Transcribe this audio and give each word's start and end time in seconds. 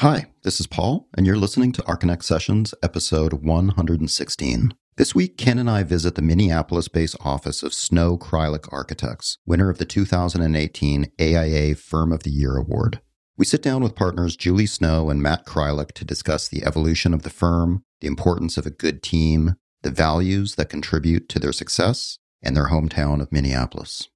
Hi, 0.00 0.26
this 0.42 0.58
is 0.58 0.66
Paul, 0.66 1.08
and 1.16 1.24
you're 1.24 1.36
listening 1.36 1.70
to 1.70 1.82
Archinect 1.82 2.24
Sessions, 2.24 2.74
episode 2.82 3.32
116. 3.32 4.74
This 4.96 5.14
week, 5.14 5.38
Ken 5.38 5.56
and 5.56 5.70
I 5.70 5.84
visit 5.84 6.16
the 6.16 6.20
Minneapolis 6.20 6.88
based 6.88 7.14
office 7.20 7.62
of 7.62 7.72
Snow 7.72 8.18
Kreilich 8.18 8.68
Architects, 8.72 9.38
winner 9.46 9.70
of 9.70 9.78
the 9.78 9.84
2018 9.84 11.12
AIA 11.20 11.76
Firm 11.76 12.10
of 12.10 12.24
the 12.24 12.32
Year 12.32 12.56
Award. 12.56 13.00
We 13.36 13.44
sit 13.44 13.62
down 13.62 13.84
with 13.84 13.94
partners 13.94 14.34
Julie 14.34 14.66
Snow 14.66 15.10
and 15.10 15.22
Matt 15.22 15.46
Kreilich 15.46 15.92
to 15.92 16.04
discuss 16.04 16.48
the 16.48 16.64
evolution 16.64 17.14
of 17.14 17.22
the 17.22 17.30
firm, 17.30 17.84
the 18.00 18.08
importance 18.08 18.58
of 18.58 18.66
a 18.66 18.70
good 18.70 19.00
team, 19.00 19.54
the 19.82 19.92
values 19.92 20.56
that 20.56 20.68
contribute 20.68 21.28
to 21.28 21.38
their 21.38 21.52
success, 21.52 22.18
and 22.42 22.56
their 22.56 22.68
hometown 22.68 23.22
of 23.22 23.30
Minneapolis. 23.30 24.08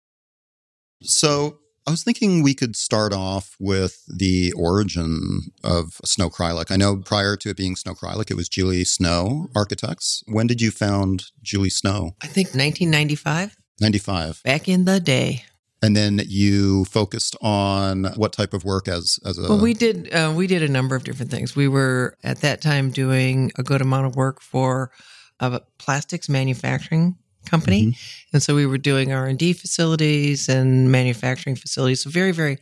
So, 1.02 1.60
I 1.88 1.90
was 1.90 2.04
thinking 2.04 2.42
we 2.42 2.52
could 2.52 2.76
start 2.76 3.14
off 3.14 3.56
with 3.58 4.04
the 4.06 4.52
origin 4.52 5.52
of 5.64 5.98
Snow 6.04 6.28
Kreilich. 6.28 6.70
I 6.70 6.76
know 6.76 6.96
prior 6.96 7.34
to 7.36 7.48
it 7.48 7.56
being 7.56 7.76
Snow 7.76 7.94
Kreilich, 7.94 8.30
it 8.30 8.34
was 8.36 8.46
Julie 8.46 8.84
Snow 8.84 9.48
Architects. 9.56 10.22
When 10.28 10.46
did 10.46 10.60
you 10.60 10.70
found 10.70 11.30
Julie 11.42 11.70
Snow? 11.70 12.14
I 12.22 12.26
think 12.26 12.48
1995. 12.48 13.56
95. 13.80 14.42
Back 14.42 14.68
in 14.68 14.84
the 14.84 15.00
day. 15.00 15.44
And 15.80 15.96
then 15.96 16.20
you 16.26 16.84
focused 16.84 17.36
on 17.40 18.04
what 18.16 18.34
type 18.34 18.52
of 18.52 18.64
work 18.64 18.86
as 18.86 19.18
as 19.24 19.38
a 19.38 19.48
Well, 19.48 19.58
we 19.58 19.72
did 19.72 20.12
uh, 20.12 20.34
we 20.36 20.46
did 20.46 20.62
a 20.62 20.68
number 20.68 20.94
of 20.94 21.04
different 21.04 21.30
things. 21.30 21.56
We 21.56 21.68
were 21.68 22.18
at 22.22 22.42
that 22.42 22.60
time 22.60 22.90
doing 22.90 23.50
a 23.56 23.62
good 23.62 23.80
amount 23.80 24.04
of 24.04 24.14
work 24.14 24.42
for 24.42 24.90
a 25.40 25.62
plastics 25.78 26.28
manufacturing 26.28 27.16
company, 27.50 27.82
Mm-hmm. 27.82 28.34
and 28.34 28.42
so 28.42 28.54
we 28.54 28.66
were 28.66 28.78
doing 28.78 29.12
R 29.12 29.26
and 29.26 29.38
D 29.38 29.52
facilities 29.52 30.48
and 30.48 30.90
manufacturing 30.90 31.56
facilities. 31.56 32.02
So 32.02 32.10
very 32.10 32.32
very 32.32 32.58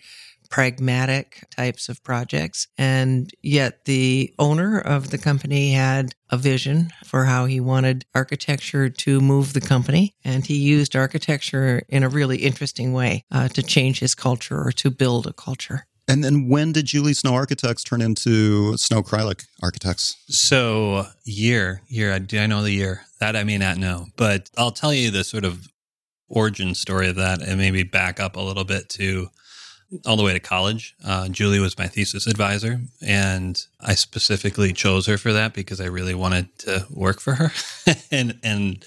pragmatic 0.49 1.45
types 1.51 1.89
of 1.89 2.03
projects. 2.03 2.69
And 2.79 3.31
yet 3.43 3.85
the 3.85 4.33
owner 4.39 4.79
of 4.79 5.11
the 5.11 5.19
company 5.19 5.73
had 5.73 6.15
a 6.31 6.37
vision 6.37 6.93
for 7.05 7.25
how 7.25 7.47
he 7.47 7.61
wanted 7.61 8.05
architecture 8.15 8.89
to 8.89 9.21
move 9.21 9.53
the 9.53 9.61
company. 9.61 10.15
And 10.25 10.47
he 10.47 10.57
used 10.57 10.95
architecture 10.95 11.83
in 11.89 12.03
a 12.05 12.09
really 12.09 12.39
interesting 12.39 12.93
way 12.93 13.25
uh, 13.33 13.49
to 13.49 13.63
change 13.63 13.99
his 14.01 14.15
culture 14.15 14.61
or 14.61 14.73
to 14.73 14.91
build 14.91 15.27
a 15.27 15.33
culture. 15.33 15.87
And 16.09 16.23
then 16.23 16.49
when 16.49 16.73
did 16.73 16.87
Julie 16.87 17.15
Snow 17.15 17.35
Architects 17.35 17.83
turn 17.83 18.01
into 18.01 18.77
Snow 18.77 19.03
Kreilich 19.03 19.45
Architects? 19.63 20.17
So 20.29 21.07
year, 21.25 21.83
year. 21.89 22.13
I- 22.13 22.19
Do 22.21 22.39
I 22.39 22.47
know 22.47 22.63
the 22.63 22.71
year? 22.71 23.03
That 23.19 23.35
I 23.35 23.45
may 23.45 23.59
not 23.59 23.77
know, 23.79 24.07
but 24.17 24.51
I'll 24.57 24.71
tell 24.71 24.93
you 24.95 25.11
the 25.11 25.25
sort 25.25 25.45
of 25.45 25.69
origin 26.29 26.75
story 26.75 27.09
of 27.09 27.17
that, 27.17 27.41
and 27.43 27.59
maybe 27.59 27.83
back 27.83 28.21
up 28.21 28.37
a 28.37 28.41
little 28.41 28.65
bit 28.65 28.89
to 28.91 29.29
all 30.05 30.17
the 30.17 30.23
way 30.23 30.33
to 30.33 30.41
college. 30.41 30.95
Uh, 31.05 31.29
Julie 31.29 31.61
was 31.61 31.79
my 31.79 31.87
thesis 31.87 32.27
advisor, 32.27 32.81
and 33.01 33.61
I 33.81 33.95
specifically 33.95 34.73
chose 34.73 35.07
her 35.07 35.17
for 35.19 35.33
that 35.33 35.55
because 35.55 35.81
I 35.81 35.87
really 35.87 36.15
wanted 36.15 36.57
to 36.61 36.87
work 36.91 37.21
for 37.21 37.35
her, 37.35 37.53
and 38.11 38.39
and 38.43 38.85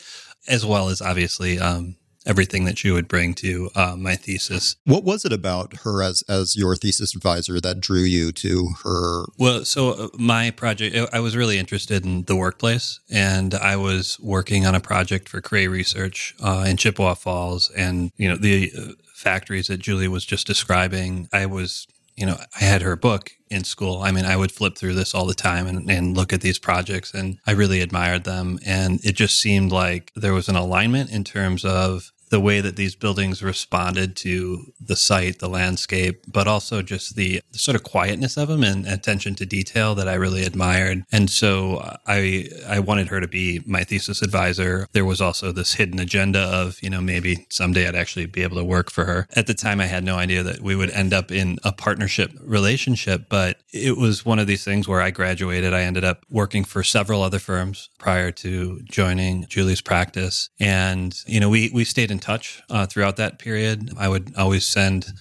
as 0.47 0.65
well 0.65 0.89
as 0.89 1.01
obviously 1.01 1.57
um, 1.59 1.95
everything 2.29 2.65
that 2.65 2.77
she 2.77 2.91
would 2.91 3.07
bring 3.07 3.33
to 3.33 3.69
uh, 3.75 3.95
my 3.97 4.15
thesis 4.15 4.75
What 4.85 5.03
was 5.03 5.25
it 5.25 5.33
about 5.33 5.77
her 5.83 6.03
as 6.03 6.23
as 6.29 6.55
your 6.55 6.75
thesis 6.75 7.15
advisor 7.15 7.59
that 7.59 7.79
drew 7.79 8.03
you 8.03 8.31
to 8.33 8.69
her? 8.83 9.25
Well, 9.37 9.65
so 9.65 9.91
uh, 9.91 10.07
my 10.17 10.51
project, 10.51 10.95
I 11.11 11.19
was 11.19 11.35
really 11.35 11.57
interested 11.57 12.05
in 12.05 12.23
the 12.23 12.35
workplace, 12.35 12.99
and 13.09 13.53
I 13.55 13.75
was 13.75 14.19
working 14.19 14.65
on 14.65 14.75
a 14.75 14.79
project 14.79 15.27
for 15.27 15.41
Cray 15.41 15.67
Research 15.67 16.35
uh, 16.41 16.65
in 16.67 16.77
Chippewa 16.77 17.15
Falls, 17.15 17.71
and 17.71 18.11
you 18.17 18.29
know 18.29 18.35
the 18.35 18.71
uh, 18.77 18.91
factories 19.13 19.67
that 19.67 19.79
Julie 19.79 20.07
was 20.07 20.25
just 20.25 20.47
describing. 20.47 21.27
I 21.33 21.45
was, 21.45 21.87
you 22.15 22.25
know, 22.25 22.37
I 22.59 22.63
had 22.63 22.81
her 22.81 22.95
book 22.95 23.31
in 23.49 23.63
school. 23.63 24.01
I 24.01 24.11
mean, 24.11 24.25
I 24.25 24.37
would 24.37 24.51
flip 24.51 24.77
through 24.77 24.93
this 24.93 25.13
all 25.15 25.25
the 25.25 25.33
time 25.33 25.67
and, 25.67 25.89
and 25.89 26.15
look 26.15 26.31
at 26.31 26.41
these 26.41 26.59
projects, 26.59 27.13
and 27.13 27.39
I 27.47 27.51
really 27.51 27.81
admired 27.81 28.23
them, 28.23 28.59
and 28.65 28.99
it 29.03 29.15
just 29.15 29.39
seemed 29.39 29.71
like 29.71 30.11
there 30.15 30.33
was 30.33 30.47
an 30.47 30.55
alignment 30.55 31.09
in 31.11 31.23
terms 31.23 31.65
of 31.65 32.11
the 32.29 32.39
way 32.39 32.61
that 32.61 32.75
these 32.75 32.95
buildings 32.95 33.41
responded 33.41 34.15
to 34.17 34.73
the 34.79 34.95
site, 34.95 35.39
the 35.39 35.49
landscape, 35.49 36.23
but 36.27 36.47
also 36.47 36.81
just 36.81 37.15
the, 37.15 37.41
the 37.51 37.59
sort 37.59 37.75
of 37.75 37.83
quietness 37.83 38.37
of 38.37 38.47
them 38.47 38.63
and 38.63 38.87
attention 38.87 39.35
to 39.35 39.45
detail 39.45 39.95
that 39.95 40.07
I 40.07 40.13
really 40.13 40.43
admired. 40.43 41.03
And 41.11 41.29
so 41.29 41.97
I 42.07 42.49
I 42.67 42.79
wanted 42.79 43.07
her 43.07 43.19
to 43.19 43.27
be 43.27 43.61
my 43.65 43.83
thesis 43.83 44.21
advisor. 44.21 44.87
There 44.91 45.05
was 45.05 45.21
also 45.21 45.51
this 45.51 45.73
hidden 45.73 45.99
agenda 45.99 46.39
of, 46.39 46.81
you 46.81 46.89
know, 46.89 47.01
maybe 47.01 47.47
someday 47.49 47.87
I'd 47.87 47.95
actually 47.95 48.25
be 48.25 48.43
able 48.43 48.57
to 48.57 48.63
work 48.63 48.91
for 48.91 49.05
her. 49.05 49.27
At 49.35 49.47
the 49.47 49.53
time 49.53 49.79
I 49.79 49.85
had 49.85 50.03
no 50.03 50.17
idea 50.17 50.43
that 50.43 50.61
we 50.61 50.75
would 50.75 50.91
end 50.91 51.13
up 51.13 51.31
in 51.31 51.57
a 51.63 51.71
partnership 51.71 52.31
relationship, 52.41 53.25
but 53.29 53.61
it 53.71 53.97
was 53.97 54.25
one 54.25 54.39
of 54.39 54.47
these 54.47 54.63
things 54.63 54.87
where 54.87 55.01
I 55.01 55.11
graduated. 55.11 55.73
I 55.73 55.81
ended 55.81 56.03
up 56.03 56.25
working 56.29 56.63
for 56.63 56.83
several 56.83 57.21
other 57.23 57.39
firms 57.39 57.89
prior 57.97 58.31
to 58.31 58.81
joining 58.83 59.45
Julie's 59.47 59.81
practice. 59.81 60.49
And, 60.59 61.15
you 61.25 61.39
know, 61.39 61.49
we 61.49 61.71
we 61.73 61.85
stayed 61.85 62.11
in 62.11 62.18
touch 62.19 62.61
uh, 62.69 62.85
throughout 62.85 63.17
that 63.17 63.39
period. 63.39 63.91
I 63.97 64.07
would 64.09 64.35
always 64.37 64.65
send 64.65 65.13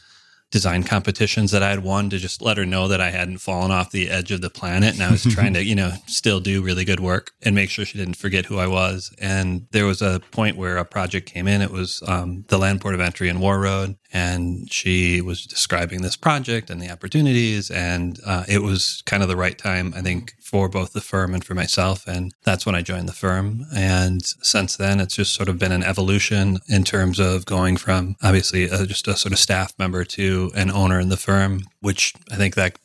design 0.50 0.82
competitions 0.82 1.50
that 1.50 1.62
I 1.62 1.70
had 1.70 1.82
won 1.82 2.08
to 2.10 2.18
just 2.18 2.40
let 2.40 2.56
her 2.56 2.64
know 2.64 2.88
that 2.88 3.00
I 3.00 3.10
hadn't 3.10 3.38
fallen 3.38 3.70
off 3.70 3.90
the 3.90 4.08
edge 4.10 4.30
of 4.30 4.40
the 4.40 4.50
planet 4.50 4.94
and 4.94 5.02
I 5.02 5.10
was 5.10 5.22
trying 5.22 5.54
to, 5.54 5.64
you 5.68 5.74
know, 5.74 5.92
still 6.06 6.40
do 6.40 6.62
really 6.62 6.84
good 6.84 7.00
work 7.00 7.32
and 7.42 7.54
make 7.54 7.70
sure 7.70 7.84
she 7.84 7.98
didn't 7.98 8.16
forget 8.16 8.46
who 8.46 8.58
I 8.58 8.66
was. 8.66 9.12
And 9.20 9.66
there 9.72 9.86
was 9.86 10.00
a 10.00 10.20
point 10.30 10.56
where 10.56 10.78
a 10.78 10.84
project 10.84 11.28
came 11.28 11.46
in. 11.46 11.60
It 11.60 11.70
was 11.70 12.02
um, 12.06 12.44
the 12.48 12.58
land 12.58 12.80
port 12.80 12.94
of 12.94 13.00
entry 13.00 13.28
in 13.28 13.38
Warroad. 13.38 13.96
And 14.10 14.72
she 14.72 15.20
was 15.20 15.44
describing 15.44 16.00
this 16.00 16.16
project 16.16 16.70
and 16.70 16.80
the 16.80 16.90
opportunities. 16.90 17.70
And 17.70 18.18
uh, 18.24 18.44
it 18.48 18.62
was 18.62 19.02
kind 19.04 19.22
of 19.22 19.28
the 19.28 19.36
right 19.36 19.58
time, 19.58 19.92
I 19.94 20.00
think, 20.00 20.32
for 20.40 20.70
both 20.70 20.94
the 20.94 21.02
firm 21.02 21.34
and 21.34 21.44
for 21.44 21.54
myself. 21.54 22.06
And 22.06 22.32
that's 22.42 22.64
when 22.64 22.74
I 22.74 22.80
joined 22.80 23.06
the 23.06 23.12
firm. 23.12 23.66
And 23.74 24.24
since 24.24 24.76
then, 24.78 24.98
it's 24.98 25.16
just 25.16 25.34
sort 25.34 25.50
of 25.50 25.58
been 25.58 25.72
an 25.72 25.82
evolution 25.82 26.58
in 26.68 26.84
terms 26.84 27.18
of 27.18 27.44
going 27.44 27.76
from 27.76 28.16
obviously 28.22 28.70
uh, 28.70 28.86
just 28.86 29.08
a 29.08 29.16
sort 29.16 29.34
of 29.34 29.38
staff 29.38 29.74
member 29.78 30.04
to 30.04 30.37
an 30.54 30.70
owner 30.70 30.98
in 31.00 31.08
the 31.08 31.16
firm, 31.16 31.62
which 31.80 32.14
I 32.32 32.36
think 32.36 32.54
that 32.54 32.78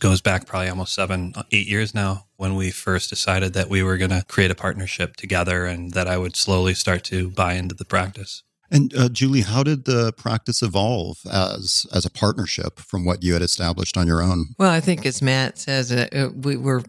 goes 0.00 0.20
back 0.20 0.46
probably 0.46 0.68
almost 0.68 0.94
seven, 0.94 1.32
eight 1.52 1.68
years 1.68 1.94
now 1.94 2.26
when 2.36 2.56
we 2.56 2.70
first 2.70 3.10
decided 3.10 3.52
that 3.52 3.68
we 3.68 3.82
were 3.82 3.96
going 3.96 4.10
to 4.10 4.24
create 4.28 4.50
a 4.50 4.56
partnership 4.56 5.16
together 5.16 5.66
and 5.66 5.92
that 5.92 6.08
I 6.08 6.18
would 6.18 6.36
slowly 6.36 6.74
start 6.74 7.04
to 7.04 7.30
buy 7.30 7.54
into 7.54 7.74
the 7.74 7.84
practice. 7.84 8.42
And 8.72 8.92
uh, 8.96 9.10
Julie, 9.10 9.42
how 9.42 9.62
did 9.62 9.84
the 9.84 10.12
practice 10.14 10.62
evolve 10.62 11.18
as 11.30 11.86
as 11.92 12.06
a 12.06 12.10
partnership 12.10 12.80
from 12.80 13.04
what 13.04 13.22
you 13.22 13.34
had 13.34 13.42
established 13.42 13.98
on 13.98 14.06
your 14.06 14.22
own? 14.22 14.46
Well, 14.58 14.70
I 14.70 14.80
think 14.80 15.04
as 15.04 15.20
Matt 15.20 15.58
says, 15.58 15.92
uh, 15.92 16.08
uh, 16.10 16.30
we 16.34 16.56
were, 16.56 16.82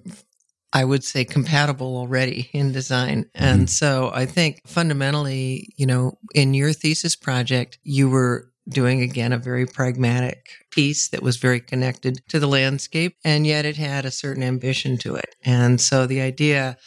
I 0.72 0.86
would 0.86 1.04
say, 1.04 1.26
compatible 1.26 1.98
already 1.98 2.50
in 2.54 2.72
design. 2.72 3.30
And 3.36 3.70
so 3.70 4.12
I 4.14 4.26
think 4.26 4.62
fundamentally, 4.66 5.74
you 5.76 5.86
know, 5.86 6.18
in 6.34 6.54
your 6.54 6.72
thesis 6.72 7.18
project, 7.18 7.80
you 7.84 8.10
were 8.10 8.53
doing 8.68 9.02
again 9.02 9.34
a 9.34 9.38
very 9.38 9.66
pragmatic 9.66 10.66
piece 10.72 11.10
that 11.10 11.24
was 11.24 11.38
very 11.38 11.60
connected 11.60 12.22
to 12.30 12.40
the 12.40 12.48
landscape, 12.48 13.16
and 13.24 13.46
yet 13.46 13.66
it 13.66 13.78
had 13.78 14.06
a 14.06 14.12
certain 14.12 14.44
ambition 14.44 14.98
to 15.00 15.16
it. 15.16 15.36
And 15.44 15.80
so 15.80 16.06
the 16.06 16.22
idea 16.22 16.78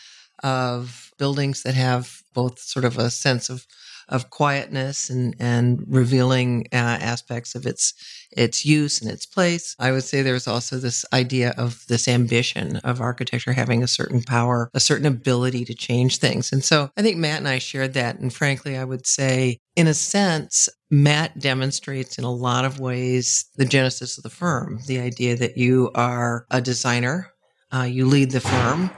of 0.42 1.12
buildings 1.18 1.62
that 1.62 1.74
have 1.74 2.22
both 2.34 2.58
sort 2.58 2.84
of 2.84 2.98
a 2.98 3.10
sense 3.10 3.48
of 3.48 3.66
of 4.08 4.30
quietness 4.30 5.10
and 5.10 5.34
and 5.40 5.82
revealing 5.88 6.66
uh, 6.72 6.76
aspects 6.76 7.54
of 7.54 7.66
its 7.66 7.92
its 8.30 8.64
use 8.64 9.00
and 9.00 9.10
its 9.10 9.26
place. 9.26 9.74
I 9.78 9.92
would 9.92 10.04
say 10.04 10.22
there's 10.22 10.46
also 10.46 10.78
this 10.78 11.04
idea 11.12 11.54
of 11.56 11.84
this 11.88 12.06
ambition 12.06 12.76
of 12.78 13.00
architecture 13.00 13.52
having 13.52 13.82
a 13.82 13.88
certain 13.88 14.22
power, 14.22 14.70
a 14.74 14.80
certain 14.80 15.06
ability 15.06 15.64
to 15.64 15.74
change 15.74 16.18
things. 16.18 16.52
And 16.52 16.62
so 16.62 16.90
I 16.96 17.02
think 17.02 17.16
Matt 17.16 17.38
and 17.38 17.48
I 17.48 17.58
shared 17.58 17.94
that. 17.94 18.18
And 18.18 18.32
frankly, 18.32 18.76
I 18.76 18.84
would 18.84 19.06
say, 19.06 19.58
in 19.74 19.86
a 19.86 19.94
sense, 19.94 20.68
Matt 20.90 21.38
demonstrates 21.38 22.18
in 22.18 22.24
a 22.24 22.32
lot 22.32 22.64
of 22.64 22.78
ways 22.78 23.46
the 23.56 23.64
genesis 23.64 24.16
of 24.16 24.22
the 24.22 24.30
firm 24.30 24.78
the 24.86 25.00
idea 25.00 25.36
that 25.36 25.56
you 25.56 25.90
are 25.94 26.46
a 26.50 26.60
designer, 26.60 27.32
uh, 27.72 27.82
you 27.82 28.06
lead 28.06 28.30
the 28.30 28.40
firm. 28.40 28.90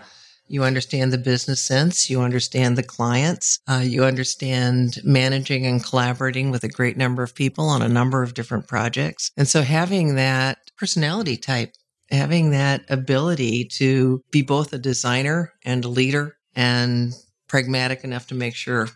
You 0.50 0.64
understand 0.64 1.12
the 1.12 1.18
business 1.18 1.62
sense. 1.62 2.08
You 2.08 2.22
understand 2.22 2.78
the 2.78 2.82
clients. 2.82 3.58
Uh, 3.68 3.82
you 3.84 4.04
understand 4.04 4.96
managing 5.04 5.66
and 5.66 5.84
collaborating 5.84 6.50
with 6.50 6.64
a 6.64 6.68
great 6.68 6.96
number 6.96 7.22
of 7.22 7.34
people 7.34 7.66
on 7.66 7.82
a 7.82 7.88
number 7.88 8.22
of 8.22 8.32
different 8.32 8.66
projects. 8.66 9.30
And 9.36 9.46
so 9.46 9.60
having 9.60 10.14
that 10.14 10.58
personality 10.78 11.36
type, 11.36 11.74
having 12.10 12.50
that 12.50 12.82
ability 12.88 13.66
to 13.74 14.22
be 14.30 14.40
both 14.40 14.72
a 14.72 14.78
designer 14.78 15.52
and 15.64 15.84
a 15.84 15.88
leader 15.88 16.38
and 16.56 17.12
pragmatic 17.46 18.02
enough 18.02 18.26
to 18.28 18.34
make 18.34 18.54
sure 18.54 18.88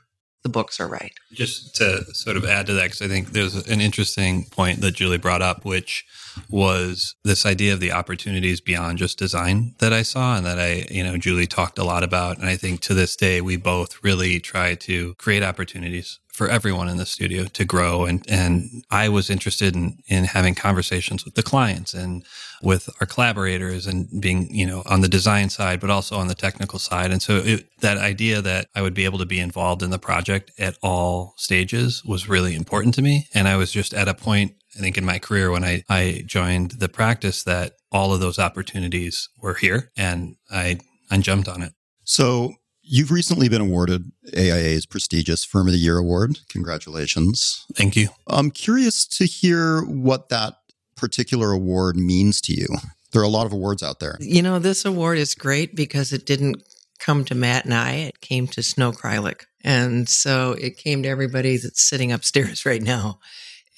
the 0.43 0.49
books 0.49 0.81
are 0.81 0.89
right. 0.89 1.13
Just 1.33 1.77
to 1.77 2.05
sort 2.15 2.37
of 2.37 2.45
add 2.45 2.67
to 2.67 2.75
that, 2.75 2.85
because 2.85 3.03
I 3.03 3.09
think 3.09 3.29
there's 3.29 3.55
an 3.69 3.81
interesting 3.81 4.45
point 4.47 4.81
that 4.81 4.93
Julie 4.93 5.19
brought 5.19 5.43
up, 5.43 5.65
which 5.65 6.05
was 6.49 7.15
this 7.25 7.47
idea 7.47 7.73
of 7.73 7.81
the 7.81 7.93
opportunities 7.93 8.61
beyond 8.61 8.99
just 8.99 9.19
design 9.19 9.75
that 9.79 9.93
I 9.93 10.03
saw 10.03 10.37
and 10.37 10.47
that 10.47 10.59
I, 10.59 10.87
you 10.91 11.05
know, 11.05 11.17
Julie 11.17 11.47
talked 11.47 11.79
a 11.79 11.85
lot 11.85 12.03
about. 12.03 12.39
And 12.39 12.49
I 12.49 12.57
think 12.57 12.81
to 12.81 12.95
this 12.95 13.17
day, 13.17 13.41
we 13.41 13.57
both 13.57 14.03
really 14.03 14.41
try 14.41 14.75
to 14.75 15.15
create 15.15 15.43
opportunities 15.43 16.19
for 16.33 16.49
everyone 16.49 16.89
in 16.89 16.97
the 16.97 17.07
studio 17.07 17.45
to 17.45 17.65
grow. 17.65 18.07
And, 18.07 18.25
and 18.29 18.85
I 18.91 19.11
was 19.11 19.29
interested 19.29 19.77
in, 19.77 19.99
in 20.09 20.25
having 20.25 20.55
conversations 20.55 21.25
with 21.25 21.35
the 21.35 21.43
clients 21.43 21.93
and 21.93 22.25
with 22.63 22.89
our 23.01 23.07
collaborators 23.07 23.87
and 23.87 24.09
being, 24.21 24.53
you 24.55 24.67
know, 24.67 24.83
on 24.87 25.03
the 25.03 25.09
design 25.09 25.51
side, 25.51 25.79
but 25.79 25.91
also 25.91 26.17
on 26.17 26.29
the 26.29 26.35
technical 26.35 26.79
side. 26.79 27.11
And 27.11 27.21
so 27.21 27.37
it, 27.37 27.67
that 27.81 27.99
idea 27.99 28.41
that 28.41 28.69
I 28.75 28.81
would 28.81 28.95
be 28.95 29.05
able 29.05 29.19
to 29.19 29.27
be 29.27 29.41
involved 29.41 29.83
in 29.83 29.91
the 29.91 29.99
project 29.99 30.51
at 30.59 30.79
all 30.83 31.35
stages 31.37 32.03
was 32.05 32.29
really 32.29 32.55
important 32.55 32.95
to 32.95 33.03
me. 33.03 33.29
And 33.35 33.47
I 33.47 33.57
was 33.57 33.71
just 33.71 33.93
at 33.93 34.09
a 34.09 34.15
point, 34.15 34.55
I 34.77 34.81
think 34.81 34.97
in 34.97 35.05
my 35.05 35.19
career 35.19 35.51
when 35.51 35.65
I, 35.65 35.85
I 35.91 36.23
joined 36.25 36.73
the 36.73 36.89
practice 36.89 37.43
that 37.43 37.75
all 37.91 38.15
of 38.15 38.21
those 38.21 38.39
opportunities 38.39 39.29
were 39.39 39.55
here 39.55 39.91
and 39.99 40.37
I, 40.51 40.79
I 41.11 41.19
jumped 41.19 41.49
on 41.49 41.61
it. 41.61 41.75
So 42.05 42.55
you've 42.93 43.11
recently 43.11 43.49
been 43.49 43.63
awarded 43.63 44.13
AIA's 44.37 44.85
prestigious 44.85 45.45
Firm 45.47 45.67
of 45.67 45.73
the 45.73 45.79
Year 45.79 45.97
award. 45.97 46.41
Congratulations. 46.51 47.65
Thank 47.75 47.97
you. 47.97 48.11
I'm 48.27 48.51
curious 48.51 49.07
to 49.07 49.25
hear 49.25 49.81
what 49.81 50.29
that 50.29 50.59
particular 50.95 51.53
award 51.53 51.97
means 51.97 52.43
to 52.43 52.53
you. 52.53 52.67
There 53.13 53.23
are 53.23 53.25
a 53.25 53.29
lot 53.29 53.47
of 53.47 53.53
awards 53.53 53.83
out 53.83 53.99
there. 53.99 54.19
You 54.21 54.43
know, 54.43 54.59
this 54.59 54.85
award 54.85 55.17
is 55.17 55.35
great 55.35 55.75
because 55.75 56.13
it 56.13 56.27
didn't 56.27 56.63
come 56.99 57.25
to 57.25 57.35
Matt 57.35 57.65
and 57.65 57.73
I, 57.73 57.93
it 57.93 58.21
came 58.21 58.47
to 58.49 58.63
Snow 58.63 58.93
Kreilich. 58.93 59.47
And 59.65 60.07
so 60.07 60.53
it 60.53 60.77
came 60.77 61.03
to 61.03 61.09
everybody 61.09 61.57
that's 61.57 61.89
sitting 61.89 62.13
upstairs 62.13 62.67
right 62.67 62.83
now. 62.83 63.21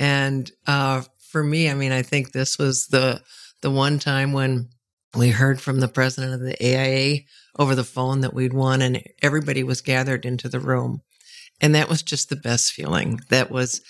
And 0.01 0.51
uh, 0.67 1.03
for 1.31 1.45
me, 1.45 1.71
I 1.71 1.75
mean, 1.75 1.93
I 1.93 2.03
think 2.03 2.33
this 2.33 2.59
was 2.59 2.89
the 2.89 3.23
the 3.63 3.71
one 3.71 3.99
time 3.99 4.33
when 4.35 4.69
we 5.17 5.31
heard 5.31 5.59
from 5.61 5.81
the 5.81 5.89
president 5.89 6.35
of 6.35 6.41
the 6.41 6.57
AIA 6.61 7.21
over 7.59 7.75
the 7.75 7.85
phone 7.85 8.21
that 8.21 8.35
we'd 8.35 8.53
won, 8.53 8.83
and 8.83 9.03
everybody 9.23 9.63
was 9.63 9.81
gathered 9.81 10.25
into 10.25 10.49
the 10.49 10.61
room. 10.61 11.03
And 11.61 11.75
that 11.75 11.89
was 11.89 12.03
just 12.03 12.29
the 12.29 12.37
best 12.37 12.73
feeling. 12.73 13.21
That 13.31 13.51
was, 13.51 13.81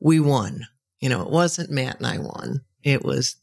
we 0.00 0.20
won. 0.20 0.66
You 1.00 1.08
know, 1.08 1.22
it 1.22 1.30
wasn't 1.30 1.70
Matt 1.70 1.98
and 1.98 2.06
I 2.06 2.18
won. 2.18 2.62
It 2.82 3.04
was 3.04 3.36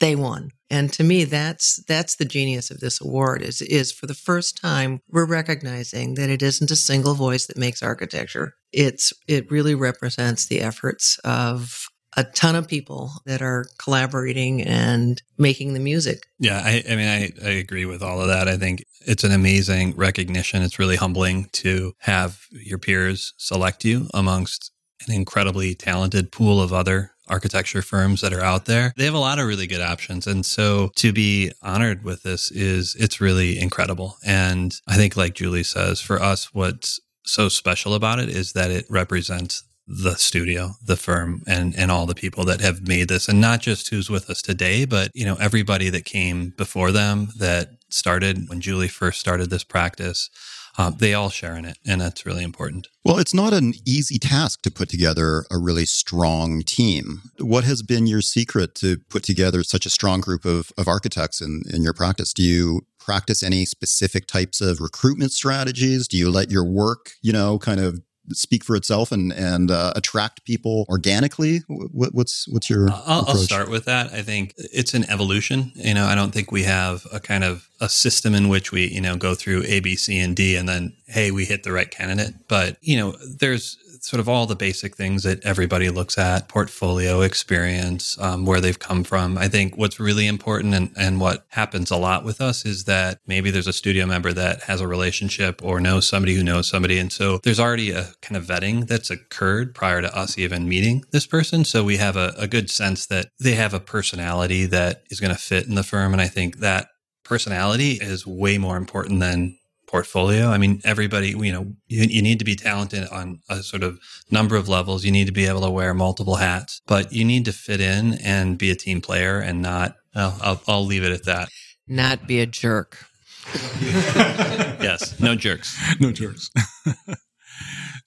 they 0.00 0.14
won. 0.14 0.50
And 0.70 0.92
to 0.92 1.02
me, 1.02 1.24
that's 1.24 1.82
that's 1.84 2.16
the 2.16 2.24
genius 2.24 2.70
of 2.70 2.80
this 2.80 3.00
award 3.00 3.42
is 3.42 3.62
is 3.62 3.90
for 3.90 4.06
the 4.06 4.14
first 4.14 4.60
time 4.60 5.00
we're 5.08 5.26
recognizing 5.26 6.14
that 6.14 6.30
it 6.30 6.42
isn't 6.42 6.70
a 6.70 6.76
single 6.76 7.14
voice 7.14 7.46
that 7.46 7.56
makes 7.56 7.82
architecture. 7.82 8.54
It's 8.72 9.12
it 9.26 9.50
really 9.50 9.74
represents 9.74 10.46
the 10.46 10.60
efforts 10.60 11.18
of 11.24 11.86
a 12.16 12.24
ton 12.24 12.56
of 12.56 12.66
people 12.66 13.12
that 13.26 13.42
are 13.42 13.66
collaborating 13.78 14.62
and 14.62 15.22
making 15.36 15.74
the 15.74 15.80
music. 15.80 16.26
Yeah, 16.38 16.60
I, 16.64 16.82
I 16.88 16.96
mean, 16.96 17.08
I, 17.08 17.30
I 17.44 17.50
agree 17.50 17.84
with 17.84 18.02
all 18.02 18.20
of 18.20 18.28
that. 18.28 18.48
I 18.48 18.56
think 18.56 18.84
it's 19.06 19.24
an 19.24 19.32
amazing 19.32 19.94
recognition. 19.96 20.62
It's 20.62 20.78
really 20.78 20.96
humbling 20.96 21.48
to 21.52 21.94
have 21.98 22.46
your 22.50 22.78
peers 22.78 23.34
select 23.36 23.84
you 23.84 24.08
amongst 24.14 24.72
an 25.06 25.14
incredibly 25.14 25.74
talented 25.74 26.32
pool 26.32 26.60
of 26.60 26.72
other 26.72 27.12
architecture 27.28 27.82
firms 27.82 28.20
that 28.22 28.32
are 28.32 28.42
out 28.42 28.64
there. 28.64 28.92
They 28.96 29.04
have 29.04 29.14
a 29.14 29.18
lot 29.18 29.38
of 29.38 29.46
really 29.46 29.66
good 29.66 29.80
options. 29.80 30.26
And 30.26 30.44
so 30.44 30.90
to 30.96 31.12
be 31.12 31.52
honored 31.62 32.02
with 32.02 32.22
this 32.22 32.50
is, 32.50 32.96
it's 32.98 33.20
really 33.20 33.58
incredible. 33.58 34.16
And 34.24 34.74
I 34.88 34.96
think, 34.96 35.16
like 35.16 35.34
Julie 35.34 35.62
says, 35.62 36.00
for 36.00 36.20
us, 36.20 36.54
what's 36.54 37.00
so 37.24 37.48
special 37.48 37.94
about 37.94 38.18
it 38.18 38.28
is 38.28 38.52
that 38.54 38.70
it 38.70 38.86
represents 38.88 39.62
the 39.88 40.16
studio, 40.16 40.72
the 40.84 40.96
firm, 40.96 41.42
and 41.46 41.74
and 41.76 41.90
all 41.90 42.04
the 42.04 42.14
people 42.14 42.44
that 42.44 42.60
have 42.60 42.86
made 42.86 43.08
this, 43.08 43.28
and 43.28 43.40
not 43.40 43.60
just 43.60 43.88
who's 43.88 44.10
with 44.10 44.28
us 44.28 44.42
today, 44.42 44.84
but 44.84 45.10
you 45.14 45.24
know 45.24 45.36
everybody 45.40 45.88
that 45.88 46.04
came 46.04 46.50
before 46.50 46.92
them 46.92 47.28
that 47.38 47.70
started 47.88 48.48
when 48.48 48.60
Julie 48.60 48.88
first 48.88 49.18
started 49.18 49.48
this 49.48 49.64
practice. 49.64 50.28
Uh, 50.76 50.90
they 50.90 51.12
all 51.12 51.28
share 51.30 51.56
in 51.56 51.64
it, 51.64 51.76
and 51.84 52.00
that's 52.00 52.24
really 52.24 52.44
important. 52.44 52.86
Well, 53.04 53.18
it's 53.18 53.34
not 53.34 53.52
an 53.52 53.74
easy 53.84 54.16
task 54.18 54.62
to 54.62 54.70
put 54.70 54.88
together 54.88 55.44
a 55.50 55.58
really 55.58 55.86
strong 55.86 56.62
team. 56.62 57.22
What 57.40 57.64
has 57.64 57.82
been 57.82 58.06
your 58.06 58.20
secret 58.20 58.76
to 58.76 58.98
put 59.08 59.24
together 59.24 59.64
such 59.64 59.86
a 59.86 59.90
strong 59.90 60.20
group 60.20 60.44
of, 60.44 60.70
of 60.78 60.86
architects 60.86 61.40
in, 61.40 61.62
in 61.74 61.82
your 61.82 61.94
practice? 61.94 62.32
Do 62.32 62.44
you 62.44 62.82
practice 63.00 63.42
any 63.42 63.64
specific 63.64 64.26
types 64.26 64.60
of 64.60 64.80
recruitment 64.80 65.32
strategies? 65.32 66.06
Do 66.06 66.16
you 66.16 66.30
let 66.30 66.50
your 66.50 66.64
work, 66.64 67.12
you 67.22 67.32
know, 67.32 67.58
kind 67.58 67.80
of 67.80 68.00
speak 68.32 68.64
for 68.64 68.76
itself 68.76 69.12
and 69.12 69.32
and 69.32 69.70
uh, 69.70 69.92
attract 69.96 70.44
people 70.44 70.86
organically? 70.88 71.58
What, 71.68 72.14
what's 72.14 72.48
what's 72.48 72.68
your? 72.68 72.90
I'll, 72.90 73.24
I'll, 73.28 73.36
start 73.36 73.70
with 73.70 73.84
that. 73.86 74.12
I 74.12 74.22
think 74.22 74.54
it's 74.56 74.94
an 74.94 75.08
evolution. 75.10 75.72
You 75.74 75.94
know, 75.94 76.06
I 76.06 76.14
don't 76.14 76.32
think 76.32 76.52
we 76.52 76.64
have 76.64 77.06
a 77.12 77.20
kind 77.20 77.44
of 77.44 77.67
a 77.80 77.88
system 77.88 78.34
in 78.34 78.48
which 78.48 78.72
we 78.72 78.88
you 78.88 79.00
know 79.00 79.16
go 79.16 79.34
through 79.34 79.64
A, 79.66 79.80
B, 79.80 79.96
C, 79.96 80.18
and 80.18 80.34
D, 80.34 80.56
and 80.56 80.68
then 80.68 80.94
hey, 81.06 81.30
we 81.30 81.44
hit 81.44 81.62
the 81.62 81.72
right 81.72 81.90
candidate. 81.90 82.34
But 82.48 82.76
you 82.80 82.96
know, 82.96 83.16
there's 83.38 83.76
sort 84.00 84.20
of 84.20 84.28
all 84.28 84.46
the 84.46 84.56
basic 84.56 84.96
things 84.96 85.22
that 85.22 85.44
everybody 85.44 85.90
looks 85.90 86.18
at 86.18 86.48
portfolio 86.48 87.20
experience 87.20 88.18
um, 88.20 88.44
where 88.44 88.60
they've 88.60 88.78
come 88.78 89.04
from. 89.04 89.36
I 89.36 89.48
think 89.48 89.76
what's 89.76 89.98
really 89.98 90.26
important 90.26 90.74
and, 90.74 90.90
and 90.96 91.20
what 91.20 91.44
happens 91.48 91.90
a 91.90 91.96
lot 91.96 92.24
with 92.24 92.40
us 92.40 92.64
is 92.64 92.84
that 92.84 93.20
maybe 93.26 93.50
there's 93.50 93.66
a 93.66 93.72
studio 93.72 94.06
member 94.06 94.32
that 94.32 94.62
has 94.62 94.80
a 94.80 94.88
relationship 94.88 95.62
or 95.62 95.80
knows 95.80 96.06
somebody 96.06 96.34
who 96.34 96.44
knows 96.44 96.68
somebody. 96.68 96.98
And 96.98 97.12
so 97.12 97.38
there's 97.38 97.60
already 97.60 97.90
a 97.90 98.12
kind 98.22 98.36
of 98.36 98.46
vetting 98.46 98.86
that's 98.86 99.10
occurred 99.10 99.74
prior 99.74 100.00
to 100.00 100.16
us 100.16 100.38
even 100.38 100.68
meeting 100.68 101.04
this 101.10 101.26
person. 101.26 101.64
So 101.64 101.84
we 101.84 101.96
have 101.96 102.16
a, 102.16 102.34
a 102.38 102.46
good 102.46 102.70
sense 102.70 103.06
that 103.06 103.26
they 103.40 103.54
have 103.54 103.74
a 103.74 103.80
personality 103.80 104.66
that 104.66 105.02
is 105.10 105.20
going 105.20 105.34
to 105.34 105.40
fit 105.40 105.66
in 105.66 105.74
the 105.74 105.82
firm. 105.82 106.12
And 106.12 106.22
i 106.22 106.28
think 106.28 106.58
that 106.58 106.88
personality 107.28 107.92
is 107.92 108.26
way 108.26 108.58
more 108.58 108.76
important 108.76 109.20
than 109.20 109.58
portfolio. 109.86 110.48
I 110.48 110.58
mean, 110.58 110.80
everybody, 110.84 111.28
you 111.30 111.52
know, 111.52 111.72
you, 111.88 112.04
you, 112.04 112.22
need 112.22 112.38
to 112.38 112.44
be 112.44 112.54
talented 112.54 113.08
on 113.08 113.40
a 113.48 113.62
sort 113.62 113.82
of 113.82 113.98
number 114.30 114.56
of 114.56 114.68
levels. 114.68 115.04
You 115.04 115.12
need 115.12 115.26
to 115.26 115.32
be 115.32 115.46
able 115.46 115.62
to 115.62 115.70
wear 115.70 115.94
multiple 115.94 116.36
hats, 116.36 116.82
but 116.86 117.12
you 117.12 117.24
need 117.24 117.44
to 117.46 117.52
fit 117.52 117.80
in 117.80 118.14
and 118.22 118.58
be 118.58 118.70
a 118.70 118.74
team 118.74 119.00
player 119.00 119.40
and 119.40 119.62
not, 119.62 119.96
well, 120.14 120.36
I'll, 120.42 120.62
I'll 120.68 120.84
leave 120.84 121.04
it 121.04 121.12
at 121.12 121.24
that. 121.24 121.48
Not 121.86 122.26
be 122.26 122.40
a 122.40 122.46
jerk. 122.46 123.06
yes, 123.80 125.18
no 125.20 125.34
jerks. 125.34 125.78
No 126.00 126.12
jerks. 126.12 126.50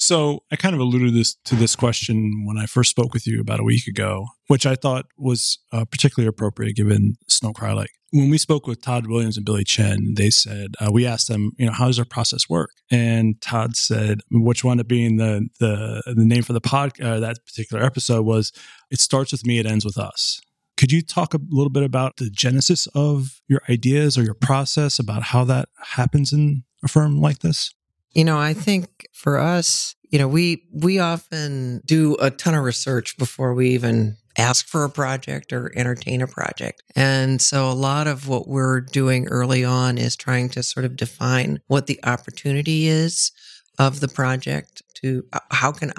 so 0.01 0.43
I 0.51 0.55
kind 0.55 0.73
of 0.73 0.81
alluded 0.81 1.13
this 1.13 1.35
to 1.45 1.55
this 1.55 1.75
question 1.75 2.45
when 2.45 2.57
I 2.57 2.65
first 2.65 2.89
spoke 2.89 3.13
with 3.13 3.27
you 3.27 3.39
about 3.39 3.59
a 3.59 3.63
week 3.63 3.87
ago, 3.87 4.27
which 4.47 4.65
I 4.65 4.75
thought 4.75 5.05
was 5.17 5.59
uh, 5.71 5.85
particularly 5.85 6.27
appropriate 6.27 6.75
given 6.75 7.15
Snow 7.27 7.53
Kreilich 7.53 7.87
when 8.11 8.29
we 8.29 8.37
spoke 8.37 8.67
with 8.67 8.81
Todd 8.81 9.07
Williams 9.07 9.37
and 9.37 9.45
Billie 9.45 9.63
Tsien, 9.63 10.15
they 10.15 10.29
said 10.29 10.73
uh, 10.79 10.91
we 10.91 11.05
asked 11.05 11.29
them, 11.29 11.53
you 11.57 11.65
know, 11.65 11.71
how 11.71 11.87
does 11.87 11.97
our 11.97 12.05
process 12.05 12.49
work? 12.49 12.71
And 12.89 13.41
Todd 13.41 13.75
said, 13.75 14.19
which 14.29 14.63
wound 14.63 14.81
up 14.81 14.87
being 14.87 15.17
the 15.17 15.47
the 15.59 16.03
the 16.05 16.25
name 16.25 16.43
for 16.43 16.53
the 16.53 16.61
pod 16.61 16.99
uh, 17.01 17.19
that 17.21 17.45
particular 17.45 17.83
episode 17.83 18.25
was, 18.25 18.51
it 18.89 18.99
starts 18.99 19.31
with 19.31 19.45
me, 19.45 19.59
it 19.59 19.65
ends 19.65 19.85
with 19.85 19.97
us. 19.97 20.41
Could 20.77 20.91
you 20.91 21.01
talk 21.01 21.33
a 21.33 21.39
little 21.49 21.69
bit 21.69 21.83
about 21.83 22.17
the 22.17 22.29
genesis 22.29 22.87
of 22.95 23.41
your 23.47 23.61
ideas 23.69 24.17
or 24.17 24.23
your 24.23 24.33
process 24.33 24.99
about 24.99 25.23
how 25.23 25.43
that 25.45 25.69
happens 25.79 26.33
in 26.33 26.63
a 26.83 26.87
firm 26.87 27.21
like 27.21 27.39
this? 27.39 27.73
You 28.13 28.25
know, 28.25 28.37
I 28.37 28.53
think 28.53 29.07
for 29.13 29.37
us, 29.37 29.95
you 30.09 30.19
know, 30.19 30.27
we 30.27 30.67
we 30.73 30.99
often 30.99 31.81
do 31.85 32.17
a 32.19 32.29
ton 32.29 32.55
of 32.55 32.63
research 32.63 33.17
before 33.17 33.53
we 33.53 33.69
even 33.69 34.17
ask 34.37 34.67
for 34.67 34.83
a 34.83 34.89
project 34.89 35.51
or 35.53 35.71
entertain 35.75 36.21
a 36.21 36.27
project. 36.27 36.83
And 36.95 37.41
so 37.41 37.69
a 37.69 37.73
lot 37.73 38.07
of 38.07 38.27
what 38.27 38.47
we're 38.47 38.81
doing 38.81 39.27
early 39.27 39.63
on 39.63 39.97
is 39.97 40.15
trying 40.15 40.49
to 40.49 40.63
sort 40.63 40.85
of 40.85 40.95
define 40.95 41.59
what 41.67 41.87
the 41.87 41.99
opportunity 42.03 42.87
is 42.87 43.31
of 43.77 43.99
the 43.99 44.07
project 44.07 44.81
to 44.95 45.23
uh, 45.33 45.39
how 45.51 45.71
can 45.71 45.91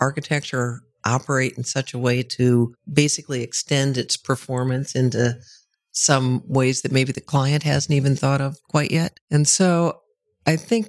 architecture 0.00 0.82
operate 1.04 1.54
in 1.56 1.64
such 1.64 1.94
a 1.94 1.98
way 1.98 2.22
to 2.22 2.74
basically 2.92 3.42
extend 3.42 3.96
its 3.96 4.16
performance 4.16 4.94
into 4.94 5.38
some 5.92 6.42
ways 6.46 6.82
that 6.82 6.92
maybe 6.92 7.12
the 7.12 7.20
client 7.20 7.62
hasn't 7.62 7.94
even 7.94 8.16
thought 8.16 8.40
of 8.40 8.58
quite 8.68 8.90
yet. 8.90 9.18
And 9.30 9.46
so 9.48 10.00
I 10.46 10.56
think 10.56 10.88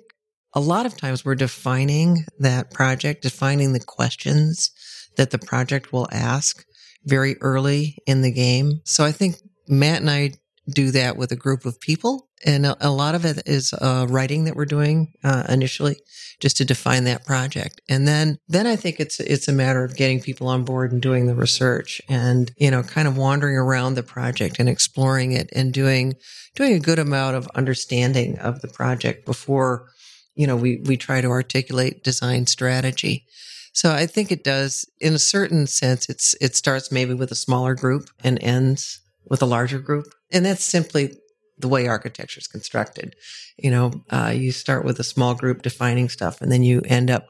a 0.57 0.59
lot 0.59 0.87
of 0.87 0.97
times 0.97 1.23
we're 1.23 1.35
defining 1.35 2.25
that 2.39 2.71
project, 2.71 3.21
defining 3.21 3.73
the 3.73 3.79
questions 3.79 4.71
that 5.15 5.29
the 5.29 5.37
project 5.37 5.93
will 5.93 6.07
ask 6.11 6.65
very 7.05 7.35
early 7.41 7.99
in 8.07 8.23
the 8.23 8.31
game. 8.31 8.81
So 8.83 9.05
I 9.05 9.11
think 9.11 9.35
Matt 9.67 10.01
and 10.01 10.09
I 10.09 10.31
do 10.67 10.89
that 10.91 11.15
with 11.15 11.31
a 11.31 11.35
group 11.35 11.63
of 11.65 11.79
people. 11.79 12.27
And 12.43 12.65
a, 12.65 12.75
a 12.81 12.89
lot 12.89 13.13
of 13.13 13.23
it 13.23 13.43
is 13.45 13.71
uh, 13.71 14.07
writing 14.09 14.45
that 14.45 14.55
we're 14.55 14.65
doing 14.65 15.13
uh, 15.23 15.43
initially, 15.47 15.97
just 16.39 16.57
to 16.57 16.65
define 16.65 17.03
that 17.03 17.23
project. 17.23 17.79
And 17.87 18.07
then, 18.07 18.39
then 18.47 18.65
I 18.65 18.75
think 18.75 18.99
it's 18.99 19.19
it's 19.19 19.47
a 19.47 19.53
matter 19.53 19.83
of 19.83 19.95
getting 19.95 20.21
people 20.21 20.47
on 20.47 20.63
board 20.63 20.91
and 20.91 21.01
doing 21.01 21.27
the 21.27 21.35
research, 21.35 22.01
and 22.09 22.51
you 22.57 22.71
know, 22.71 22.81
kind 22.81 23.07
of 23.07 23.15
wandering 23.15 23.57
around 23.57 23.93
the 23.93 24.03
project 24.03 24.57
and 24.59 24.69
exploring 24.69 25.33
it, 25.33 25.49
and 25.55 25.71
doing 25.71 26.15
doing 26.55 26.73
a 26.73 26.79
good 26.79 26.99
amount 26.99 27.35
of 27.35 27.47
understanding 27.53 28.37
of 28.39 28.61
the 28.61 28.67
project 28.67 29.25
before, 29.25 29.89
you 30.37 30.47
know, 30.47 30.55
we 30.55 30.81
we 30.85 30.97
try 30.97 31.21
to 31.21 31.29
articulate 31.29 32.03
design 32.03 32.45
strategy. 32.47 33.25
So 33.73 33.91
I 33.91 34.07
think 34.07 34.31
it 34.31 34.43
does, 34.43 34.85
in 34.99 35.13
a 35.13 35.19
certain 35.19 35.67
sense, 35.67 36.09
it's 36.09 36.35
it 36.41 36.55
starts 36.55 36.91
maybe 36.91 37.13
with 37.13 37.31
a 37.31 37.35
smaller 37.35 37.75
group 37.75 38.09
and 38.23 38.41
ends 38.41 38.99
with 39.29 39.41
a 39.41 39.45
larger 39.45 39.79
group, 39.79 40.05
and 40.31 40.45
that's 40.45 40.63
simply 40.63 41.15
the 41.59 41.67
way 41.67 41.87
architecture 41.87 42.39
is 42.39 42.47
constructed. 42.47 43.15
You 43.57 43.71
know, 43.71 43.91
uh, 44.09 44.33
you 44.35 44.51
start 44.51 44.85
with 44.85 44.99
a 44.99 45.03
small 45.03 45.35
group 45.35 45.61
defining 45.61 46.09
stuff, 46.09 46.41
and 46.41 46.51
then 46.51 46.63
you 46.63 46.81
end 46.85 47.09
up 47.09 47.29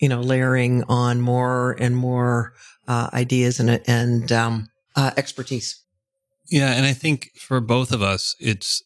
you 0.00 0.08
know, 0.08 0.20
layering 0.20 0.82
on 0.88 1.20
more 1.20 1.76
and 1.78 1.94
more 1.94 2.54
uh, 2.88 3.10
ideas 3.12 3.60
and 3.60 3.80
and 3.86 4.32
um, 4.32 4.68
uh, 4.96 5.12
expertise. 5.16 5.84
Yeah, 6.50 6.72
and 6.72 6.84
I 6.84 6.94
think 6.94 7.30
for 7.36 7.60
both 7.60 7.92
of 7.92 8.02
us, 8.02 8.34
it's 8.40 8.82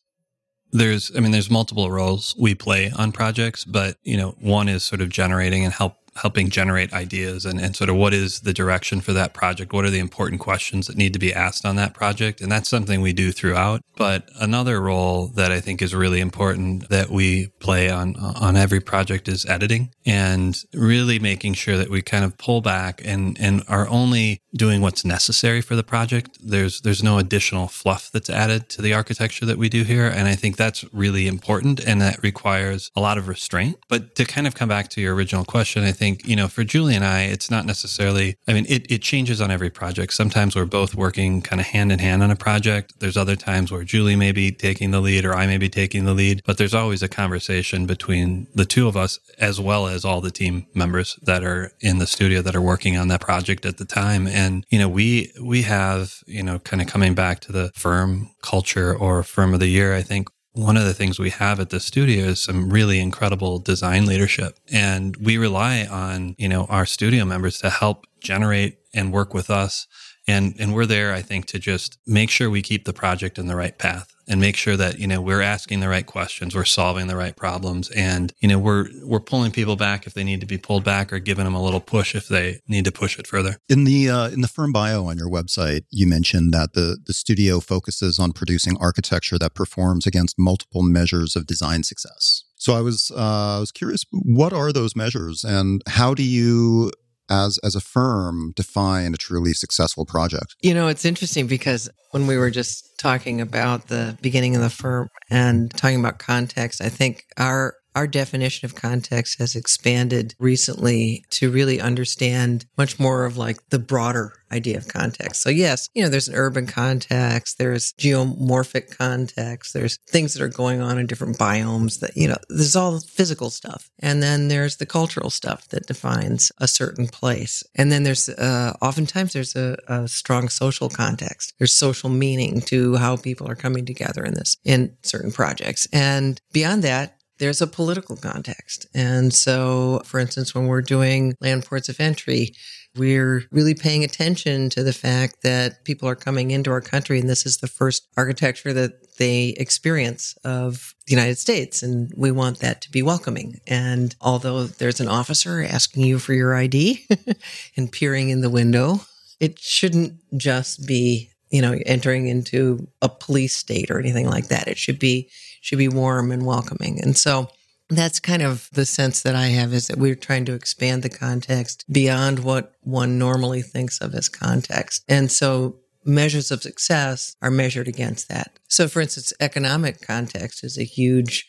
there's 0.75 1.17
I 1.17 1.21
mean 1.21 1.31
there's 1.31 1.51
multiple 1.51 1.91
roles 1.91 2.35
we 2.39 2.55
play 2.55 2.91
on 2.91 3.13
projects, 3.13 3.65
but 3.65 3.97
you 4.03 4.17
know 4.17 4.35
one 4.41 4.69
is 4.69 4.85
sort 4.85 5.01
of 5.01 5.09
generating 5.09 5.65
and 5.65 5.73
help 5.73 5.97
helping 6.17 6.49
generate 6.49 6.93
ideas 6.93 7.45
and, 7.45 7.61
and 7.61 7.75
sort 7.75 7.91
of 7.91 7.97
what 7.97 8.15
is 8.15 8.41
the 8.41 8.53
direction 8.53 9.01
for 9.01 9.13
that 9.13 9.35
project? 9.35 9.73
What 9.73 9.85
are 9.85 9.91
the 9.91 9.99
important 9.99 10.41
questions 10.41 10.87
that 10.87 10.97
need 10.97 11.13
to 11.13 11.19
be 11.19 11.35
asked 11.35 11.65
on 11.65 11.77
that 11.77 11.95
project? 11.95 12.41
And 12.41 12.51
that's 12.51 12.69
something 12.69 13.01
we 13.01 13.13
do 13.13 13.33
throughout. 13.33 13.81
But 13.97 14.29
another 14.41 14.81
role 14.81 15.29
that 15.29 15.53
I 15.53 15.61
think 15.61 15.83
is 15.83 15.95
really 15.95 16.21
important 16.21 16.89
that 16.89 17.11
we 17.11 17.49
play 17.61 17.91
on, 17.91 18.17
on 18.17 18.57
every 18.57 18.81
project 18.81 19.29
is 19.29 19.47
editing 19.47 19.91
and 20.07 20.57
really 20.73 21.19
making 21.19 21.55
sure 21.55 21.77
that 21.77 21.91
we 21.91 22.03
kind 22.03 22.25
of 22.25 22.37
pull 22.39 22.61
back 22.61 23.01
and, 23.05 23.37
and 23.41 23.63
are 23.69 23.89
only 23.89 24.41
doing 24.57 24.81
what's 24.81 25.05
necessary 25.05 25.61
for 25.61 25.75
the 25.75 25.83
project. 25.83 26.39
There's, 26.41 26.81
there's 26.83 27.03
no 27.03 27.19
additional 27.19 27.67
fluff 27.67 28.11
that's 28.13 28.31
added 28.31 28.69
to 28.71 28.83
the 28.83 28.93
architecture 28.93 29.47
that 29.47 29.59
we 29.59 29.69
do 29.69 29.83
here. 29.83 30.07
And 30.07 30.29
I 30.29 30.35
think 30.35 30.57
that's 30.57 30.85
really 30.93 31.27
important 31.27 31.81
and 31.85 32.01
that 32.01 32.23
requires 32.23 32.91
a 32.95 33.01
lot 33.01 33.19
of 33.19 33.27
restraint. 33.29 33.79
But 33.89 34.15
to 34.17 34.25
kind 34.25 34.47
of 34.47 34.55
come 34.55 34.69
back 34.69 34.89
to 34.91 35.01
your 35.01 35.15
original 35.15 35.45
question, 35.45 35.83
I 35.85 35.93
think 35.93 36.04
think, 36.05 36.27
you 36.27 36.37
know, 36.37 36.49
for 36.49 36.65
Julie 36.65 36.95
and 36.95 37.05
I, 37.05 37.23
it's 37.23 37.51
not 37.51 37.65
necessarily, 37.65 38.37
I 38.47 38.53
mean, 38.53 38.67
it, 38.69 38.91
it 38.91 39.01
changes 39.01 39.41
on 39.41 39.51
every 39.51 39.71
project. 39.71 40.13
Sometimes 40.13 40.55
we're 40.55 40.67
both 40.67 40.95
working 40.95 41.41
kind 41.41 41.61
of 41.61 41.67
hand 41.69 41.91
in 41.91 41.99
hand 41.99 42.23
on 42.23 42.31
a 42.31 42.37
project. 42.37 42.93
There's 43.01 43.17
other 43.17 43.37
times 43.37 43.73
where 43.73 43.85
Julie 43.85 44.17
may 44.17 44.31
be 44.31 44.53
taking 44.53 44.91
the 44.91 45.01
lead 45.01 45.25
or 45.25 45.35
I 45.35 45.47
may 45.47 45.57
be 45.57 45.71
taking 45.71 46.05
the 46.05 46.13
lead, 46.13 46.43
but 46.45 46.59
there's 46.59 46.75
always 46.75 47.03
a 47.03 47.09
conversation 47.09 47.87
between 47.87 48.49
the 48.55 48.67
two 48.67 48.87
of 48.87 48.99
us 48.99 49.19
as 49.39 49.59
well 49.59 49.87
as 49.87 50.05
all 50.05 50.21
the 50.21 50.31
team 50.31 50.67
members 50.75 51.19
that 51.23 51.43
are 51.43 51.73
in 51.81 51.99
the 51.99 52.07
studio 52.07 52.43
that 52.43 52.55
are 52.55 52.61
working 52.61 52.99
on 52.99 53.09
that 53.09 53.23
project 53.23 53.65
at 53.65 53.79
the 53.79 53.87
time. 53.87 54.27
And, 54.27 54.67
you 54.69 54.79
know, 54.79 54.91
we, 54.91 55.33
we 55.43 55.63
have, 55.63 56.19
you 56.27 56.43
know, 56.43 56.59
kind 56.59 56.83
of 56.83 56.89
coming 56.89 57.15
back 57.15 57.41
to 57.41 57.53
the 57.53 57.73
firm 57.75 58.29
culture 58.43 58.95
or 58.95 59.23
firm 59.23 59.55
of 59.55 59.61
the 59.61 59.69
year, 59.69 59.95
I 59.95 60.03
think 60.03 60.29
one 60.55 60.77
of 60.77 60.85
the 60.85 60.95
things 60.95 61.19
we 61.19 61.31
have 61.31 61.61
at 61.61 61.71
the 61.71 61.81
studio 61.81 62.27
is 62.27 62.43
some 62.43 62.71
really 62.71 63.01
incredible 63.01 63.59
design 63.59 64.07
leadership. 64.07 64.59
And 64.73 65.17
we 65.17 65.37
rely 65.37 65.85
on 65.85 66.35
you 66.39 66.49
know 66.49 66.65
our 66.67 66.87
studio 66.87 67.25
members 67.25 67.59
to 67.59 67.71
help 67.71 68.07
generate 68.21 68.79
and 68.95 69.13
work 69.13 69.35
with 69.35 69.51
us. 69.51 69.87
And 70.27 70.55
and 70.59 70.73
we're 70.75 70.87
there 70.87 71.13
i 71.13 71.21
think 71.21 71.45
to 71.45 71.59
just 71.59 71.99
make 72.07 72.31
sure 72.31 72.49
we 72.49 72.63
keep 72.63 72.87
the 72.87 72.95
project 72.95 73.39
in 73.39 73.47
the 73.47 73.55
right 73.55 73.77
path 73.77 74.14
and 74.29 74.41
make 74.41 74.57
sure 74.57 74.77
that 74.77 74.99
you 74.99 75.07
know 75.07 75.21
we're 75.21 75.41
asking 75.41 75.81
the 75.81 75.89
right 75.89 76.07
questions 76.07 76.55
we're 76.55 76.65
solving 76.65 77.07
the 77.07 77.17
right 77.17 77.37
problems 77.37 77.91
and 77.91 78.33
you 78.39 78.49
know 78.49 78.59
we're 78.59 78.89
we're 79.03 79.21
pulling 79.21 79.51
people 79.51 79.77
back 79.77 80.07
if 80.07 80.15
they 80.15 80.25
need 80.25 80.41
to 80.41 80.47
be 80.47 80.59
pulled 80.59 80.85
back 80.85 81.13
or 81.13 81.19
giving 81.19 81.45
them 81.45 81.55
a 81.55 81.63
little 81.63 81.81
push 81.81 82.15
if 82.15 82.29
they 82.29 82.61
need 82.69 82.85
to 82.85 82.93
push 82.93 83.19
it 83.19 83.27
further. 83.27 83.57
In 83.69 83.85
the 83.85 84.09
uh, 84.09 84.29
in 84.29 84.41
the 84.41 84.49
firm 84.49 84.73
bio 84.73 85.07
on 85.07 85.19
your 85.19 85.31
website 85.31 85.85
you 85.91 86.07
mentioned 86.07 86.53
that 86.53 86.73
the 86.75 86.99
the 87.05 87.13
studio 87.13 87.61
focuses 87.61 88.19
on 88.19 88.33
producing 88.33 88.77
architecture 88.79 89.39
that 89.39 89.55
performs 89.55 90.07
against 90.07 90.39
multiple 90.39 90.83
measures 90.83 91.37
of 91.37 91.47
design 91.47 91.83
success. 91.83 92.45
So 92.57 92.75
I 92.75 92.81
was 92.81 93.11
uh, 93.15 93.57
I 93.57 93.61
was 93.61 93.73
curious, 93.73 94.05
what 94.11 94.53
are 94.53 94.73
those 94.73 94.97
measures, 94.97 95.45
and 95.45 95.83
how 95.87 96.15
do 96.15 96.23
you 96.23 96.91
as 97.31 97.59
as 97.59 97.75
a 97.75 97.81
firm 97.81 98.53
define 98.57 99.15
a 99.15 99.17
truly 99.17 99.53
successful 99.53 100.05
project? 100.05 100.57
You 100.63 100.75
know, 100.75 100.89
it's 100.89 101.05
interesting 101.05 101.47
because 101.47 101.89
when 102.11 102.27
we 102.27 102.37
were 102.37 102.51
just 102.51 102.99
talking 102.99 103.41
about 103.41 103.89
the 103.89 104.17
beginning 104.21 104.57
of 104.57 104.63
the 104.63 104.71
firm 104.71 105.09
and 105.31 105.71
talking 105.71 106.01
about 106.01 106.19
context, 106.19 106.81
I 106.81 106.89
think 106.89 107.25
our 107.37 107.75
our 107.95 108.07
definition 108.07 108.67
of 108.67 108.75
context 108.75 109.39
has 109.39 109.55
expanded 109.55 110.35
recently 110.39 111.25
to 111.31 111.51
really 111.51 111.81
understand 111.81 112.67
much 112.77 112.99
more 112.99 113.25
of 113.25 113.37
like 113.37 113.59
the 113.71 113.79
broader 113.79 114.33
idea 114.53 114.77
of 114.77 114.89
context. 114.89 115.43
So 115.43 115.51
yes, 115.51 115.89
you 115.95 116.03
know, 116.03 116.09
there's 116.09 116.29
an 116.29 116.35
urban 116.35 116.67
context, 116.67 117.59
there's 117.59 117.93
geomorphic 117.95 118.97
context, 118.97 119.75
there's 119.75 119.99
things 120.09 120.35
that 120.35 120.43
are 120.43 120.49
going 120.49 120.81
on 120.81 120.99
in 120.99 121.07
different 121.07 121.39
biomes 121.39 122.01
that, 122.01 122.17
you 122.17 122.29
know, 122.29 122.37
there's 122.49 122.77
all 122.77 123.01
physical 123.01 123.51
stuff. 123.51 123.91
And 123.99 124.23
then 124.23 124.49
there's 124.49 124.77
the 124.77 124.87
cultural 124.87 125.31
stuff 125.31 125.69
that 125.69 125.87
defines 125.87 126.53
a 126.59 126.69
certain 126.69 127.09
place. 127.09 127.65
And 127.75 127.91
then 127.91 128.05
there's, 128.05 128.29
uh, 128.29 128.75
oftentimes 128.81 129.33
there's 129.33 129.57
a, 129.57 129.77
a 129.89 130.09
strong 130.09 130.49
social 130.49 130.89
context. 130.89 131.55
There's 131.59 131.75
social 131.75 132.11
meaning 132.11 132.61
to 132.63 132.97
how 132.97 133.17
people 133.17 133.49
are 133.49 133.57
coming 133.57 133.85
together 133.85 134.25
in 134.25 134.35
this, 134.35 134.57
in 134.65 134.97
certain 135.03 135.33
projects. 135.33 135.89
And 135.93 136.41
beyond 136.53 136.85
that, 136.85 137.19
there's 137.39 137.61
a 137.61 137.67
political 137.67 138.17
context. 138.17 138.87
And 138.95 139.33
so, 139.33 140.03
for 140.05 140.21
instance, 140.21 140.55
when 140.55 140.67
we're 140.67 140.83
doing 140.83 141.35
land 141.41 141.65
ports 141.65 141.89
of 141.89 142.01
entry, 142.01 142.55
we're 142.97 143.43
really 143.51 143.75
paying 143.75 144.05
attention 144.05 144.71
to 144.71 144.85
the 144.85 144.93
fact 144.93 145.43
that 145.43 145.85
people 145.85 146.09
are 146.09 146.15
coming 146.15 146.53
into 146.53 146.71
our 146.71 146.81
country 146.81 147.19
and 147.19 147.29
this 147.29 147.45
is 147.45 147.57
the 147.57 147.67
first 147.67 148.07
architecture 148.17 148.73
that 148.73 149.17
they 149.19 149.49
experience 149.57 150.37
of 150.45 150.95
the 151.07 151.13
United 151.13 151.39
States. 151.39 151.83
And 151.83 152.13
we 152.17 152.31
want 152.31 152.61
that 152.61 152.81
to 152.83 152.91
be 152.91 153.03
welcoming. 153.03 153.61
And 153.67 154.15
although 154.21 154.65
there's 154.65 155.01
an 155.01 155.09
officer 155.09 155.63
asking 155.63 156.05
you 156.05 156.21
for 156.21 156.35
your 156.35 156.55
ID 156.55 157.07
and 157.77 157.91
peering 157.91 158.29
in 158.29 158.43
the 158.43 158.51
window, 158.51 159.01
it 159.41 159.59
shouldn't 159.59 160.15
just 160.37 160.87
be 160.87 161.31
you 161.51 161.63
know 161.63 161.79
entering 161.87 162.27
into 162.27 162.89
a 163.03 163.09
police 163.09 163.55
state 163.55 163.91
or 163.91 164.01
anything 164.01 164.27
like 164.27 164.49
that 164.49 164.67
it 164.67 164.79
should 164.79 164.99
be 164.99 165.31
should 165.65 165.79
be 165.79 165.89
warm 165.89 166.31
and 166.31 166.45
welcoming. 166.45 167.01
And 167.01 167.17
so 167.17 167.49
that's 167.89 168.21
kind 168.21 168.43
of 168.43 168.69
the 168.73 168.85
sense 168.85 169.23
that 169.23 169.35
I 169.35 169.47
have 169.47 169.73
is 169.73 169.87
that 169.87 169.97
we're 169.97 170.15
trying 170.15 170.45
to 170.45 170.53
expand 170.53 171.03
the 171.03 171.09
context 171.09 171.87
beyond 171.91 172.45
what 172.45 172.73
one 172.83 173.19
normally 173.19 173.63
thinks 173.63 173.99
of 173.99 174.15
as 174.15 174.29
context. 174.29 175.05
And 175.09 175.33
so 175.33 175.81
measures 176.05 176.51
of 176.51 176.63
success 176.63 177.35
are 177.41 177.51
measured 177.51 177.89
against 177.89 178.29
that. 178.29 178.59
So, 178.69 178.89
for 178.89 179.01
instance, 179.01 179.33
economic 179.41 180.07
context 180.07 180.63
is 180.65 180.77
a 180.77 180.85
huge 180.85 181.47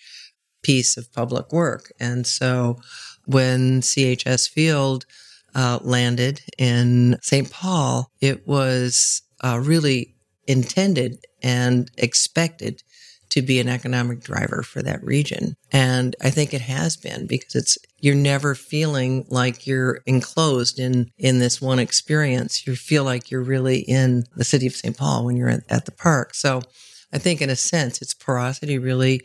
piece 0.64 0.96
of 0.96 1.12
public 1.12 1.52
work. 1.52 1.92
And 2.00 2.26
so 2.26 2.78
when 3.26 3.82
CHS 3.82 4.50
Field 4.50 5.06
uh, 5.54 5.80
landed 5.82 6.40
in 6.58 7.18
St. 7.22 7.52
Paul, 7.52 8.12
it 8.22 8.48
was 8.48 9.24
uh, 9.44 9.60
really 9.62 10.16
intended 10.48 11.18
and 11.44 11.92
expected 11.98 12.82
to 13.30 13.42
be 13.42 13.60
an 13.60 13.70
economic 13.70 14.22
driver 14.22 14.64
for 14.64 14.82
that 14.82 15.04
region. 15.04 15.56
And 15.72 16.16
I 16.22 16.30
think 16.30 16.54
it 16.54 16.62
has 16.62 16.98
been 16.98 17.28
because 17.28 17.56
it's, 17.56 17.78
you're 18.00 18.16
never 18.16 18.56
feeling 18.56 19.26
like 19.30 19.66
you're 19.66 20.02
enclosed 20.06 20.80
in, 20.80 21.12
in 21.18 21.40
this 21.40 21.62
one 21.62 21.80
experience. 21.80 22.66
You 22.66 22.76
feel 22.76 23.04
like 23.04 23.32
you're 23.32 23.44
really 23.44 23.80
in 23.80 24.24
the 24.36 24.44
city 24.44 24.68
of 24.68 24.76
St. 24.76 24.96
Paul 24.96 25.26
when 25.26 25.38
you're 25.38 25.50
at, 25.50 25.64
at 25.70 25.86
the 25.86 25.92
park. 25.92 26.34
So 26.36 26.62
I 27.12 27.18
think 27.18 27.42
in 27.42 27.50
a 27.50 27.56
sense, 27.56 28.02
its 28.02 28.14
porosity 28.14 28.78
really 28.78 29.22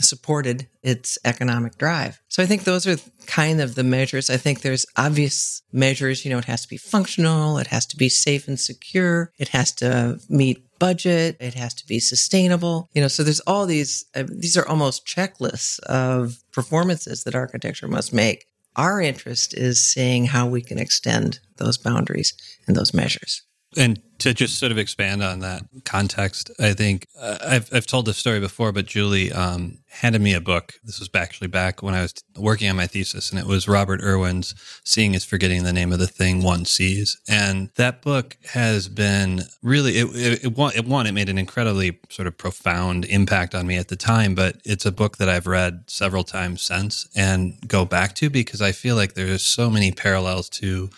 supported 0.00 0.68
its 0.82 1.18
economic 1.24 1.78
drive. 1.78 2.20
So 2.28 2.42
I 2.42 2.46
think 2.46 2.64
those 2.64 2.86
are 2.86 2.96
kind 3.26 3.60
of 3.60 3.74
the 3.74 3.84
measures. 3.84 4.30
I 4.30 4.36
think 4.36 4.60
there's 4.60 4.86
obvious 4.96 5.62
measures, 5.72 6.24
you 6.24 6.30
know, 6.30 6.38
it 6.38 6.44
has 6.44 6.62
to 6.62 6.68
be 6.68 6.76
functional, 6.76 7.58
it 7.58 7.68
has 7.68 7.86
to 7.86 7.96
be 7.96 8.08
safe 8.08 8.48
and 8.48 8.58
secure, 8.58 9.32
it 9.38 9.48
has 9.48 9.72
to 9.76 10.18
meet 10.28 10.65
budget. 10.78 11.36
It 11.40 11.54
has 11.54 11.74
to 11.74 11.86
be 11.86 12.00
sustainable. 12.00 12.88
You 12.94 13.02
know, 13.02 13.08
so 13.08 13.22
there's 13.22 13.40
all 13.40 13.66
these, 13.66 14.04
uh, 14.14 14.24
these 14.28 14.56
are 14.56 14.66
almost 14.68 15.06
checklists 15.06 15.78
of 15.80 16.42
performances 16.52 17.24
that 17.24 17.34
architecture 17.34 17.88
must 17.88 18.12
make. 18.12 18.46
Our 18.76 19.00
interest 19.00 19.54
is 19.54 19.82
seeing 19.82 20.26
how 20.26 20.46
we 20.46 20.60
can 20.60 20.78
extend 20.78 21.40
those 21.56 21.78
boundaries 21.78 22.34
and 22.66 22.76
those 22.76 22.92
measures. 22.92 23.42
And 23.76 24.00
to 24.18 24.32
just 24.32 24.58
sort 24.58 24.72
of 24.72 24.78
expand 24.78 25.22
on 25.22 25.40
that 25.40 25.62
context, 25.84 26.50
I 26.58 26.72
think 26.72 27.06
uh, 27.20 27.38
I've, 27.46 27.68
I've 27.72 27.86
told 27.86 28.06
this 28.06 28.16
story 28.16 28.40
before, 28.40 28.72
but 28.72 28.86
Julie 28.86 29.30
um, 29.30 29.78
handed 29.88 30.22
me 30.22 30.32
a 30.32 30.40
book. 30.40 30.74
This 30.84 31.00
was 31.00 31.10
actually 31.14 31.48
back 31.48 31.82
when 31.82 31.94
I 31.94 32.02
was 32.02 32.14
working 32.36 32.70
on 32.70 32.76
my 32.76 32.86
thesis, 32.86 33.30
and 33.30 33.38
it 33.38 33.46
was 33.46 33.68
Robert 33.68 34.00
Irwin's 34.02 34.54
Seeing 34.84 35.14
is 35.14 35.24
Forgetting 35.24 35.64
the 35.64 35.72
Name 35.72 35.92
of 35.92 35.98
the 35.98 36.06
Thing 36.06 36.42
One 36.42 36.64
Sees. 36.64 37.20
And 37.28 37.70
that 37.76 38.00
book 38.00 38.38
has 38.52 38.88
been 38.88 39.42
really, 39.62 39.98
it, 39.98 40.06
it, 40.14 40.44
it, 40.44 40.54
it, 40.76 40.86
one, 40.86 41.06
it 41.06 41.12
made 41.12 41.28
an 41.28 41.38
incredibly 41.38 41.98
sort 42.08 42.26
of 42.26 42.38
profound 42.38 43.04
impact 43.04 43.54
on 43.54 43.66
me 43.66 43.76
at 43.76 43.88
the 43.88 43.96
time, 43.96 44.34
but 44.34 44.56
it's 44.64 44.86
a 44.86 44.92
book 44.92 45.18
that 45.18 45.28
I've 45.28 45.46
read 45.46 45.84
several 45.88 46.24
times 46.24 46.62
since 46.62 47.06
and 47.14 47.56
go 47.68 47.84
back 47.84 48.14
to 48.16 48.30
because 48.30 48.62
I 48.62 48.72
feel 48.72 48.96
like 48.96 49.12
there's 49.12 49.44
so 49.44 49.68
many 49.68 49.92
parallels 49.92 50.48
to 50.50 50.88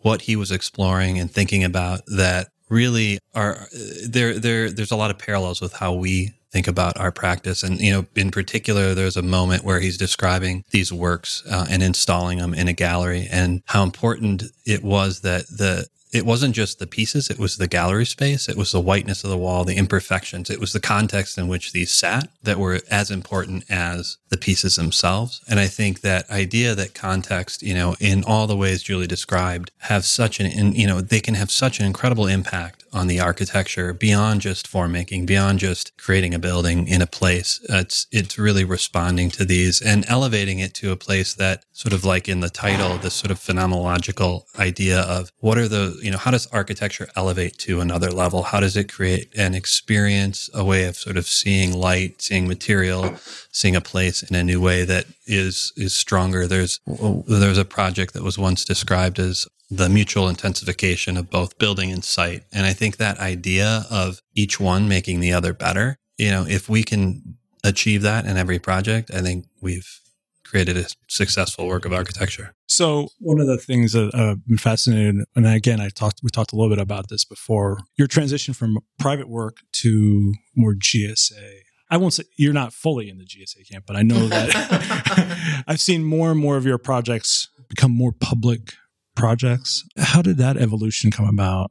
what 0.00 0.22
he 0.22 0.36
was 0.36 0.50
exploring 0.50 1.18
and 1.18 1.30
thinking 1.30 1.64
about 1.64 2.00
that 2.06 2.48
really 2.68 3.18
are 3.34 3.66
there 4.06 4.38
there 4.38 4.70
there's 4.70 4.92
a 4.92 4.96
lot 4.96 5.10
of 5.10 5.18
parallels 5.18 5.60
with 5.60 5.72
how 5.72 5.92
we 5.92 6.32
think 6.50 6.66
about 6.66 6.98
our 6.98 7.12
practice. 7.12 7.62
And 7.62 7.80
you 7.80 7.92
know 7.92 8.06
in 8.16 8.30
particular 8.30 8.94
there's 8.94 9.16
a 9.16 9.22
moment 9.22 9.64
where 9.64 9.80
he's 9.80 9.96
describing 9.96 10.64
these 10.70 10.92
works 10.92 11.42
uh, 11.50 11.66
and 11.70 11.82
installing 11.82 12.38
them 12.38 12.54
in 12.54 12.68
a 12.68 12.72
gallery 12.72 13.28
and 13.30 13.62
how 13.66 13.82
important 13.82 14.44
it 14.64 14.82
was 14.82 15.20
that 15.20 15.46
the 15.48 15.86
it 16.12 16.26
wasn't 16.26 16.54
just 16.54 16.78
the 16.78 16.86
pieces, 16.86 17.30
it 17.30 17.38
was 17.38 17.56
the 17.56 17.68
gallery 17.68 18.06
space, 18.06 18.48
it 18.48 18.56
was 18.56 18.72
the 18.72 18.80
whiteness 18.80 19.22
of 19.22 19.30
the 19.30 19.38
wall, 19.38 19.64
the 19.64 19.76
imperfections, 19.76 20.50
it 20.50 20.60
was 20.60 20.72
the 20.72 20.80
context 20.80 21.38
in 21.38 21.48
which 21.48 21.72
these 21.72 21.92
sat 21.92 22.28
that 22.42 22.58
were 22.58 22.80
as 22.90 23.10
important 23.10 23.64
as 23.70 24.18
the 24.28 24.36
pieces 24.36 24.76
themselves. 24.76 25.40
And 25.48 25.60
I 25.60 25.66
think 25.66 26.00
that 26.00 26.28
idea 26.30 26.74
that 26.74 26.94
context, 26.94 27.62
you 27.62 27.74
know, 27.74 27.96
in 28.00 28.24
all 28.24 28.46
the 28.46 28.56
ways 28.56 28.82
Julie 28.82 29.06
described, 29.06 29.70
have 29.78 30.04
such 30.04 30.40
an, 30.40 30.74
you 30.74 30.86
know, 30.86 31.00
they 31.00 31.20
can 31.20 31.34
have 31.34 31.50
such 31.50 31.78
an 31.78 31.86
incredible 31.86 32.26
impact 32.26 32.79
on 32.92 33.06
the 33.06 33.20
architecture 33.20 33.92
beyond 33.92 34.40
just 34.40 34.66
form 34.66 34.92
making, 34.92 35.26
beyond 35.26 35.58
just 35.58 35.96
creating 35.96 36.34
a 36.34 36.38
building 36.38 36.88
in 36.88 37.02
a 37.02 37.06
place. 37.06 37.60
It's, 37.68 38.06
it's 38.10 38.38
really 38.38 38.64
responding 38.64 39.30
to 39.30 39.44
these 39.44 39.80
and 39.80 40.04
elevating 40.08 40.58
it 40.58 40.74
to 40.74 40.92
a 40.92 40.96
place 40.96 41.34
that 41.34 41.64
sort 41.72 41.92
of 41.92 42.04
like 42.04 42.28
in 42.28 42.40
the 42.40 42.50
title, 42.50 42.98
this 42.98 43.14
sort 43.14 43.30
of 43.30 43.38
phenomenological 43.38 44.44
idea 44.58 45.00
of 45.00 45.30
what 45.38 45.58
are 45.58 45.68
the, 45.68 45.98
you 46.02 46.10
know, 46.10 46.18
how 46.18 46.30
does 46.30 46.46
architecture 46.48 47.08
elevate 47.16 47.58
to 47.58 47.80
another 47.80 48.10
level? 48.10 48.42
How 48.42 48.60
does 48.60 48.76
it 48.76 48.92
create 48.92 49.32
an 49.36 49.54
experience, 49.54 50.50
a 50.52 50.64
way 50.64 50.84
of 50.84 50.96
sort 50.96 51.16
of 51.16 51.26
seeing 51.26 51.72
light, 51.72 52.22
seeing 52.22 52.48
material, 52.48 53.16
seeing 53.52 53.76
a 53.76 53.80
place 53.80 54.22
in 54.22 54.36
a 54.36 54.44
new 54.44 54.60
way 54.60 54.84
that 54.84 55.06
is, 55.26 55.72
is 55.76 55.94
stronger? 55.94 56.46
There's, 56.46 56.80
there's 56.86 57.58
a 57.58 57.64
project 57.64 58.14
that 58.14 58.22
was 58.22 58.38
once 58.38 58.64
described 58.64 59.18
as 59.18 59.46
the 59.70 59.88
mutual 59.88 60.28
intensification 60.28 61.16
of 61.16 61.30
both 61.30 61.58
building 61.58 61.92
and 61.92 62.04
site. 62.04 62.42
And 62.52 62.66
I 62.66 62.72
think 62.72 62.96
that 62.96 63.18
idea 63.18 63.86
of 63.90 64.20
each 64.34 64.58
one 64.58 64.88
making 64.88 65.20
the 65.20 65.32
other 65.32 65.52
better, 65.52 65.96
you 66.18 66.30
know, 66.30 66.44
if 66.46 66.68
we 66.68 66.82
can 66.82 67.36
achieve 67.62 68.02
that 68.02 68.24
in 68.26 68.36
every 68.36 68.58
project, 68.58 69.10
I 69.14 69.20
think 69.20 69.46
we've 69.60 70.00
created 70.44 70.76
a 70.76 70.86
successful 71.06 71.68
work 71.68 71.84
of 71.84 71.92
architecture. 71.92 72.54
So 72.66 73.08
one 73.20 73.40
of 73.40 73.46
the 73.46 73.58
things 73.58 73.92
that 73.92 74.12
uh, 74.12 74.32
I've 74.32 74.46
been 74.46 74.58
fascinated, 74.58 75.24
and 75.36 75.46
again, 75.46 75.80
I 75.80 75.90
talked, 75.90 76.20
we 76.22 76.30
talked 76.30 76.52
a 76.52 76.56
little 76.56 76.74
bit 76.74 76.82
about 76.82 77.08
this 77.08 77.24
before, 77.24 77.78
your 77.96 78.08
transition 78.08 78.52
from 78.52 78.78
private 78.98 79.28
work 79.28 79.58
to 79.72 80.34
more 80.56 80.74
GSA. 80.74 81.59
I 81.90 81.96
won't 81.96 82.14
say 82.14 82.24
you're 82.36 82.52
not 82.52 82.72
fully 82.72 83.08
in 83.08 83.18
the 83.18 83.24
GSA 83.24 83.68
camp, 83.70 83.84
but 83.86 83.96
I 83.96 84.02
know 84.02 84.28
that 84.28 85.64
I've 85.66 85.80
seen 85.80 86.04
more 86.04 86.30
and 86.30 86.38
more 86.38 86.56
of 86.56 86.64
your 86.64 86.78
projects 86.78 87.48
become 87.68 87.90
more 87.90 88.12
public 88.12 88.74
projects. 89.16 89.84
How 89.98 90.22
did 90.22 90.36
that 90.38 90.56
evolution 90.56 91.10
come 91.10 91.26
about? 91.26 91.70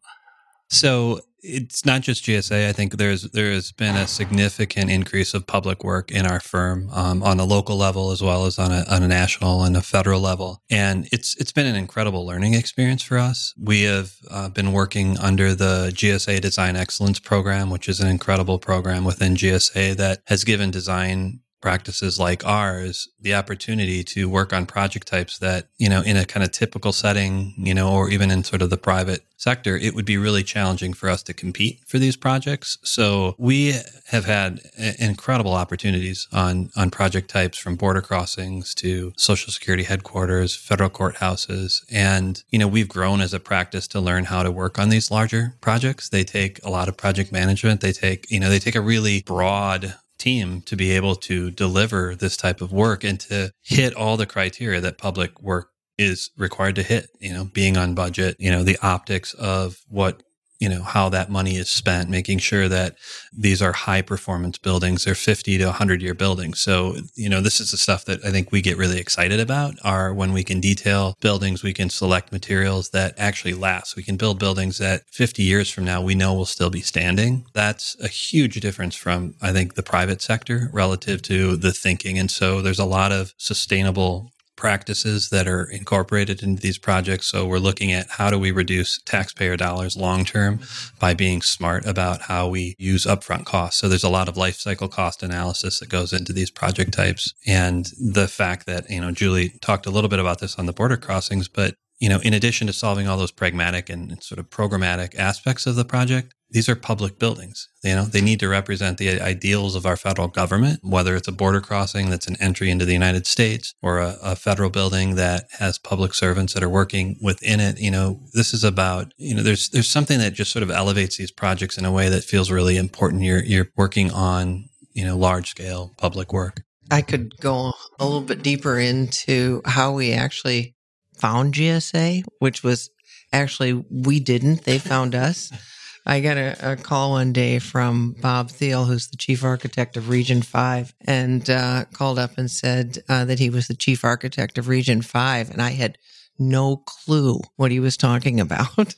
So 0.69 1.21
it's 1.41 1.85
not 1.85 2.01
just 2.01 2.25
GSA. 2.25 2.67
I 2.67 2.73
think 2.73 2.97
there's 2.97 3.23
there 3.31 3.51
has 3.51 3.71
been 3.71 3.95
a 3.95 4.07
significant 4.07 4.89
increase 4.89 5.33
of 5.33 5.47
public 5.47 5.83
work 5.83 6.11
in 6.11 6.25
our 6.25 6.39
firm 6.39 6.89
um, 6.91 7.23
on 7.23 7.39
a 7.39 7.45
local 7.45 7.77
level 7.77 8.11
as 8.11 8.21
well 8.21 8.45
as 8.45 8.59
on 8.59 8.71
a, 8.71 8.85
on 8.89 9.03
a 9.03 9.07
national 9.07 9.63
and 9.63 9.75
a 9.77 9.81
federal 9.81 10.19
level, 10.19 10.61
and 10.69 11.07
it's 11.11 11.35
it's 11.37 11.51
been 11.51 11.67
an 11.67 11.75
incredible 11.75 12.25
learning 12.25 12.53
experience 12.53 13.03
for 13.03 13.17
us. 13.17 13.53
We 13.57 13.83
have 13.83 14.13
uh, 14.29 14.49
been 14.49 14.71
working 14.71 15.17
under 15.17 15.55
the 15.55 15.91
GSA 15.93 16.41
Design 16.41 16.75
Excellence 16.75 17.19
Program, 17.19 17.69
which 17.69 17.87
is 17.87 17.99
an 17.99 18.07
incredible 18.07 18.59
program 18.59 19.03
within 19.05 19.35
GSA 19.35 19.95
that 19.95 20.21
has 20.27 20.43
given 20.43 20.71
design 20.71 21.39
practices 21.61 22.19
like 22.19 22.45
ours 22.45 23.09
the 23.19 23.33
opportunity 23.33 24.03
to 24.03 24.29
work 24.29 24.53
on 24.53 24.65
project 24.65 25.07
types 25.07 25.37
that 25.39 25.67
you 25.77 25.89
know 25.89 26.01
in 26.01 26.17
a 26.17 26.25
kind 26.25 26.43
of 26.43 26.51
typical 26.51 26.91
setting 26.93 27.53
you 27.57 27.73
know 27.73 27.91
or 27.91 28.09
even 28.09 28.31
in 28.31 28.43
sort 28.43 28.61
of 28.61 28.69
the 28.69 28.77
private 28.77 29.23
sector 29.37 29.77
it 29.77 29.95
would 29.95 30.05
be 30.05 30.17
really 30.17 30.43
challenging 30.43 30.93
for 30.93 31.09
us 31.09 31.23
to 31.23 31.33
compete 31.33 31.79
for 31.87 31.97
these 31.97 32.17
projects. 32.17 32.77
So 32.83 33.35
we 33.37 33.75
have 34.07 34.25
had 34.25 34.61
incredible 34.99 35.53
opportunities 35.53 36.27
on 36.31 36.71
on 36.75 36.89
project 36.89 37.29
types 37.29 37.57
from 37.57 37.75
border 37.75 38.01
crossings 38.01 38.73
to 38.75 39.13
social 39.17 39.51
security 39.51 39.83
headquarters 39.83 40.55
federal 40.55 40.89
courthouses 40.89 41.83
and 41.89 42.43
you 42.49 42.59
know 42.59 42.67
we've 42.67 42.89
grown 42.89 43.21
as 43.21 43.33
a 43.33 43.39
practice 43.39 43.87
to 43.89 43.99
learn 43.99 44.25
how 44.25 44.43
to 44.43 44.51
work 44.51 44.77
on 44.77 44.89
these 44.89 45.11
larger 45.11 45.55
projects. 45.61 46.09
They 46.09 46.23
take 46.23 46.63
a 46.63 46.69
lot 46.69 46.87
of 46.87 46.97
project 46.97 47.31
management. 47.31 47.81
They 47.81 47.93
take 47.93 48.29
you 48.29 48.39
know 48.39 48.49
they 48.49 48.59
take 48.59 48.75
a 48.75 48.81
really 48.81 49.23
broad 49.23 49.95
team 50.19 50.61
to 50.61 50.75
be 50.75 50.91
able 50.91 51.15
to 51.15 51.49
deliver 51.51 52.15
this 52.15 52.37
type 52.37 52.61
of 52.61 52.71
work 52.71 53.03
and 53.03 53.19
to 53.21 53.51
hit 53.61 53.93
all 53.95 54.17
the 54.17 54.25
criteria 54.25 54.81
that 54.81 54.97
public 54.97 55.41
work 55.41 55.69
is 55.97 56.31
required 56.37 56.75
to 56.75 56.83
hit, 56.83 57.09
you 57.19 57.33
know, 57.33 57.45
being 57.45 57.77
on 57.77 57.93
budget, 57.93 58.35
you 58.39 58.49
know, 58.49 58.63
the 58.63 58.77
optics 58.81 59.33
of 59.33 59.81
what 59.87 60.23
you 60.59 60.67
know 60.69 60.83
how 60.83 61.09
that 61.09 61.29
money 61.29 61.55
is 61.55 61.69
spent 61.69 62.09
making 62.09 62.37
sure 62.37 62.67
that 62.67 62.95
these 63.33 63.61
are 63.61 63.71
high 63.71 64.01
performance 64.01 64.57
buildings. 64.57 65.05
They're 65.05 65.15
50 65.15 65.57
to 65.57 65.65
100 65.65 66.01
year 66.01 66.13
buildings. 66.13 66.59
So 66.59 66.97
you 67.15 67.29
know 67.29 67.41
this 67.41 67.59
is 67.59 67.71
the 67.71 67.77
stuff 67.77 68.05
that 68.05 68.23
i 68.25 68.31
think 68.31 68.51
we 68.51 68.61
get 68.61 68.77
really 68.77 68.99
excited 68.99 69.39
about 69.39 69.75
are 69.83 70.13
when 70.13 70.33
we 70.33 70.43
can 70.43 70.59
detail 70.59 71.17
buildings 71.21 71.63
we 71.63 71.73
can 71.73 71.89
select 71.89 72.31
materials 72.31 72.89
that 72.89 73.13
actually 73.17 73.53
last. 73.53 73.95
We 73.95 74.03
can 74.03 74.17
build 74.17 74.39
buildings 74.39 74.77
that 74.77 75.03
50 75.11 75.43
years 75.43 75.69
from 75.69 75.85
now 75.85 76.01
we 76.01 76.15
know 76.15 76.33
will 76.33 76.45
still 76.45 76.69
be 76.69 76.81
standing. 76.81 77.45
That's 77.53 77.95
a 78.01 78.07
huge 78.07 78.59
difference 78.59 78.95
from 78.95 79.35
i 79.41 79.51
think 79.51 79.75
the 79.75 79.83
private 79.83 80.21
sector 80.21 80.69
relative 80.73 81.21
to 81.23 81.55
the 81.55 81.71
thinking. 81.71 82.19
And 82.19 82.29
so 82.29 82.61
there's 82.61 82.79
a 82.79 82.85
lot 82.85 83.11
of 83.11 83.33
sustainable 83.37 84.31
practices 84.59 85.29
that 85.29 85.47
are 85.47 85.63
incorporated 85.63 86.43
into 86.43 86.61
these 86.61 86.77
projects. 86.77 87.27
So 87.27 87.47
we're 87.47 87.59
looking 87.59 87.93
at 87.93 88.07
how 88.09 88.29
do 88.29 88.37
we 88.37 88.51
reduce 88.51 89.01
taxpayer 89.03 89.55
dollars 89.55 89.95
long 89.95 90.25
term 90.25 90.59
by 90.99 91.13
being 91.13 91.41
smart 91.41 91.85
about 91.85 92.23
how 92.23 92.49
we 92.49 92.75
use 92.77 93.05
upfront 93.05 93.45
costs. 93.45 93.79
So 93.79 93.87
there's 93.87 94.03
a 94.03 94.09
lot 94.09 94.27
of 94.27 94.35
life 94.35 94.57
cycle 94.57 94.89
cost 94.89 95.23
analysis 95.23 95.79
that 95.79 95.87
goes 95.87 96.11
into 96.11 96.33
these 96.33 96.51
project 96.51 96.93
types. 96.93 97.33
And 97.47 97.89
the 97.97 98.27
fact 98.27 98.65
that, 98.65 98.89
you 98.89 98.99
know, 98.99 99.11
Julie 99.11 99.53
talked 99.61 99.85
a 99.85 99.91
little 99.91 100.09
bit 100.09 100.19
about 100.19 100.39
this 100.39 100.59
on 100.59 100.65
the 100.65 100.73
border 100.73 100.97
crossings, 100.97 101.47
but 101.47 101.75
you 101.99 102.07
know, 102.07 102.19
in 102.19 102.33
addition 102.33 102.67
to 102.67 102.73
solving 102.73 103.07
all 103.07 103.17
those 103.17 103.31
pragmatic 103.31 103.89
and 103.89 104.21
sort 104.23 104.39
of 104.39 104.49
programmatic 104.49 105.17
aspects 105.17 105.65
of 105.67 105.75
the 105.75 105.83
project, 105.83 106.33
these 106.51 106.67
are 106.67 106.75
public 106.75 107.19
buildings. 107.19 107.69
You 107.83 107.95
know, 107.95 108.05
they 108.05 108.21
need 108.21 108.39
to 108.39 108.49
represent 108.49 108.97
the 108.97 109.21
ideals 109.21 109.75
of 109.75 109.85
our 109.85 109.95
federal 109.95 110.27
government, 110.27 110.79
whether 110.83 111.15
it's 111.15 111.27
a 111.27 111.33
border 111.33 111.61
crossing 111.61 112.09
that's 112.09 112.27
an 112.27 112.37
entry 112.39 112.69
into 112.69 112.85
the 112.85 112.93
United 112.93 113.27
States 113.27 113.75
or 113.81 113.99
a, 113.99 114.17
a, 114.21 114.35
federal 114.35 114.69
building 114.69 115.15
that 115.15 115.45
has 115.59 115.77
public 115.77 116.13
servants 116.13 116.53
that 116.53 116.63
are 116.63 116.69
working 116.69 117.17
within 117.21 117.59
it. 117.59 117.79
You 117.79 117.91
know, 117.91 118.19
this 118.33 118.53
is 118.53 118.63
about, 118.63 119.13
you 119.17 119.35
know, 119.35 119.43
there's, 119.43 119.69
there's 119.69 119.87
something 119.87 120.19
that 120.19 120.33
just 120.33 120.51
sort 120.51 120.63
of 120.63 120.71
elevates 120.71 121.17
these 121.17 121.31
projects 121.31 121.77
in 121.77 121.85
a 121.85 121.91
way 121.91 122.09
that 122.09 122.23
feels 122.23 122.51
really 122.51 122.77
important. 122.77 123.21
You're, 123.21 123.43
you're 123.43 123.69
working 123.75 124.11
on, 124.11 124.65
you 124.93 125.05
know, 125.05 125.17
large 125.17 125.49
scale 125.49 125.93
public 125.97 126.33
work. 126.33 126.63
I 126.91 127.01
could 127.01 127.37
go 127.37 127.73
a 127.99 128.05
little 128.05 128.21
bit 128.21 128.41
deeper 128.41 128.79
into 128.79 129.61
how 129.65 129.91
we 129.91 130.13
actually 130.13 130.75
found 131.15 131.53
GSA, 131.53 132.23
which 132.39 132.63
was 132.63 132.89
actually 133.31 133.85
we 133.91 134.19
didn't, 134.19 134.63
they 134.63 134.79
found 134.79 135.13
us. 135.13 135.51
I 136.09 136.21
got 136.21 136.37
a, 136.37 136.71
a, 136.71 136.75
call 136.75 137.11
one 137.11 137.33
day 137.33 137.59
from 137.59 138.15
Bob 138.19 138.49
Thiel, 138.49 138.85
who's 138.85 139.09
the 139.09 139.15
chief 139.15 139.43
architect 139.43 139.95
of 139.95 140.09
Region 140.09 140.41
5, 140.41 140.95
and 141.01 141.47
uh, 141.47 141.85
called 141.93 142.17
up 142.17 142.35
and 142.35 142.49
said 142.49 142.97
uh, 143.07 143.25
that 143.25 143.37
he 143.37 143.51
was 143.51 143.67
the 143.67 143.75
chief 143.75 144.03
architect 144.03 144.57
of 144.57 144.67
Region 144.67 145.03
5. 145.03 145.51
And 145.51 145.61
I 145.61 145.69
had 145.69 145.99
no 146.39 146.77
clue 146.77 147.39
what 147.57 147.71
he 147.71 147.79
was 147.79 147.97
talking 147.97 148.39
about. 148.39 148.95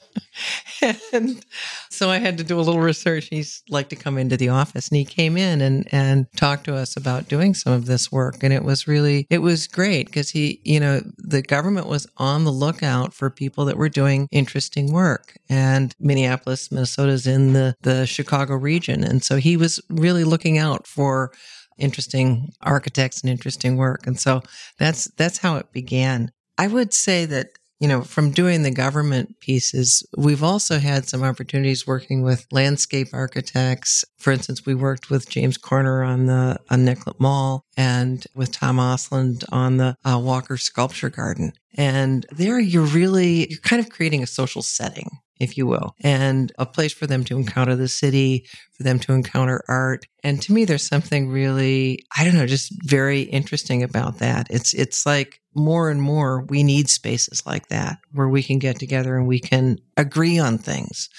and 1.13 1.43
so 1.89 2.10
I 2.10 2.19
had 2.19 2.38
to 2.38 2.43
do 2.43 2.60
a 2.60 2.62
little 2.62 2.82
research. 2.82 3.27
He's 3.30 3.63
like 3.69 3.89
to 3.89 3.95
come 3.95 4.17
into 4.17 4.38
the 4.38 4.49
office 4.49 4.88
and 4.88 4.97
he 4.97 5.06
came 5.06 5.38
in 5.38 5.62
and, 5.62 5.88
and 5.91 6.27
talked 6.36 6.65
to 6.65 6.75
us 6.75 6.95
about 6.95 7.27
doing 7.27 7.54
some 7.54 7.73
of 7.73 7.86
this 7.86 8.12
work. 8.12 8.43
And 8.43 8.54
it 8.54 8.63
was 8.63 8.88
really, 8.88 9.27
it 9.30 9.39
was 9.39 9.67
great 9.67 10.08
because 10.08 10.30
he, 10.30 10.62
you 10.63 10.80
know, 10.80 11.01
the 11.17 11.41
government 11.41 11.88
was 11.88 12.08
on 12.17 12.43
the 12.43 12.51
lookout 12.51 13.13
for 13.13 13.30
people 13.30 13.65
that 13.65 13.77
were 13.77 13.89
doing 13.89 14.27
interesting 14.32 14.91
work. 14.91 15.38
And 15.49 15.95
Minneapolis, 15.99 16.71
Minnesota's 16.71 17.27
in 17.27 17.54
the, 17.54 17.75
the 17.82 18.06
Chicago 18.06 18.56
region. 18.56 19.04
And 19.04 19.23
so 19.23 19.38
he 19.38 19.58
was 19.58 19.80
really 19.89 20.23
looking 20.23 20.58
out 20.58 20.88
for 20.88 21.32
interesting 21.77 22.54
architects 22.62 23.21
and 23.21 23.30
interesting 23.30 23.75
work. 23.75 24.06
And 24.06 24.19
so 24.19 24.41
that's, 24.77 25.06
that's 25.17 25.39
how 25.39 25.58
it 25.58 25.71
began. 25.71 26.32
I 26.62 26.67
would 26.67 26.93
say 26.93 27.26
that, 27.26 27.58
you 27.80 27.88
know, 27.88 28.04
from 28.04 28.30
doing 28.30 28.62
the 28.62 28.69
government 28.69 29.39
pieces, 29.39 30.06
we've 30.15 30.43
also 30.43 30.78
had 30.78 31.10
some 31.10 31.24
opportunities 31.24 31.88
working 31.88 32.21
with 32.21 32.45
landscape 32.52 33.08
architects. 33.13 34.06
For 34.19 34.32
instance, 34.32 34.63
we 34.63 34.76
worked 34.76 35.10
with 35.10 35.28
James 35.28 35.58
Corner 35.58 36.04
on 36.04 36.28
the 36.28 36.60
on 36.69 36.86
Nicollet 36.86 37.19
Mall 37.19 37.65
and 37.76 38.28
with 38.36 38.52
Tom 38.52 38.78
Oslund 38.78 39.43
on 39.52 39.78
the 39.78 39.97
uh, 40.06 40.19
Walker 40.19 40.56
Sculpture 40.56 41.10
Garden. 41.10 41.54
And 41.74 42.28
there 42.30 42.60
you're 42.60 42.84
really, 42.84 43.50
you're 43.50 43.60
kind 43.62 43.80
of 43.80 43.89
creating 43.89 44.21
a 44.21 44.28
social 44.28 44.62
setting 44.62 45.10
if 45.41 45.58
you 45.58 45.65
will, 45.65 45.95
and 46.01 46.51
a 46.58 46.65
place 46.65 46.93
for 46.93 47.08
them 47.08 47.23
to 47.25 47.38
encounter 47.38 47.75
the 47.75 47.88
city, 47.88 48.45
for 48.73 48.84
them 48.84 48.99
to 48.99 49.13
encounter 49.13 49.63
art. 49.67 50.06
And 50.23 50.41
to 50.43 50.54
me, 50.54 50.65
there's 50.65 50.88
something 50.88 51.30
really, 51.30 52.06
I 52.17 52.23
don't 52.23 52.36
know, 52.36 52.47
just 52.47 52.71
very 52.84 53.21
interesting 53.21 53.84
about 53.84 54.19
that. 54.19 54.47
It's, 54.49 54.73
it's 54.73 55.06
like 55.06 55.41
more 55.56 55.89
and 55.89 56.01
more 56.01 56.43
we 56.43 56.63
need 56.63 56.89
spaces 56.89 57.43
like 57.45 57.67
that 57.67 57.97
where 58.12 58.30
we 58.30 58.43
can 58.43 58.60
get 58.60 58.80
together 58.80 59.17
and 59.17 59.27
we 59.27 59.39
can 59.39 59.77
agree 59.97 60.39
on 60.39 60.58
things 60.58 61.10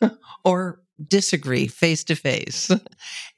or 0.44 0.80
disagree 1.08 1.66
face 1.66 2.04
to 2.04 2.14
face. 2.14 2.70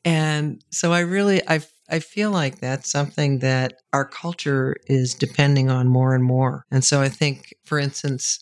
And 0.07 0.63
so 0.71 0.93
I 0.93 1.01
really, 1.01 1.41
I 1.49 1.61
I 1.89 1.99
feel 1.99 2.31
like 2.31 2.61
that's 2.61 2.91
something 2.91 3.41
that 3.41 3.75
our 3.93 4.05
culture 4.07 4.77
is 4.87 5.15
depending 5.15 5.71
on 5.71 5.87
more 5.89 6.15
and 6.15 6.25
more. 6.25 6.65
And 6.71 6.83
so 6.83 7.01
I 7.01 7.09
think, 7.09 7.55
for 7.65 7.79
instance, 7.79 8.39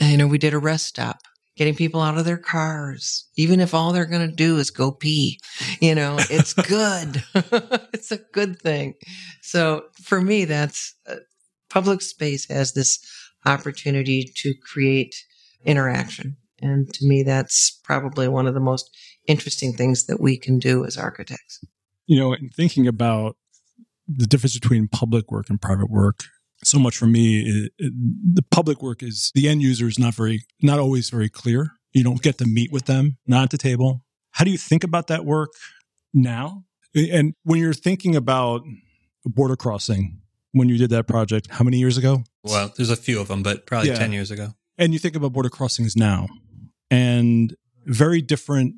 you 0.00 0.16
know, 0.16 0.26
we 0.26 0.38
did 0.38 0.54
a 0.54 0.58
rest 0.58 0.86
stop, 0.86 1.20
getting 1.56 1.74
people 1.74 2.00
out 2.00 2.18
of 2.18 2.24
their 2.24 2.36
cars, 2.36 3.28
even 3.36 3.60
if 3.60 3.74
all 3.74 3.92
they're 3.92 4.06
going 4.06 4.28
to 4.28 4.34
do 4.34 4.58
is 4.58 4.70
go 4.70 4.90
pee. 4.90 5.40
You 5.80 5.94
know, 5.94 6.16
it's 6.18 6.52
good. 6.54 7.24
it's 7.92 8.12
a 8.12 8.18
good 8.32 8.60
thing. 8.60 8.94
So 9.42 9.84
for 10.02 10.20
me, 10.20 10.44
that's 10.44 10.94
uh, 11.08 11.16
public 11.70 12.02
space 12.02 12.48
has 12.48 12.72
this 12.72 12.98
opportunity 13.44 14.30
to 14.36 14.54
create 14.54 15.14
interaction. 15.64 16.36
And 16.60 16.92
to 16.94 17.06
me, 17.06 17.22
that's 17.22 17.80
probably 17.84 18.28
one 18.28 18.46
of 18.46 18.54
the 18.54 18.60
most 18.60 18.90
interesting 19.26 19.72
things 19.72 20.06
that 20.06 20.20
we 20.20 20.38
can 20.38 20.58
do 20.58 20.84
as 20.84 20.96
architects. 20.96 21.64
You 22.06 22.18
know, 22.18 22.32
in 22.32 22.48
thinking 22.48 22.86
about 22.86 23.36
the 24.08 24.26
difference 24.26 24.54
between 24.58 24.88
public 24.88 25.30
work 25.30 25.50
and 25.50 25.60
private 25.60 25.90
work, 25.90 26.24
so 26.64 26.78
much 26.78 26.96
for 26.96 27.06
me, 27.06 27.40
it, 27.40 27.72
it, 27.78 27.92
the 28.34 28.42
public 28.50 28.82
work 28.82 29.02
is 29.02 29.30
the 29.34 29.48
end 29.48 29.62
user 29.62 29.86
is 29.86 29.98
not 29.98 30.14
very, 30.14 30.44
not 30.62 30.78
always 30.78 31.10
very 31.10 31.28
clear. 31.28 31.72
You 31.92 32.04
don't 32.04 32.22
get 32.22 32.38
to 32.38 32.46
meet 32.46 32.72
with 32.72 32.86
them, 32.86 33.18
not 33.26 33.44
at 33.44 33.50
the 33.50 33.58
table. 33.58 34.02
How 34.32 34.44
do 34.44 34.50
you 34.50 34.58
think 34.58 34.84
about 34.84 35.06
that 35.06 35.24
work 35.24 35.50
now? 36.12 36.64
And 36.94 37.34
when 37.44 37.58
you're 37.58 37.74
thinking 37.74 38.16
about 38.16 38.62
border 39.24 39.56
crossing, 39.56 40.20
when 40.52 40.68
you 40.68 40.78
did 40.78 40.90
that 40.90 41.06
project, 41.06 41.48
how 41.50 41.64
many 41.64 41.78
years 41.78 41.98
ago? 41.98 42.24
Well, 42.42 42.72
there's 42.76 42.90
a 42.90 42.96
few 42.96 43.20
of 43.20 43.28
them, 43.28 43.42
but 43.42 43.66
probably 43.66 43.90
yeah. 43.90 43.96
10 43.96 44.12
years 44.12 44.30
ago. 44.30 44.54
And 44.78 44.92
you 44.92 44.98
think 44.98 45.16
about 45.16 45.32
border 45.32 45.48
crossings 45.48 45.96
now 45.96 46.28
and 46.90 47.54
very 47.86 48.22
different 48.22 48.74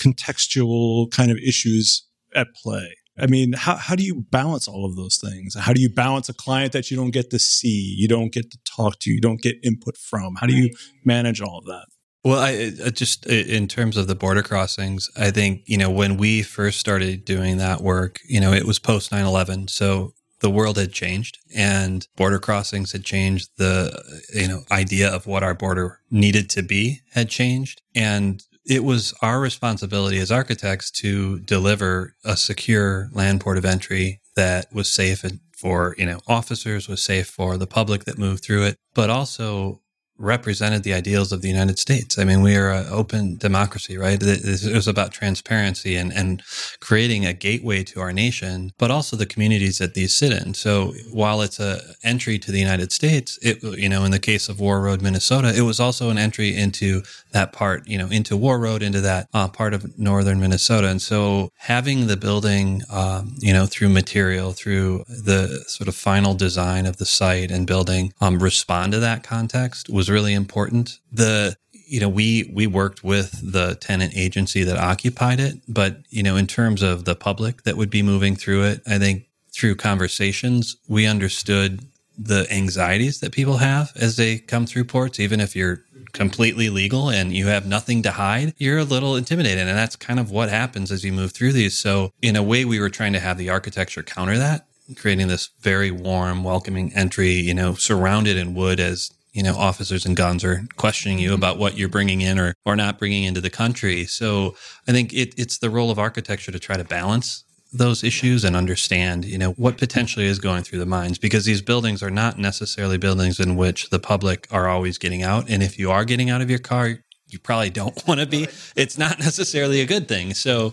contextual 0.00 1.10
kind 1.10 1.30
of 1.30 1.38
issues 1.38 2.06
at 2.34 2.48
play. 2.54 2.96
I 3.18 3.26
mean, 3.26 3.52
how, 3.52 3.76
how 3.76 3.94
do 3.94 4.02
you 4.02 4.24
balance 4.30 4.68
all 4.68 4.84
of 4.84 4.96
those 4.96 5.18
things? 5.18 5.54
How 5.54 5.72
do 5.72 5.80
you 5.80 5.88
balance 5.88 6.28
a 6.28 6.34
client 6.34 6.72
that 6.72 6.90
you 6.90 6.96
don't 6.96 7.10
get 7.10 7.30
to 7.30 7.38
see, 7.38 7.94
you 7.96 8.08
don't 8.08 8.32
get 8.32 8.50
to 8.50 8.58
talk 8.64 8.98
to, 9.00 9.10
you 9.10 9.20
don't 9.20 9.40
get 9.40 9.56
input 9.62 9.96
from? 9.96 10.36
How 10.36 10.46
do 10.46 10.54
you 10.54 10.70
manage 11.04 11.40
all 11.40 11.58
of 11.58 11.64
that? 11.66 11.86
Well, 12.24 12.40
I, 12.40 12.72
I 12.84 12.90
just 12.90 13.26
in 13.26 13.68
terms 13.68 13.96
of 13.96 14.06
the 14.06 14.14
border 14.14 14.42
crossings, 14.42 15.08
I 15.16 15.30
think, 15.30 15.62
you 15.66 15.78
know, 15.78 15.90
when 15.90 16.16
we 16.16 16.42
first 16.42 16.78
started 16.80 17.24
doing 17.24 17.58
that 17.58 17.80
work, 17.80 18.20
you 18.28 18.40
know, 18.40 18.52
it 18.52 18.66
was 18.66 18.78
post 18.78 19.12
9 19.12 19.24
11. 19.24 19.68
So 19.68 20.12
the 20.40 20.50
world 20.50 20.76
had 20.76 20.92
changed 20.92 21.38
and 21.54 22.06
border 22.16 22.38
crossings 22.38 22.92
had 22.92 23.04
changed. 23.04 23.50
The, 23.56 24.22
you 24.34 24.48
know, 24.48 24.62
idea 24.70 25.08
of 25.08 25.26
what 25.26 25.42
our 25.42 25.54
border 25.54 26.00
needed 26.10 26.50
to 26.50 26.62
be 26.62 27.00
had 27.12 27.28
changed. 27.28 27.82
And 27.94 28.42
it 28.68 28.84
was 28.84 29.14
our 29.22 29.40
responsibility 29.40 30.18
as 30.18 30.30
architects 30.30 30.90
to 30.90 31.40
deliver 31.40 32.14
a 32.24 32.36
secure 32.36 33.08
land 33.12 33.40
port 33.40 33.56
of 33.56 33.64
entry 33.64 34.20
that 34.36 34.66
was 34.72 34.92
safe 34.92 35.24
for, 35.56 35.94
you 35.98 36.06
know, 36.06 36.20
officers, 36.28 36.86
was 36.86 37.02
safe 37.02 37.26
for 37.26 37.56
the 37.56 37.66
public 37.66 38.04
that 38.04 38.18
moved 38.18 38.44
through 38.44 38.64
it, 38.64 38.76
but 38.94 39.10
also 39.10 39.80
represented 40.18 40.82
the 40.82 40.92
ideals 40.92 41.32
of 41.32 41.42
the 41.42 41.48
United 41.48 41.78
States. 41.78 42.18
I 42.18 42.24
mean, 42.24 42.42
we 42.42 42.56
are 42.56 42.70
an 42.70 42.86
open 42.90 43.36
democracy, 43.36 43.96
right? 43.96 44.18
It 44.20 44.74
was 44.74 44.88
about 44.88 45.12
transparency 45.12 45.96
and, 45.96 46.12
and 46.12 46.42
creating 46.80 47.24
a 47.24 47.32
gateway 47.32 47.84
to 47.84 48.00
our 48.00 48.12
nation, 48.12 48.72
but 48.78 48.90
also 48.90 49.16
the 49.16 49.26
communities 49.26 49.78
that 49.78 49.94
these 49.94 50.16
sit 50.16 50.32
in. 50.32 50.54
So 50.54 50.94
while 51.12 51.40
it's 51.40 51.60
a 51.60 51.80
entry 52.02 52.38
to 52.40 52.50
the 52.50 52.58
United 52.58 52.92
States, 52.92 53.38
it, 53.42 53.62
you 53.62 53.88
know, 53.88 54.04
in 54.04 54.10
the 54.10 54.18
case 54.18 54.48
of 54.48 54.56
Warroad, 54.56 55.00
Minnesota, 55.00 55.54
it 55.56 55.62
was 55.62 55.78
also 55.78 56.10
an 56.10 56.18
entry 56.18 56.54
into 56.54 57.02
that 57.32 57.52
part, 57.52 57.86
you 57.86 57.98
know, 57.98 58.08
into 58.08 58.36
Warroad, 58.36 58.82
into 58.82 59.00
that 59.00 59.28
uh, 59.32 59.48
part 59.48 59.74
of 59.74 59.98
northern 59.98 60.40
Minnesota. 60.40 60.88
And 60.88 61.00
so 61.00 61.52
having 61.56 62.06
the 62.06 62.16
building, 62.16 62.82
um, 62.90 63.36
you 63.38 63.52
know, 63.52 63.66
through 63.66 63.90
material, 63.90 64.52
through 64.52 65.04
the 65.08 65.64
sort 65.66 65.88
of 65.88 65.94
final 65.94 66.34
design 66.34 66.86
of 66.86 66.96
the 66.96 67.06
site 67.06 67.50
and 67.50 67.66
building, 67.66 68.12
um, 68.20 68.42
respond 68.42 68.92
to 68.92 68.98
that 69.00 69.22
context 69.22 69.88
was 69.88 70.07
really 70.08 70.34
important. 70.34 70.98
The 71.12 71.56
you 71.72 72.00
know 72.00 72.08
we 72.08 72.50
we 72.54 72.66
worked 72.66 73.02
with 73.02 73.52
the 73.52 73.76
tenant 73.76 74.14
agency 74.16 74.64
that 74.64 74.76
occupied 74.76 75.40
it, 75.40 75.56
but 75.68 75.98
you 76.10 76.22
know 76.22 76.36
in 76.36 76.46
terms 76.46 76.82
of 76.82 77.04
the 77.04 77.14
public 77.14 77.62
that 77.62 77.76
would 77.76 77.90
be 77.90 78.02
moving 78.02 78.36
through 78.36 78.64
it, 78.64 78.82
I 78.86 78.98
think 78.98 79.26
through 79.52 79.76
conversations 79.76 80.76
we 80.88 81.06
understood 81.06 81.80
the 82.18 82.46
anxieties 82.50 83.20
that 83.20 83.32
people 83.32 83.58
have 83.58 83.92
as 83.94 84.16
they 84.16 84.38
come 84.38 84.66
through 84.66 84.84
ports, 84.84 85.20
even 85.20 85.40
if 85.40 85.54
you're 85.54 85.84
completely 86.12 86.68
legal 86.68 87.10
and 87.10 87.32
you 87.32 87.46
have 87.46 87.66
nothing 87.66 88.02
to 88.02 88.10
hide, 88.10 88.54
you're 88.58 88.78
a 88.78 88.84
little 88.84 89.16
intimidated. 89.16 89.68
And 89.68 89.78
that's 89.78 89.96
kind 89.96 90.18
of 90.18 90.30
what 90.30 90.48
happens 90.48 90.90
as 90.90 91.04
you 91.04 91.12
move 91.12 91.32
through 91.32 91.52
these. 91.52 91.78
So, 91.78 92.12
in 92.20 92.34
a 92.36 92.42
way, 92.42 92.64
we 92.64 92.80
were 92.80 92.90
trying 92.90 93.12
to 93.12 93.20
have 93.20 93.38
the 93.38 93.50
architecture 93.50 94.02
counter 94.02 94.36
that, 94.38 94.66
creating 94.96 95.28
this 95.28 95.50
very 95.60 95.90
warm, 95.90 96.42
welcoming 96.42 96.92
entry, 96.94 97.32
you 97.32 97.54
know, 97.54 97.74
surrounded 97.74 98.36
in 98.36 98.54
wood 98.54 98.80
as 98.80 99.12
you 99.38 99.44
know, 99.44 99.54
officers 99.54 100.04
and 100.04 100.16
guns 100.16 100.42
are 100.42 100.64
questioning 100.74 101.20
you 101.20 101.28
mm-hmm. 101.28 101.36
about 101.36 101.58
what 101.58 101.78
you're 101.78 101.88
bringing 101.88 102.22
in 102.22 102.40
or, 102.40 102.54
or 102.66 102.74
not 102.74 102.98
bringing 102.98 103.22
into 103.22 103.40
the 103.40 103.48
country. 103.48 104.04
So 104.04 104.56
I 104.88 104.90
think 104.90 105.12
it, 105.12 105.32
it's 105.38 105.58
the 105.58 105.70
role 105.70 105.92
of 105.92 105.98
architecture 105.98 106.50
to 106.50 106.58
try 106.58 106.76
to 106.76 106.82
balance 106.82 107.44
those 107.72 108.02
issues 108.02 108.42
and 108.42 108.56
understand, 108.56 109.24
you 109.24 109.38
know, 109.38 109.52
what 109.52 109.78
potentially 109.78 110.26
is 110.26 110.40
going 110.40 110.64
through 110.64 110.80
the 110.80 110.86
minds 110.86 111.18
because 111.18 111.44
these 111.44 111.62
buildings 111.62 112.02
are 112.02 112.10
not 112.10 112.36
necessarily 112.36 112.98
buildings 112.98 113.38
in 113.38 113.54
which 113.54 113.90
the 113.90 114.00
public 114.00 114.48
are 114.50 114.66
always 114.66 114.98
getting 114.98 115.22
out. 115.22 115.48
And 115.48 115.62
if 115.62 115.78
you 115.78 115.88
are 115.92 116.04
getting 116.04 116.30
out 116.30 116.40
of 116.40 116.50
your 116.50 116.58
car, 116.58 116.98
you 117.28 117.38
probably 117.38 117.70
don't 117.70 118.04
want 118.08 118.18
to 118.18 118.26
be. 118.26 118.48
It's 118.74 118.98
not 118.98 119.20
necessarily 119.20 119.80
a 119.80 119.86
good 119.86 120.08
thing. 120.08 120.34
So, 120.34 120.72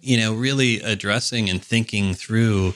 you 0.00 0.16
know, 0.16 0.32
really 0.32 0.80
addressing 0.80 1.50
and 1.50 1.62
thinking 1.62 2.14
through 2.14 2.72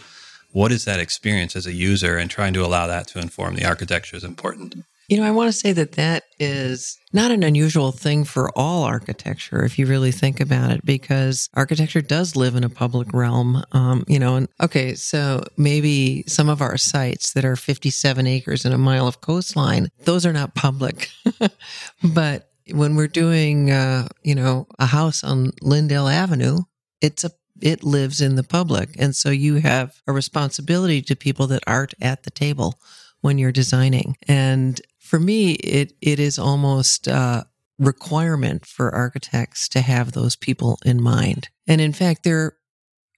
what 0.53 0.71
is 0.71 0.85
that 0.85 1.01
experience 1.01 1.57
as 1.57 1.67
a 1.67 1.73
user 1.73 2.19
and 2.19 2.31
trying 2.31 2.53
to 2.53 2.63
allow 2.63 2.87
that 2.89 3.07
to 3.09 3.21
inform 3.21 3.55
the 3.55 3.65
architecture 3.65 4.17
is 4.17 4.25
important. 4.25 4.85
You 5.11 5.17
know, 5.17 5.25
I 5.25 5.33
want 5.33 5.49
to 5.49 5.59
say 5.59 5.73
that 5.73 5.93
that 5.93 6.23
is 6.39 6.97
not 7.13 7.33
an 7.33 7.43
unusual 7.43 7.91
thing 7.91 8.23
for 8.23 8.57
all 8.57 8.85
architecture, 8.85 9.65
if 9.65 9.77
you 9.77 9.87
really 9.87 10.13
think 10.13 10.39
about 10.39 10.71
it, 10.71 10.87
because 10.87 11.49
architecture 11.53 12.01
does 12.01 12.37
live 12.37 12.55
in 12.55 12.63
a 12.63 12.69
public 12.69 13.13
realm. 13.13 13.65
Um, 13.73 14.05
you 14.07 14.21
know, 14.21 14.37
and 14.37 14.49
okay, 14.63 14.95
so 14.95 15.43
maybe 15.57 16.23
some 16.29 16.49
of 16.49 16.63
our 16.63 16.77
sites 16.77 17.33
that 17.33 17.45
are 17.45 17.57
57 17.57 18.25
acres 18.25 18.65
and 18.65 18.73
a 18.73 18.79
mile 18.79 19.09
of 19.09 19.21
coastline, 19.21 19.89
those 20.05 20.25
are 20.25 20.33
not 20.33 20.55
public. 20.55 21.11
but 22.15 22.49
when 22.71 22.95
we're 22.95 23.09
doing, 23.09 23.73
uh, 23.73 24.07
you 24.23 24.37
know, 24.37 24.69
a 24.79 24.87
house 24.87 25.25
on 25.25 25.51
Lyndale 25.61 26.07
Avenue, 26.07 26.59
it's 27.01 27.25
a 27.25 27.33
it 27.61 27.83
lives 27.83 28.21
in 28.21 28.37
the 28.37 28.45
public. 28.45 28.91
And 28.97 29.15
so 29.15 29.29
you 29.29 29.57
have 29.57 30.01
a 30.07 30.13
responsibility 30.13 31.03
to 31.03 31.17
people 31.17 31.49
that 31.49 31.65
aren't 31.67 31.95
at 32.01 32.23
the 32.23 32.31
table 32.31 32.79
when 33.21 33.39
you're 33.39 33.53
designing. 33.53 34.17
And 34.29 34.81
for 35.11 35.19
me, 35.19 35.55
it 35.55 35.93
it 36.01 36.21
is 36.21 36.39
almost 36.39 37.09
a 37.09 37.45
requirement 37.81 38.65
for 38.65 38.95
architects 38.95 39.69
to 39.71 39.81
have 39.81 40.13
those 40.13 40.37
people 40.37 40.79
in 40.85 41.03
mind. 41.03 41.49
And 41.67 41.81
in 41.81 41.93
fact, 41.93 42.23
there 42.23 42.57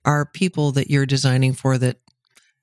are 0.07 0.25
people 0.25 0.73
that 0.73 0.89
you're 0.89 1.05
designing 1.05 1.53
for 1.53 1.77
that 1.77 1.99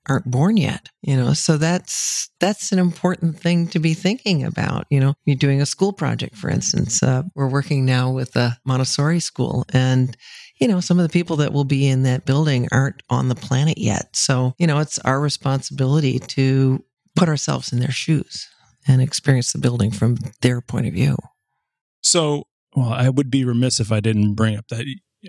aren't 0.08 0.30
born 0.30 0.56
yet 0.56 0.88
you 1.02 1.14
know? 1.14 1.34
So 1.34 1.58
that's 1.58 2.30
that's 2.40 2.72
an 2.72 2.78
important 2.78 3.38
thing 3.38 3.68
to 3.68 3.78
be 3.78 3.94
thinking 3.94 4.42
about 4.42 4.86
you 4.90 4.98
know? 4.98 5.14
You're 5.26 5.36
doing 5.36 5.60
a 5.60 5.66
school 5.66 5.92
project 5.92 6.36
for 6.36 6.50
instance 6.50 7.02
uh, 7.02 7.22
we're 7.34 7.48
working 7.48 7.84
now 7.84 8.10
with 8.10 8.34
a 8.34 8.58
montessori 8.64 9.20
school 9.20 9.64
and 9.72 10.16
you 10.58 10.66
know 10.66 10.80
some 10.80 10.98
of 10.98 11.06
the 11.06 11.12
people 11.12 11.36
that 11.36 11.52
will 11.52 11.64
be 11.64 11.86
in 11.86 12.02
that 12.02 12.24
building 12.24 12.66
aren't 12.72 13.02
on 13.10 13.28
the 13.28 13.34
planet 13.34 13.78
yet. 13.78 14.16
So 14.16 14.54
you 14.58 14.66
know 14.66 14.78
it's 14.80 14.98
our 15.00 15.20
responsibility 15.20 16.18
to 16.18 16.82
put 17.14 17.28
ourselves 17.28 17.72
in 17.72 17.78
their 17.78 17.92
shoes 17.92 18.48
and 18.86 19.02
experience 19.02 19.52
the 19.52 19.58
building 19.58 19.90
from 19.90 20.16
their 20.40 20.60
point 20.60 20.86
of 20.86 20.94
view. 20.94 21.16
So, 22.02 22.44
well, 22.74 22.92
I 22.92 23.08
would 23.08 23.30
be 23.30 23.44
remiss 23.44 23.80
if 23.80 23.92
I 23.92 24.00
didn't 24.00 24.34
bring 24.34 24.56
up 24.56 24.68
that 24.68 24.86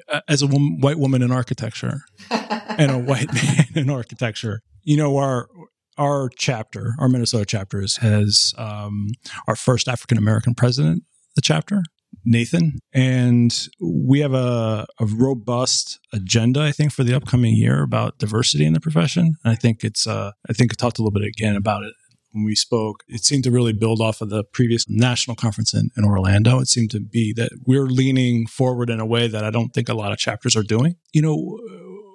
uh, 0.08 0.22
as 0.28 0.42
a 0.42 0.48
woman, 0.48 0.80
white 0.80 0.98
woman 0.98 1.22
in 1.22 1.32
architecture 1.32 2.02
and 2.32 2.92
a 2.92 2.98
white 2.98 3.34
man 3.34 3.66
in 3.76 3.90
architecture, 3.90 4.62
you 4.84 4.98
know, 4.98 5.18
our 5.18 5.50
our 5.98 6.30
chapter, 6.38 6.94
our 7.00 7.10
Minnesota 7.10 7.46
chapter, 7.46 7.82
has 7.82 8.54
um, 8.58 9.10
our 9.48 9.56
first 9.56 9.88
African 9.88 10.18
American 10.18 10.56
president. 10.56 11.04
The 11.36 11.42
chapter, 11.42 11.84
Nathan, 12.26 12.80
and 12.94 13.68
we 13.80 14.20
have 14.20 14.34
a, 14.34 14.86
a, 15.00 15.06
robust 15.06 15.98
agenda, 16.12 16.62
I 16.62 16.74
think, 16.74 16.92
for 16.92 17.06
the 17.06 17.14
upcoming 17.14 17.56
year 17.56 17.84
about 17.84 18.20
diversity 18.20 18.66
in 18.66 18.74
the 18.74 18.82
profession. 18.82 19.36
And 19.44 19.54
I 19.54 19.56
think 19.56 19.86
it's, 19.86 20.06
uh, 20.06 20.32
I 20.50 20.52
think 20.52 20.74
I 20.74 20.76
talked 20.76 21.00
a 21.00 21.02
little 21.02 21.18
bit 21.18 21.24
again 21.26 21.56
about 21.56 21.84
it 21.84 21.94
when 22.32 22.44
we 22.44 22.56
spoke, 22.56 23.04
it 23.08 23.24
seemed 23.24 23.44
to 23.44 23.52
really 23.52 23.74
build 23.74 24.02
off 24.02 24.22
of 24.22 24.30
the 24.30 24.44
previous 24.44 24.90
national 24.90 25.36
conference 25.36 25.74
in, 25.74 25.90
in, 25.98 26.06
Orlando. 26.06 26.60
It 26.60 26.68
seemed 26.68 26.92
to 26.92 27.00
be 27.00 27.34
that 27.34 27.52
we're 27.66 27.86
leaning 27.86 28.48
forward 28.48 28.90
in 28.90 29.00
a 29.00 29.06
way 29.06 29.28
that 29.28 29.44
I 29.44 29.50
don't 29.50 29.70
think 29.74 29.90
a 29.90 29.94
lot 29.94 30.12
of 30.12 30.18
chapters 30.18 30.56
are 30.56 30.64
doing. 30.64 30.96
You 31.14 31.22
know, 31.22 31.60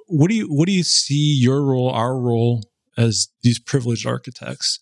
what 0.07 0.29
do 0.29 0.37
you 0.37 0.47
what 0.47 0.67
do 0.67 0.73
you 0.73 0.83
see 0.83 1.35
your 1.35 1.63
role, 1.63 1.91
our 1.91 2.19
role 2.19 2.65
as 2.97 3.29
these 3.43 3.59
privileged 3.59 4.07
architects 4.07 4.79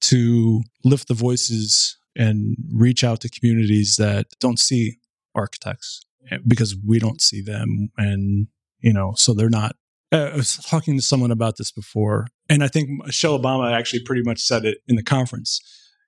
to 0.00 0.62
lift 0.84 1.08
the 1.08 1.14
voices 1.14 1.98
and 2.16 2.56
reach 2.72 3.04
out 3.04 3.20
to 3.20 3.28
communities 3.28 3.96
that 3.96 4.26
don't 4.40 4.58
see 4.58 4.98
architects 5.34 6.02
eh, 6.30 6.38
because 6.46 6.76
we 6.86 6.98
don't 6.98 7.20
see 7.20 7.40
them 7.40 7.90
and 7.96 8.48
you 8.80 8.92
know 8.92 9.12
so 9.16 9.34
they're 9.34 9.50
not 9.50 9.76
uh, 10.10 10.30
I 10.32 10.36
was 10.36 10.56
talking 10.56 10.96
to 10.96 11.02
someone 11.02 11.30
about 11.30 11.56
this 11.56 11.70
before, 11.70 12.28
and 12.48 12.64
I 12.64 12.68
think 12.68 12.90
Michelle 13.04 13.38
Obama 13.38 13.72
actually 13.72 14.02
pretty 14.04 14.22
much 14.22 14.40
said 14.40 14.64
it 14.64 14.78
in 14.86 14.96
the 14.96 15.02
conference. 15.02 15.60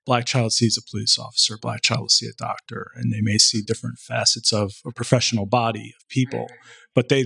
black 0.05 0.25
child 0.25 0.53
sees 0.53 0.77
a 0.77 0.89
police 0.89 1.17
officer, 1.19 1.57
black 1.61 1.81
child 1.81 2.01
will 2.01 2.09
see 2.09 2.27
a 2.27 2.33
doctor, 2.37 2.91
and 2.95 3.13
they 3.13 3.21
may 3.21 3.37
see 3.37 3.61
different 3.61 3.99
facets 3.99 4.51
of 4.51 4.73
a 4.85 4.91
professional 4.91 5.45
body 5.45 5.93
of 5.99 6.07
people, 6.09 6.47
but 6.95 7.09
they 7.09 7.25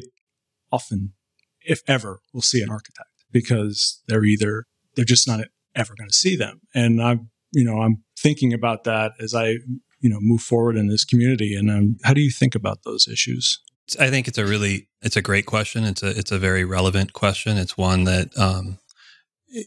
often, 0.71 1.13
if 1.61 1.81
ever, 1.87 2.19
will 2.33 2.41
see 2.41 2.61
an 2.61 2.69
architect 2.69 3.09
because 3.31 4.01
they're 4.07 4.25
either 4.25 4.65
they're 4.95 5.05
just 5.05 5.27
not 5.27 5.41
ever 5.75 5.93
going 5.97 6.09
to 6.09 6.15
see 6.15 6.35
them. 6.35 6.61
And 6.73 7.01
I'm, 7.01 7.29
you 7.51 7.63
know, 7.63 7.81
I'm 7.81 8.03
thinking 8.17 8.53
about 8.53 8.85
that 8.85 9.11
as 9.19 9.33
I, 9.33 9.57
you 9.99 10.09
know, 10.09 10.19
move 10.21 10.41
forward 10.41 10.77
in 10.77 10.87
this 10.87 11.03
community. 11.03 11.53
And 11.55 11.69
um, 11.69 11.97
how 12.03 12.13
do 12.13 12.21
you 12.21 12.31
think 12.31 12.55
about 12.55 12.83
those 12.83 13.07
issues? 13.07 13.59
I 13.99 14.09
think 14.09 14.27
it's 14.27 14.37
a 14.37 14.45
really, 14.45 14.87
it's 15.01 15.17
a 15.17 15.21
great 15.21 15.45
question. 15.45 15.83
It's 15.83 16.01
a, 16.01 16.17
it's 16.17 16.31
a 16.31 16.39
very 16.39 16.63
relevant 16.63 17.13
question. 17.13 17.57
It's 17.57 17.77
one 17.77 18.05
that, 18.05 18.35
um, 18.37 18.77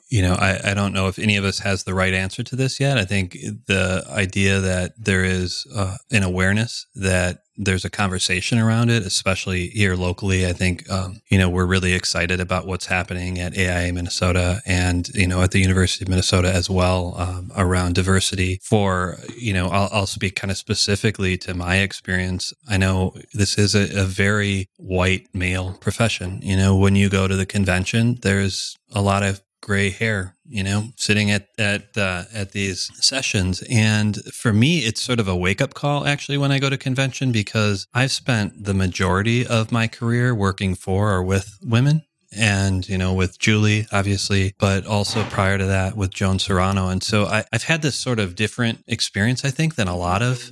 you 0.08 0.22
know, 0.22 0.34
I, 0.34 0.70
I 0.70 0.74
don't 0.74 0.92
know 0.92 1.08
if 1.08 1.18
any 1.18 1.36
of 1.36 1.44
us 1.44 1.60
has 1.60 1.84
the 1.84 1.94
right 1.94 2.12
answer 2.12 2.42
to 2.42 2.56
this 2.56 2.80
yet. 2.80 2.98
I 2.98 3.04
think 3.04 3.32
the 3.66 4.04
idea 4.10 4.60
that 4.60 4.92
there 4.98 5.24
is 5.24 5.66
uh, 5.74 5.96
an 6.10 6.22
awareness 6.22 6.86
that 6.94 7.38
there's 7.60 7.84
a 7.84 7.90
conversation 7.90 8.58
around 8.58 8.88
it, 8.88 9.04
especially 9.04 9.68
here 9.68 9.96
locally. 9.96 10.46
I 10.46 10.52
think, 10.52 10.88
um, 10.88 11.20
you 11.28 11.38
know, 11.38 11.50
we're 11.50 11.66
really 11.66 11.92
excited 11.92 12.40
about 12.40 12.66
what's 12.66 12.86
happening 12.86 13.40
at 13.40 13.58
AIA 13.58 13.92
Minnesota 13.92 14.62
and, 14.64 15.08
you 15.08 15.26
know, 15.26 15.42
at 15.42 15.50
the 15.50 15.58
University 15.58 16.04
of 16.04 16.08
Minnesota 16.08 16.54
as 16.54 16.70
well 16.70 17.14
um, 17.18 17.50
around 17.56 17.96
diversity. 17.96 18.60
For, 18.62 19.18
you 19.36 19.52
know, 19.52 19.66
I'll, 19.66 19.88
I'll, 19.92 20.06
speak 20.08 20.36
kind 20.36 20.50
of 20.50 20.56
specifically 20.56 21.36
to 21.38 21.52
my 21.52 21.78
experience. 21.78 22.54
I 22.68 22.76
know 22.76 23.14
this 23.34 23.58
is 23.58 23.74
a, 23.74 24.02
a 24.02 24.04
very 24.04 24.68
white 24.76 25.26
male 25.34 25.76
profession. 25.80 26.40
You 26.42 26.56
know, 26.56 26.76
when 26.76 26.94
you 26.94 27.10
go 27.10 27.26
to 27.26 27.36
the 27.36 27.44
convention, 27.44 28.18
there's 28.22 28.76
a 28.92 29.02
lot 29.02 29.22
of 29.22 29.42
gray 29.60 29.90
hair, 29.90 30.36
you 30.46 30.62
know, 30.62 30.88
sitting 30.96 31.30
at 31.30 31.48
at 31.58 31.96
uh, 31.96 32.24
at 32.32 32.52
these 32.52 32.90
sessions. 32.94 33.62
And 33.70 34.16
for 34.32 34.52
me, 34.52 34.80
it's 34.80 35.02
sort 35.02 35.20
of 35.20 35.28
a 35.28 35.36
wake 35.36 35.60
up 35.60 35.74
call 35.74 36.06
actually 36.06 36.38
when 36.38 36.52
I 36.52 36.58
go 36.58 36.70
to 36.70 36.76
convention 36.76 37.32
because 37.32 37.86
I've 37.94 38.12
spent 38.12 38.64
the 38.64 38.74
majority 38.74 39.46
of 39.46 39.72
my 39.72 39.88
career 39.88 40.34
working 40.34 40.74
for 40.74 41.12
or 41.12 41.22
with 41.22 41.58
women. 41.62 42.02
And, 42.30 42.86
you 42.86 42.98
know, 42.98 43.14
with 43.14 43.38
Julie, 43.38 43.86
obviously, 43.90 44.54
but 44.58 44.86
also 44.86 45.24
prior 45.24 45.56
to 45.56 45.64
that 45.64 45.96
with 45.96 46.12
Joan 46.12 46.36
Soranno. 46.36 46.92
And 46.92 47.02
so 47.02 47.24
I, 47.24 47.46
I've 47.54 47.62
had 47.62 47.80
this 47.80 47.96
sort 47.96 48.18
of 48.18 48.34
different 48.34 48.84
experience, 48.86 49.46
I 49.46 49.50
think, 49.50 49.76
than 49.76 49.88
a 49.88 49.96
lot 49.96 50.20
of 50.20 50.50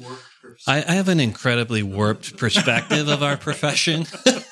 I, 0.66 0.78
I, 0.78 0.92
have 0.92 1.08
an 1.08 1.20
incredibly 1.20 1.82
warped 1.82 2.36
perspective 2.36 3.08
of 3.08 3.22
our 3.22 3.36
profession. 3.36 4.06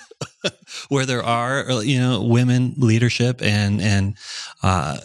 where 0.88 1.06
there 1.06 1.22
are 1.22 1.82
you 1.82 1.98
know 1.98 2.22
women 2.22 2.74
leadership 2.76 3.42
and 3.42 3.80
and 3.80 4.16
uh, 4.62 4.98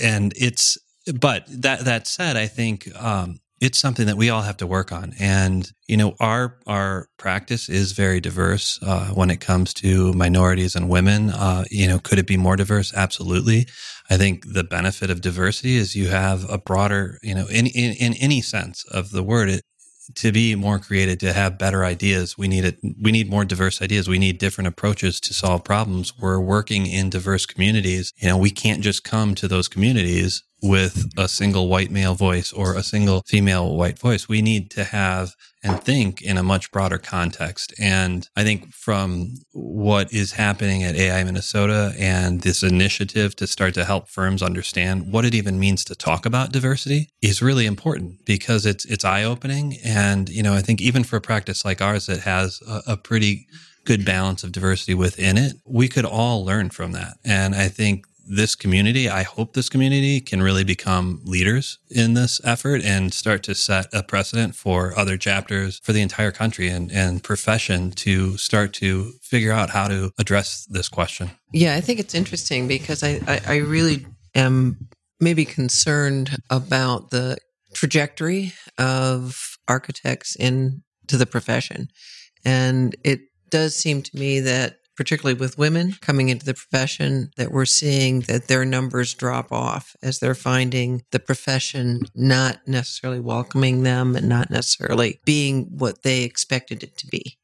and 0.00 0.32
it's 0.36 0.78
but 1.14 1.44
that 1.48 1.84
that 1.84 2.06
said, 2.06 2.36
I 2.36 2.46
think 2.46 2.88
um, 3.00 3.38
it's 3.60 3.78
something 3.78 4.06
that 4.06 4.16
we 4.16 4.28
all 4.28 4.42
have 4.42 4.56
to 4.58 4.66
work 4.66 4.92
on. 4.92 5.14
And 5.20 5.70
you 5.86 5.96
know, 5.96 6.14
our 6.18 6.58
our 6.66 7.08
practice 7.16 7.68
is 7.68 7.92
very 7.92 8.20
diverse 8.20 8.78
uh, 8.82 9.08
when 9.10 9.30
it 9.30 9.40
comes 9.40 9.72
to 9.74 10.12
minorities 10.12 10.74
and 10.74 10.88
women. 10.88 11.30
Uh, 11.30 11.64
you 11.70 11.86
know, 11.86 11.98
could 11.98 12.18
it 12.18 12.26
be 12.26 12.36
more 12.36 12.56
diverse? 12.56 12.92
Absolutely. 12.94 13.66
I 14.10 14.16
think 14.16 14.52
the 14.52 14.64
benefit 14.64 15.10
of 15.10 15.20
diversity 15.20 15.76
is 15.76 15.96
you 15.96 16.08
have 16.08 16.48
a 16.50 16.58
broader, 16.58 17.18
you 17.22 17.34
know, 17.34 17.46
in 17.46 17.66
in, 17.66 17.94
in 17.94 18.14
any 18.14 18.42
sense 18.42 18.84
of 18.90 19.10
the 19.10 19.22
word, 19.22 19.48
it, 19.48 19.62
to 20.14 20.32
be 20.32 20.54
more 20.54 20.78
creative, 20.78 21.18
to 21.18 21.32
have 21.32 21.58
better 21.58 21.84
ideas, 21.84 22.38
we 22.38 22.48
need 22.48 22.64
it. 22.64 22.78
We 23.00 23.12
need 23.12 23.28
more 23.28 23.44
diverse 23.44 23.82
ideas. 23.82 24.08
We 24.08 24.18
need 24.18 24.38
different 24.38 24.68
approaches 24.68 25.20
to 25.20 25.34
solve 25.34 25.64
problems. 25.64 26.18
We're 26.18 26.40
working 26.40 26.86
in 26.86 27.10
diverse 27.10 27.46
communities. 27.46 28.12
You 28.16 28.28
know, 28.28 28.38
we 28.38 28.50
can't 28.50 28.82
just 28.82 29.04
come 29.04 29.34
to 29.36 29.48
those 29.48 29.68
communities 29.68 30.42
with 30.62 31.06
a 31.18 31.28
single 31.28 31.68
white 31.68 31.90
male 31.90 32.14
voice 32.14 32.52
or 32.52 32.74
a 32.74 32.82
single 32.82 33.22
female 33.26 33.76
white 33.76 33.98
voice. 33.98 34.28
We 34.28 34.42
need 34.42 34.70
to 34.72 34.84
have 34.84 35.34
and 35.66 35.82
think 35.82 36.22
in 36.22 36.38
a 36.38 36.42
much 36.42 36.70
broader 36.70 36.98
context. 36.98 37.74
And 37.78 38.28
I 38.36 38.44
think 38.44 38.72
from 38.72 39.34
what 39.52 40.12
is 40.12 40.32
happening 40.32 40.84
at 40.84 40.94
AIA 40.94 41.24
Minnesota 41.24 41.92
and 41.98 42.42
this 42.42 42.62
initiative 42.62 43.34
to 43.36 43.46
start 43.46 43.74
to 43.74 43.84
help 43.84 44.08
firms 44.08 44.42
understand 44.42 45.12
what 45.12 45.24
it 45.24 45.34
even 45.34 45.58
means 45.58 45.84
to 45.84 45.94
talk 45.94 46.24
about 46.24 46.52
diversity 46.52 47.10
is 47.20 47.42
really 47.42 47.66
important 47.66 48.24
because 48.24 48.64
it's 48.64 48.84
it's 48.84 49.04
eye 49.04 49.24
opening. 49.24 49.76
And 49.84 50.28
you 50.28 50.42
know, 50.42 50.54
I 50.54 50.62
think 50.62 50.80
even 50.80 51.02
for 51.02 51.16
a 51.16 51.20
practice 51.20 51.64
like 51.64 51.82
ours 51.82 52.06
that 52.06 52.20
has 52.20 52.60
a, 52.66 52.92
a 52.92 52.96
pretty 52.96 53.46
good 53.84 54.04
balance 54.04 54.44
of 54.44 54.52
diversity 54.52 54.94
within 54.94 55.36
it, 55.36 55.54
we 55.64 55.88
could 55.88 56.04
all 56.04 56.44
learn 56.44 56.70
from 56.70 56.92
that. 56.92 57.14
And 57.24 57.54
I 57.54 57.68
think 57.68 58.06
this 58.28 58.54
community, 58.54 59.08
I 59.08 59.22
hope 59.22 59.52
this 59.52 59.68
community 59.68 60.20
can 60.20 60.42
really 60.42 60.64
become 60.64 61.20
leaders 61.24 61.78
in 61.90 62.14
this 62.14 62.40
effort 62.44 62.82
and 62.84 63.12
start 63.14 63.42
to 63.44 63.54
set 63.54 63.86
a 63.92 64.02
precedent 64.02 64.54
for 64.54 64.98
other 64.98 65.16
chapters 65.16 65.80
for 65.82 65.92
the 65.92 66.02
entire 66.02 66.32
country 66.32 66.68
and, 66.68 66.90
and 66.90 67.22
profession 67.22 67.90
to 67.92 68.36
start 68.36 68.72
to 68.74 69.12
figure 69.22 69.52
out 69.52 69.70
how 69.70 69.88
to 69.88 70.12
address 70.18 70.66
this 70.66 70.88
question. 70.88 71.30
Yeah, 71.52 71.74
I 71.74 71.80
think 71.80 72.00
it's 72.00 72.14
interesting 72.14 72.68
because 72.68 73.02
I, 73.02 73.20
I, 73.26 73.40
I 73.46 73.56
really 73.58 74.06
am 74.34 74.88
maybe 75.20 75.44
concerned 75.44 76.36
about 76.50 77.10
the 77.10 77.38
trajectory 77.74 78.52
of 78.78 79.56
architects 79.68 80.34
into 80.36 80.82
the 81.08 81.26
profession. 81.26 81.88
And 82.44 82.94
it 83.04 83.20
does 83.50 83.74
seem 83.74 84.02
to 84.02 84.16
me 84.16 84.40
that 84.40 84.78
particularly 84.96 85.38
with 85.38 85.58
women 85.58 85.94
coming 86.00 86.28
into 86.28 86.46
the 86.46 86.54
profession, 86.54 87.30
that 87.36 87.52
we're 87.52 87.64
seeing 87.64 88.20
that 88.22 88.48
their 88.48 88.64
numbers 88.64 89.14
drop 89.14 89.52
off 89.52 89.94
as 90.02 90.18
they're 90.18 90.34
finding 90.34 91.02
the 91.10 91.18
profession 91.18 92.00
not 92.14 92.58
necessarily 92.66 93.20
welcoming 93.20 93.82
them 93.82 94.16
and 94.16 94.28
not 94.28 94.50
necessarily 94.50 95.20
being 95.24 95.64
what 95.76 96.02
they 96.02 96.22
expected 96.22 96.82
it 96.82 96.96
to 96.98 97.06
be. 97.06 97.38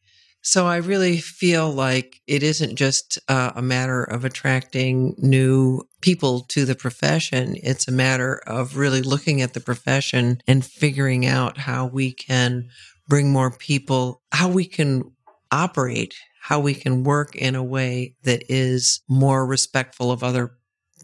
So 0.44 0.66
I 0.66 0.78
really 0.78 1.18
feel 1.18 1.70
like 1.70 2.20
it 2.26 2.42
isn't 2.42 2.74
just 2.74 3.16
uh, 3.28 3.52
a 3.54 3.62
matter 3.62 4.02
of 4.02 4.24
attracting 4.24 5.14
new 5.18 5.82
people 6.00 6.40
to 6.48 6.64
the 6.64 6.74
profession. 6.74 7.54
It's 7.62 7.86
a 7.86 7.92
matter 7.92 8.42
of 8.46 8.76
really 8.76 9.02
looking 9.02 9.40
at 9.40 9.54
the 9.54 9.60
profession 9.60 10.40
and 10.48 10.64
figuring 10.64 11.24
out 11.24 11.58
how 11.58 11.86
we 11.86 12.12
can 12.12 12.68
bring 13.08 13.30
more 13.30 13.52
people, 13.52 14.20
how 14.32 14.48
we 14.48 14.64
can 14.64 15.12
operate 15.52 16.14
how 16.42 16.58
we 16.58 16.74
can 16.74 17.04
work 17.04 17.36
in 17.36 17.54
a 17.54 17.62
way 17.62 18.16
that 18.24 18.42
is 18.48 19.00
more 19.08 19.46
respectful 19.46 20.10
of 20.10 20.24
other 20.24 20.50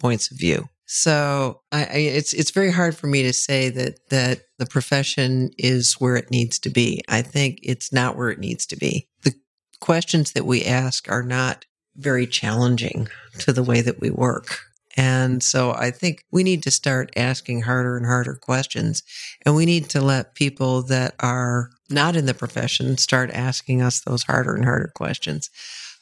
points 0.00 0.32
of 0.32 0.36
view. 0.36 0.68
So 0.86 1.60
I, 1.70 1.84
I, 1.84 1.96
it's 1.98 2.32
it's 2.32 2.50
very 2.50 2.72
hard 2.72 2.96
for 2.96 3.06
me 3.06 3.22
to 3.22 3.32
say 3.32 3.68
that 3.68 4.00
that 4.10 4.40
the 4.58 4.66
profession 4.66 5.50
is 5.56 5.94
where 6.00 6.16
it 6.16 6.32
needs 6.32 6.58
to 6.60 6.70
be. 6.70 7.02
I 7.08 7.22
think 7.22 7.60
it's 7.62 7.92
not 7.92 8.16
where 8.16 8.30
it 8.30 8.40
needs 8.40 8.66
to 8.66 8.76
be. 8.76 9.06
The 9.22 9.34
questions 9.80 10.32
that 10.32 10.44
we 10.44 10.64
ask 10.64 11.08
are 11.08 11.22
not 11.22 11.66
very 11.94 12.26
challenging 12.26 13.08
to 13.38 13.52
the 13.52 13.62
way 13.62 13.80
that 13.80 14.00
we 14.00 14.10
work. 14.10 14.58
And 14.98 15.44
so 15.44 15.70
I 15.72 15.92
think 15.92 16.24
we 16.32 16.42
need 16.42 16.64
to 16.64 16.72
start 16.72 17.12
asking 17.16 17.62
harder 17.62 17.96
and 17.96 18.04
harder 18.04 18.34
questions. 18.34 19.04
And 19.46 19.54
we 19.54 19.64
need 19.64 19.88
to 19.90 20.00
let 20.00 20.34
people 20.34 20.82
that 20.82 21.14
are 21.20 21.70
not 21.88 22.16
in 22.16 22.26
the 22.26 22.34
profession 22.34 22.98
start 22.98 23.30
asking 23.30 23.80
us 23.80 24.00
those 24.00 24.24
harder 24.24 24.56
and 24.56 24.64
harder 24.64 24.90
questions. 24.94 25.50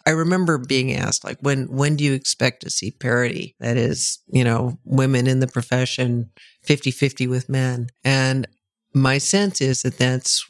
I 0.06 0.10
remember 0.10 0.56
being 0.56 0.94
asked, 0.94 1.24
like, 1.24 1.38
when 1.40 1.66
when 1.66 1.96
do 1.96 2.04
you 2.04 2.14
expect 2.14 2.62
to 2.62 2.70
see 2.70 2.90
parity? 2.90 3.54
That 3.60 3.76
is, 3.76 4.18
you 4.28 4.44
know, 4.44 4.78
women 4.84 5.26
in 5.26 5.40
the 5.40 5.46
profession 5.48 6.30
50 6.62 6.90
50 6.90 7.26
with 7.26 7.50
men. 7.50 7.88
And 8.02 8.48
my 8.94 9.18
sense 9.18 9.60
is 9.60 9.82
that 9.82 9.98
that's, 9.98 10.46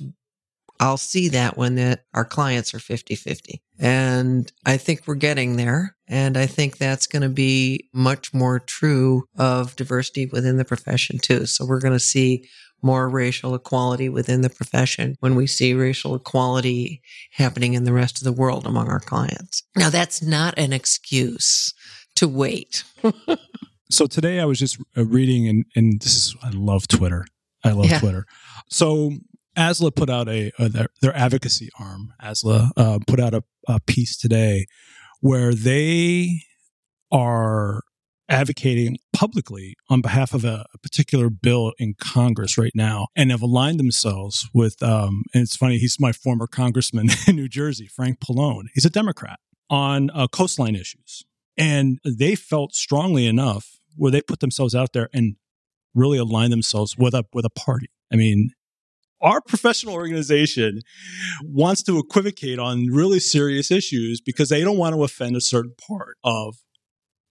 I'll 0.80 0.96
see 0.96 1.28
that 1.30 1.56
when 1.56 1.76
that 1.76 2.04
our 2.14 2.24
clients 2.24 2.74
are 2.74 2.78
50 2.78 3.14
50. 3.14 3.62
And 3.78 4.50
I 4.64 4.76
think 4.76 5.02
we're 5.06 5.14
getting 5.14 5.56
there. 5.56 5.96
And 6.08 6.36
I 6.36 6.46
think 6.46 6.76
that's 6.76 7.06
going 7.06 7.22
to 7.22 7.28
be 7.28 7.88
much 7.92 8.32
more 8.32 8.60
true 8.60 9.24
of 9.36 9.76
diversity 9.76 10.26
within 10.26 10.56
the 10.56 10.64
profession 10.64 11.18
too. 11.18 11.46
So 11.46 11.66
we're 11.66 11.80
going 11.80 11.92
to 11.92 12.00
see 12.00 12.44
more 12.82 13.08
racial 13.08 13.54
equality 13.54 14.08
within 14.08 14.42
the 14.42 14.50
profession 14.50 15.16
when 15.20 15.34
we 15.34 15.46
see 15.46 15.74
racial 15.74 16.14
equality 16.14 17.02
happening 17.32 17.74
in 17.74 17.84
the 17.84 17.92
rest 17.92 18.18
of 18.18 18.24
the 18.24 18.32
world 18.32 18.66
among 18.66 18.88
our 18.88 19.00
clients. 19.00 19.62
Now, 19.76 19.90
that's 19.90 20.22
not 20.22 20.58
an 20.58 20.72
excuse 20.72 21.72
to 22.16 22.28
wait. 22.28 22.84
so 23.90 24.06
today 24.06 24.40
I 24.40 24.44
was 24.44 24.58
just 24.58 24.78
uh, 24.96 25.04
reading, 25.04 25.48
and, 25.48 25.64
and 25.74 26.00
this 26.00 26.16
is, 26.16 26.36
I 26.42 26.50
love 26.50 26.86
Twitter. 26.86 27.26
I 27.64 27.72
love 27.72 27.86
yeah. 27.86 27.98
Twitter. 27.98 28.26
So 28.68 29.12
ASLA 29.56 29.94
put 29.94 30.10
out 30.10 30.28
a, 30.28 30.52
their, 30.58 30.88
their, 31.00 31.16
advocacy 31.16 31.70
arm, 31.78 32.12
ASLA, 32.22 32.70
uh, 32.76 32.98
put 33.06 33.20
out 33.20 33.34
a, 33.34 33.42
a 33.66 33.80
piece 33.80 34.16
today 34.16 34.66
where 35.20 35.54
they 35.54 36.42
are 37.10 37.82
advocating 38.28 38.98
publicly 39.12 39.76
on 39.88 40.00
behalf 40.00 40.34
of 40.34 40.44
a, 40.44 40.66
a, 40.74 40.78
particular 40.78 41.30
bill 41.30 41.72
in 41.78 41.94
Congress 41.98 42.58
right 42.58 42.72
now 42.74 43.06
and 43.14 43.30
have 43.30 43.42
aligned 43.42 43.78
themselves 43.78 44.48
with, 44.52 44.82
um, 44.82 45.22
and 45.32 45.44
it's 45.44 45.56
funny, 45.56 45.78
he's 45.78 46.00
my 46.00 46.12
former 46.12 46.46
congressman 46.46 47.08
in 47.26 47.36
New 47.36 47.48
Jersey, 47.48 47.86
Frank 47.86 48.18
Pallone. 48.18 48.64
He's 48.74 48.84
a 48.84 48.90
Democrat 48.90 49.38
on 49.70 50.10
uh, 50.10 50.26
coastline 50.28 50.74
issues. 50.74 51.24
And 51.56 51.98
they 52.04 52.34
felt 52.34 52.74
strongly 52.74 53.26
enough 53.26 53.78
where 53.96 54.10
they 54.10 54.20
put 54.20 54.40
themselves 54.40 54.74
out 54.74 54.92
there 54.92 55.08
and 55.14 55.36
really 55.94 56.18
align 56.18 56.50
themselves 56.50 56.96
with 56.98 57.14
a 57.14 57.24
with 57.32 57.46
a 57.46 57.50
party. 57.50 57.88
I 58.12 58.16
mean, 58.16 58.50
our 59.20 59.40
professional 59.40 59.94
organization 59.94 60.80
wants 61.42 61.82
to 61.84 61.98
equivocate 61.98 62.58
on 62.58 62.86
really 62.86 63.20
serious 63.20 63.70
issues 63.70 64.20
because 64.20 64.48
they 64.48 64.62
don't 64.62 64.78
want 64.78 64.94
to 64.94 65.02
offend 65.02 65.36
a 65.36 65.40
certain 65.40 65.74
part 65.86 66.16
of 66.22 66.56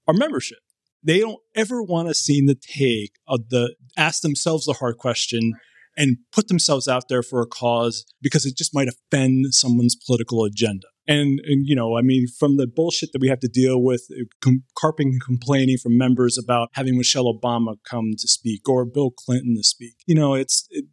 our 0.07 0.13
membership. 0.13 0.59
They 1.03 1.19
don't 1.19 1.39
ever 1.55 1.83
want 1.83 2.07
to 2.07 2.15
seem 2.15 2.47
to 2.47 2.55
take 2.55 3.11
of 3.27 3.49
the 3.49 3.75
ask 3.95 4.21
themselves 4.21 4.65
the 4.65 4.73
hard 4.73 4.97
question 4.97 5.53
and 5.97 6.17
put 6.31 6.47
themselves 6.47 6.87
out 6.87 7.07
there 7.07 7.23
for 7.23 7.41
a 7.41 7.45
cause 7.45 8.05
because 8.21 8.45
it 8.45 8.57
just 8.57 8.73
might 8.73 8.87
offend 8.87 9.53
someone's 9.53 9.95
political 9.95 10.43
agenda. 10.43 10.87
And, 11.07 11.39
and 11.45 11.67
you 11.67 11.75
know, 11.75 11.97
I 11.97 12.01
mean, 12.01 12.25
from 12.27 12.57
the 12.57 12.67
bullshit 12.67 13.11
that 13.13 13.21
we 13.21 13.29
have 13.29 13.39
to 13.41 13.47
deal 13.47 13.81
with, 13.81 14.07
uh, 14.11 14.25
com- 14.41 14.63
carping 14.77 15.09
and 15.09 15.23
complaining 15.23 15.77
from 15.77 15.97
members 15.97 16.37
about 16.37 16.69
having 16.73 16.97
Michelle 16.97 17.31
Obama 17.31 17.75
come 17.87 18.13
to 18.17 18.27
speak 18.27 18.67
or 18.67 18.85
Bill 18.85 19.11
Clinton 19.11 19.55
to 19.55 19.63
speak, 19.63 19.93
you 20.07 20.15
know, 20.15 20.33
it's 20.33 20.67
it, 20.71 20.85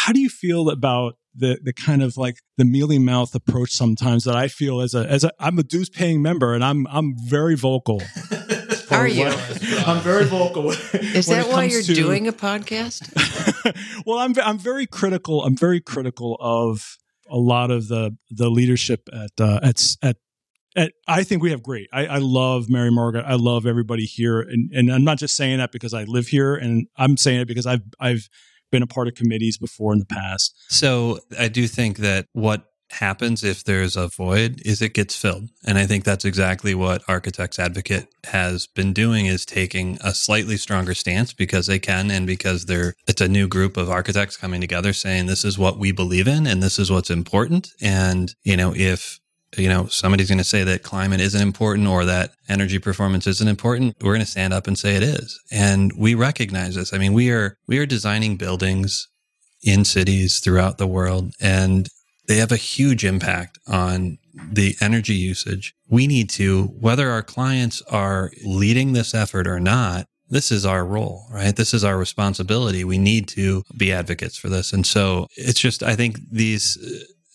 how 0.00 0.12
do 0.12 0.20
you 0.20 0.30
feel 0.30 0.70
about 0.70 1.16
the 1.34 1.58
the 1.62 1.72
kind 1.72 2.02
of 2.02 2.16
like 2.16 2.36
the 2.56 2.64
mealy 2.64 2.98
mouth 2.98 3.34
approach 3.34 3.70
sometimes 3.70 4.24
that 4.24 4.34
I 4.34 4.48
feel 4.48 4.80
as 4.80 4.94
a 4.94 5.06
as 5.06 5.24
a 5.24 5.30
I'm 5.38 5.58
a 5.58 5.62
dues 5.62 5.90
paying 5.90 6.22
member 6.22 6.54
and 6.54 6.64
I'm 6.64 6.86
I'm 6.88 7.14
very 7.18 7.54
vocal. 7.54 8.02
Are 8.90 9.06
you? 9.06 9.26
I'm 9.86 10.00
very 10.00 10.24
vocal. 10.24 10.70
Is 10.92 11.26
that 11.26 11.48
why 11.48 11.64
you're 11.64 11.82
to, 11.82 11.94
doing 11.94 12.26
a 12.26 12.32
podcast? 12.32 13.02
well, 14.06 14.18
I'm 14.18 14.34
I'm 14.42 14.58
very 14.58 14.86
critical. 14.86 15.44
I'm 15.44 15.56
very 15.56 15.80
critical 15.80 16.36
of 16.40 16.96
a 17.28 17.36
lot 17.36 17.70
of 17.70 17.88
the 17.88 18.16
the 18.30 18.48
leadership 18.48 19.08
at 19.12 19.30
uh, 19.38 19.60
at 19.62 19.96
at 20.02 20.16
at, 20.76 20.92
I 21.06 21.24
think 21.24 21.42
we 21.42 21.50
have 21.50 21.62
great. 21.62 21.88
I, 21.92 22.06
I, 22.06 22.18
love 22.18 22.68
Mary 22.68 22.92
Margaret. 22.92 23.24
I 23.26 23.34
love 23.34 23.66
everybody 23.66 24.04
here, 24.04 24.40
and, 24.40 24.70
and 24.72 24.92
I'm 24.92 25.02
not 25.02 25.18
just 25.18 25.34
saying 25.34 25.58
that 25.58 25.72
because 25.72 25.92
I 25.92 26.04
live 26.04 26.28
here, 26.28 26.54
and 26.54 26.86
I'm 26.96 27.16
saying 27.16 27.40
it 27.40 27.48
because 27.48 27.66
I've 27.66 27.82
I've 27.98 28.28
been 28.70 28.82
a 28.82 28.86
part 28.86 29.08
of 29.08 29.14
committees 29.14 29.58
before 29.58 29.92
in 29.92 29.98
the 29.98 30.06
past. 30.06 30.54
So 30.68 31.20
I 31.38 31.48
do 31.48 31.66
think 31.66 31.98
that 31.98 32.26
what 32.32 32.64
happens 32.90 33.44
if 33.44 33.62
there's 33.64 33.96
a 33.96 34.08
void 34.08 34.60
is 34.64 34.82
it 34.82 34.94
gets 34.94 35.14
filled 35.14 35.48
and 35.64 35.78
i 35.78 35.86
think 35.86 36.02
that's 36.04 36.24
exactly 36.24 36.74
what 36.74 37.02
architects 37.06 37.58
advocate 37.58 38.08
has 38.24 38.66
been 38.66 38.92
doing 38.92 39.26
is 39.26 39.46
taking 39.46 39.96
a 40.02 40.12
slightly 40.12 40.56
stronger 40.56 40.92
stance 40.92 41.32
because 41.32 41.66
they 41.66 41.78
can 41.78 42.10
and 42.10 42.26
because 42.26 42.66
they're 42.66 42.94
it's 43.06 43.20
a 43.20 43.28
new 43.28 43.46
group 43.46 43.76
of 43.76 43.88
architects 43.88 44.36
coming 44.36 44.60
together 44.60 44.92
saying 44.92 45.26
this 45.26 45.44
is 45.44 45.58
what 45.58 45.78
we 45.78 45.92
believe 45.92 46.26
in 46.26 46.46
and 46.46 46.62
this 46.62 46.78
is 46.78 46.90
what's 46.90 47.10
important 47.10 47.68
and 47.80 48.34
you 48.42 48.56
know 48.56 48.74
if 48.74 49.20
you 49.56 49.68
know, 49.68 49.86
somebody's 49.86 50.28
going 50.28 50.38
to 50.38 50.44
say 50.44 50.64
that 50.64 50.82
climate 50.82 51.20
isn't 51.20 51.40
important 51.40 51.88
or 51.88 52.04
that 52.04 52.32
energy 52.48 52.78
performance 52.78 53.26
isn't 53.26 53.48
important, 53.48 53.96
we're 54.00 54.14
going 54.14 54.24
to 54.24 54.30
stand 54.30 54.52
up 54.52 54.66
and 54.66 54.78
say 54.78 54.96
it 54.96 55.02
is. 55.02 55.40
And 55.50 55.92
we 55.96 56.14
recognize 56.14 56.76
this. 56.76 56.92
I 56.92 56.98
mean, 56.98 57.12
we 57.12 57.30
are, 57.30 57.56
we 57.66 57.78
are 57.78 57.86
designing 57.86 58.36
buildings 58.36 59.08
in 59.62 59.84
cities 59.84 60.38
throughout 60.38 60.78
the 60.78 60.86
world 60.86 61.32
and 61.40 61.88
they 62.28 62.36
have 62.36 62.52
a 62.52 62.56
huge 62.56 63.04
impact 63.04 63.58
on 63.66 64.18
the 64.52 64.76
energy 64.80 65.14
usage. 65.14 65.74
We 65.88 66.06
need 66.06 66.30
to, 66.30 66.66
whether 66.78 67.10
our 67.10 67.22
clients 67.22 67.82
are 67.90 68.30
leading 68.44 68.92
this 68.92 69.14
effort 69.14 69.48
or 69.48 69.58
not, 69.58 70.06
this 70.28 70.52
is 70.52 70.64
our 70.64 70.84
role, 70.84 71.26
right? 71.32 71.54
This 71.56 71.74
is 71.74 71.82
our 71.82 71.98
responsibility. 71.98 72.84
We 72.84 72.98
need 72.98 73.26
to 73.30 73.64
be 73.76 73.92
advocates 73.92 74.36
for 74.36 74.48
this. 74.48 74.72
And 74.72 74.86
so 74.86 75.26
it's 75.36 75.58
just, 75.58 75.82
I 75.82 75.96
think 75.96 76.20
these, 76.30 76.78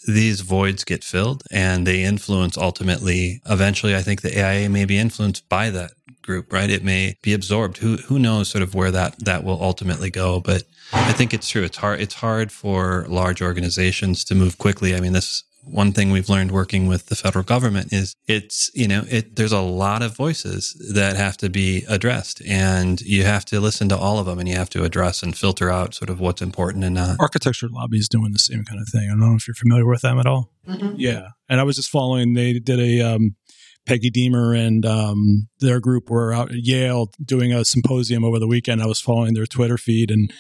these 0.08 0.42
voids 0.42 0.84
get 0.84 1.04
filled 1.04 1.44
and 1.52 1.86
they 1.86 2.04
influence 2.04 2.58
ultimately 2.58 3.42
eventually 3.48 3.96
i 3.96 4.02
think 4.02 4.22
the 4.22 4.40
aia 4.42 4.70
may 4.70 4.86
be 4.86 4.98
influenced 4.98 5.48
by 5.50 5.70
that 5.70 5.92
group 6.26 6.52
right? 6.52 6.70
It 6.70 6.84
may 6.84 7.16
be 7.22 7.34
absorbed. 7.34 7.78
Who 7.78 7.98
who 7.98 8.20
knows 8.20 8.50
sort 8.50 8.64
of 8.64 8.76
where 8.76 8.92
that 8.92 9.24
that 9.24 9.44
will 9.44 9.62
ultimately 9.62 10.10
go 10.10 10.40
but 10.40 10.64
i 10.92 11.14
think 11.14 11.34
it's 11.34 11.48
true. 11.48 11.64
It's 11.64 11.78
hard 11.78 12.02
it's 12.02 12.16
hard 12.16 12.52
for 12.52 13.06
large 13.08 13.42
organizations 13.42 14.26
to 14.26 14.36
move 14.36 14.58
quickly. 14.58 14.96
I 14.96 15.00
mean 15.00 15.14
this 15.14 15.44
one 15.66 15.92
thing 15.92 16.12
we've 16.12 16.30
learned 16.30 16.52
working 16.52 16.88
with 16.88 17.08
the 17.08 17.16
federal 17.16 17.44
government 17.44 17.92
is 17.92 18.16
it's 18.28 18.70
you 18.74 18.88
know 18.88 19.04
it 19.10 19.36
there's 19.36 19.52
a 19.52 19.60
lot 19.60 20.02
of 20.02 20.16
voices 20.16 20.74
that 20.94 21.16
have 21.16 21.38
to 21.38 21.50
be 21.50 21.84
addressed 21.88 22.42
and 22.46 23.02
you 23.02 23.24
have 23.24 23.46
to 23.46 23.60
listen 23.60 23.90
to 23.90 23.98
all 23.98 24.20
of 24.20 24.26
them 24.26 24.40
and 24.40 24.48
you 24.48 24.56
have 24.56 24.70
to 24.70 24.84
address 24.84 25.24
and 25.24 25.38
filter 25.38 25.70
out 25.70 25.94
sort 25.94 26.10
of 26.10 26.20
what's 26.20 26.42
important 26.42 26.84
and 26.84 26.96
not 26.96 27.18
architecture 27.20 27.68
lobby 27.70 27.98
is 27.98 28.08
doing 28.08 28.32
the 28.32 28.40
same 28.40 28.64
kind 28.64 28.80
of 28.80 28.88
thing 28.90 29.04
i 29.06 29.10
don't 29.10 29.20
know 29.20 29.36
if 29.36 29.48
you're 29.48 29.56
familiar 29.56 29.86
with 29.86 30.02
them 30.02 30.20
at 30.20 30.26
all 30.26 30.52
mm-hmm. 30.68 30.94
yeah 30.98 31.30
and 31.50 31.60
i 31.60 31.64
was 31.64 31.76
just 31.76 31.90
following 31.90 32.34
they 32.34 32.60
did 32.60 32.80
a 32.80 33.02
um, 33.02 33.36
Peggy 33.86 34.10
Deamer 34.10 34.54
and 34.54 34.84
um, 34.84 35.48
their 35.60 35.80
group 35.80 36.10
were 36.10 36.34
out 36.34 36.50
at 36.50 36.58
Yale 36.58 37.12
doing 37.24 37.54
a 37.54 37.64
symposium 37.64 38.24
over 38.24 38.40
the 38.40 38.48
weekend. 38.48 38.82
I 38.82 38.88
was 38.88 39.00
following 39.00 39.36
their 39.36 39.46
Twitter 39.46 39.78
feed 39.78 40.10
and 40.10 40.34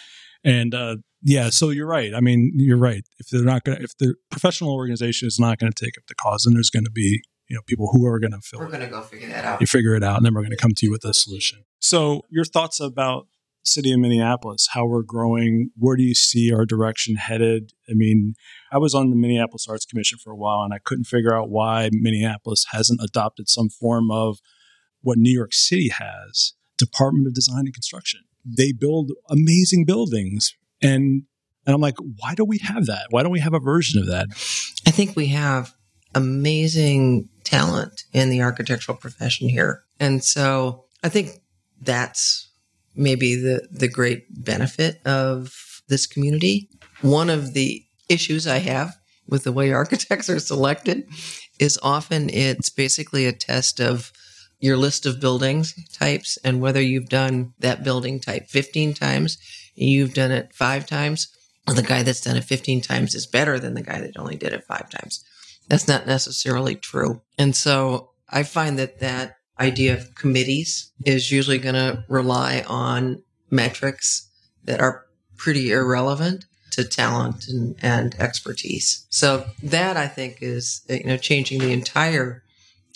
and 0.43 0.73
uh, 0.73 0.97
yeah, 1.27 1.49
so 1.49 1.71
you're 1.71 1.87
right. 1.87 2.13
I 2.13 2.19
mean, 2.21 2.51
you're 2.55 2.77
right. 2.77 3.03
If 3.17 3.29
they're 3.29 3.43
not 3.43 3.63
going 3.63 3.79
to, 3.79 3.83
if 3.83 3.97
the 3.97 4.13
professional 4.29 4.75
organization 4.75 5.27
is 5.27 5.39
not 5.39 5.57
going 5.57 5.71
to 5.71 5.83
take 5.85 5.97
up 5.97 6.05
the 6.07 6.13
cause, 6.13 6.43
then 6.43 6.53
there's 6.53 6.69
going 6.69 6.85
to 6.85 6.91
be, 6.91 7.23
you 7.49 7.55
know, 7.55 7.63
people 7.65 7.89
who 7.91 8.05
are 8.05 8.19
going 8.19 8.33
to 8.33 8.41
fill. 8.41 8.59
We're 8.59 8.67
going 8.67 8.81
to 8.81 8.87
go 8.87 9.01
figure 9.01 9.29
that 9.29 9.43
out. 9.43 9.59
You 9.59 9.65
figure 9.65 9.95
it 9.95 10.03
out, 10.03 10.17
and 10.17 10.25
then 10.25 10.35
we're 10.35 10.41
going 10.41 10.51
to 10.51 10.57
come 10.57 10.75
to 10.77 10.85
you 10.85 10.91
with 10.91 11.03
a 11.03 11.15
solution. 11.15 11.65
So, 11.79 12.21
your 12.29 12.45
thoughts 12.45 12.79
about 12.79 13.25
city 13.63 13.91
of 13.91 13.99
Minneapolis, 13.99 14.69
how 14.73 14.85
we're 14.85 15.01
growing, 15.01 15.71
where 15.75 15.97
do 15.97 16.03
you 16.03 16.13
see 16.13 16.53
our 16.53 16.63
direction 16.63 17.15
headed? 17.15 17.73
I 17.89 17.93
mean, 17.95 18.35
I 18.71 18.77
was 18.77 18.93
on 18.93 19.09
the 19.09 19.15
Minneapolis 19.15 19.65
Arts 19.67 19.85
Commission 19.85 20.19
for 20.23 20.31
a 20.31 20.37
while, 20.37 20.61
and 20.61 20.75
I 20.75 20.77
couldn't 20.77 21.05
figure 21.05 21.33
out 21.33 21.49
why 21.49 21.89
Minneapolis 21.91 22.67
hasn't 22.69 23.01
adopted 23.01 23.49
some 23.49 23.69
form 23.69 24.11
of 24.11 24.37
what 25.01 25.17
New 25.17 25.35
York 25.35 25.53
City 25.53 25.89
has, 25.89 26.53
Department 26.77 27.25
of 27.25 27.33
Design 27.33 27.65
and 27.65 27.73
Construction. 27.73 28.21
They 28.45 28.71
build 28.71 29.11
amazing 29.27 29.85
buildings 29.85 30.53
and 30.85 31.23
and 31.65 31.73
I'm 31.73 31.81
like, 31.81 31.95
why 32.19 32.35
do 32.35 32.45
we 32.45 32.59
have 32.59 32.85
that? 32.85 33.07
Why 33.09 33.23
don't 33.23 33.31
we 33.31 33.39
have 33.39 33.53
a 33.53 33.59
version 33.59 33.99
of 33.99 34.07
that? 34.07 34.27
I 34.87 34.91
think 34.91 35.15
we 35.15 35.27
have 35.27 35.73
amazing 36.13 37.29
talent 37.43 38.03
in 38.13 38.29
the 38.29 38.41
architectural 38.41 38.97
profession 38.97 39.49
here. 39.49 39.83
And 39.99 40.23
so 40.23 40.85
I 41.03 41.09
think 41.09 41.41
that's 41.81 42.51
maybe 42.95 43.35
the, 43.35 43.67
the 43.71 43.87
great 43.87 44.25
benefit 44.43 45.01
of 45.05 45.81
this 45.87 46.05
community. 46.05 46.69
One 47.01 47.29
of 47.29 47.53
the 47.53 47.83
issues 48.09 48.47
I 48.47 48.59
have 48.59 48.95
with 49.27 49.43
the 49.43 49.51
way 49.51 49.71
architects 49.73 50.29
are 50.29 50.39
selected 50.39 51.07
is 51.59 51.79
often 51.81 52.29
it's 52.29 52.69
basically 52.69 53.25
a 53.25 53.33
test 53.33 53.79
of 53.79 54.11
your 54.59 54.77
list 54.77 55.05
of 55.05 55.19
buildings 55.19 55.73
types 55.93 56.37
and 56.43 56.61
whether 56.61 56.81
you've 56.81 57.09
done 57.09 57.53
that 57.59 57.83
building 57.83 58.19
type 58.19 58.47
15 58.47 58.93
times 58.93 59.37
you've 59.75 60.13
done 60.13 60.31
it 60.31 60.53
five 60.53 60.85
times, 60.85 61.27
the 61.67 61.81
guy 61.81 62.03
that's 62.03 62.21
done 62.21 62.37
it 62.37 62.43
15 62.43 62.81
times 62.81 63.15
is 63.15 63.25
better 63.25 63.59
than 63.59 63.73
the 63.73 63.81
guy 63.81 63.99
that 63.99 64.17
only 64.17 64.35
did 64.35 64.53
it 64.53 64.63
five 64.63 64.89
times. 64.89 65.23
That's 65.67 65.87
not 65.87 66.05
necessarily 66.05 66.75
true. 66.75 67.21
And 67.37 67.55
so 67.55 68.11
I 68.29 68.43
find 68.43 68.77
that 68.77 68.99
that 68.99 69.37
idea 69.59 69.93
of 69.93 70.13
committees 70.15 70.91
is 71.05 71.31
usually 71.31 71.57
going 71.57 71.75
to 71.75 72.03
rely 72.07 72.63
on 72.67 73.23
metrics 73.49 74.29
that 74.65 74.79
are 74.79 75.05
pretty 75.37 75.71
irrelevant 75.71 76.45
to 76.71 76.83
talent 76.83 77.47
and, 77.47 77.75
and 77.81 78.15
expertise. 78.19 79.05
So 79.09 79.45
that 79.63 79.97
I 79.97 80.07
think 80.07 80.39
is, 80.41 80.81
you 80.89 81.05
know, 81.05 81.17
changing 81.17 81.59
the 81.59 81.71
entire, 81.71 82.43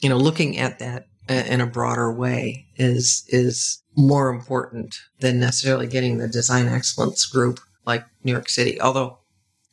you 0.02 0.10
know, 0.10 0.18
looking 0.18 0.58
at 0.58 0.80
that 0.80 1.08
in 1.30 1.62
a 1.62 1.68
broader 1.68 2.12
way 2.12 2.66
is 2.76 3.24
is 3.28 3.82
more 4.00 4.30
important 4.30 4.96
than 5.20 5.40
necessarily 5.40 5.88
getting 5.88 6.18
the 6.18 6.28
design 6.28 6.68
excellence 6.68 7.26
group 7.26 7.60
like 7.86 8.06
New 8.24 8.32
York 8.32 8.50
City, 8.50 8.80
although 8.82 9.20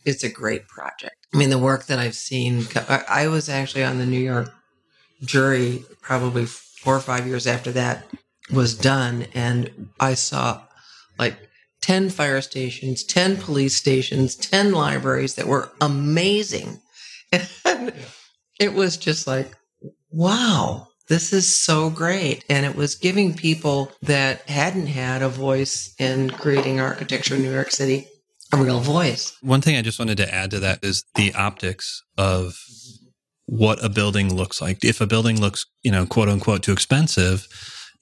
it's 0.04 0.24
a 0.24 0.28
great 0.28 0.66
project. 0.68 1.14
I 1.32 1.38
mean, 1.38 1.50
the 1.50 1.58
work 1.58 1.86
that 1.86 1.98
I've 1.98 2.14
seen, 2.14 2.66
I 2.88 3.28
was 3.28 3.48
actually 3.48 3.84
on 3.84 3.98
the 3.98 4.06
New 4.06 4.20
York 4.20 4.52
jury 5.22 5.84
probably 6.02 6.46
four 6.46 6.96
or 6.96 7.00
five 7.00 7.26
years 7.26 7.46
after 7.46 7.72
that 7.72 8.06
was 8.52 8.74
done, 8.74 9.26
and 9.34 9.90
I 9.98 10.14
saw 10.14 10.62
like 11.18 11.36
10 11.80 12.10
fire 12.10 12.40
stations, 12.40 13.04
10 13.04 13.36
police 13.36 13.76
stations, 13.76 14.34
10 14.34 14.72
libraries 14.72 15.34
that 15.34 15.46
were 15.46 15.70
amazing. 15.80 16.80
And 17.64 17.92
it 18.58 18.72
was 18.72 18.96
just 18.96 19.26
like, 19.26 19.52
wow, 20.10 20.88
this 21.08 21.32
is 21.32 21.54
so 21.54 21.90
great. 21.90 22.44
And 22.48 22.66
it 22.66 22.76
was 22.76 22.94
giving 22.94 23.34
people 23.34 23.92
that 24.02 24.48
hadn't 24.48 24.86
had 24.86 25.22
a 25.22 25.28
voice 25.28 25.94
in 25.98 26.30
creating 26.30 26.80
architecture 26.80 27.36
in 27.36 27.42
New 27.42 27.52
York 27.52 27.70
City 27.70 28.08
a 28.52 28.56
real 28.56 28.80
voice. 28.80 29.36
One 29.40 29.60
thing 29.60 29.76
I 29.76 29.82
just 29.82 29.98
wanted 29.98 30.18
to 30.18 30.34
add 30.34 30.50
to 30.52 30.60
that 30.60 30.84
is 30.84 31.04
the 31.14 31.34
optics 31.34 32.02
of 32.16 32.56
what 33.46 33.84
a 33.84 33.88
building 33.88 34.34
looks 34.34 34.60
like. 34.60 34.84
If 34.84 35.00
a 35.00 35.06
building 35.06 35.40
looks, 35.40 35.66
you 35.82 35.90
know, 35.90 36.06
quote 36.06 36.28
unquote 36.28 36.62
too 36.62 36.72
expensive, 36.72 37.48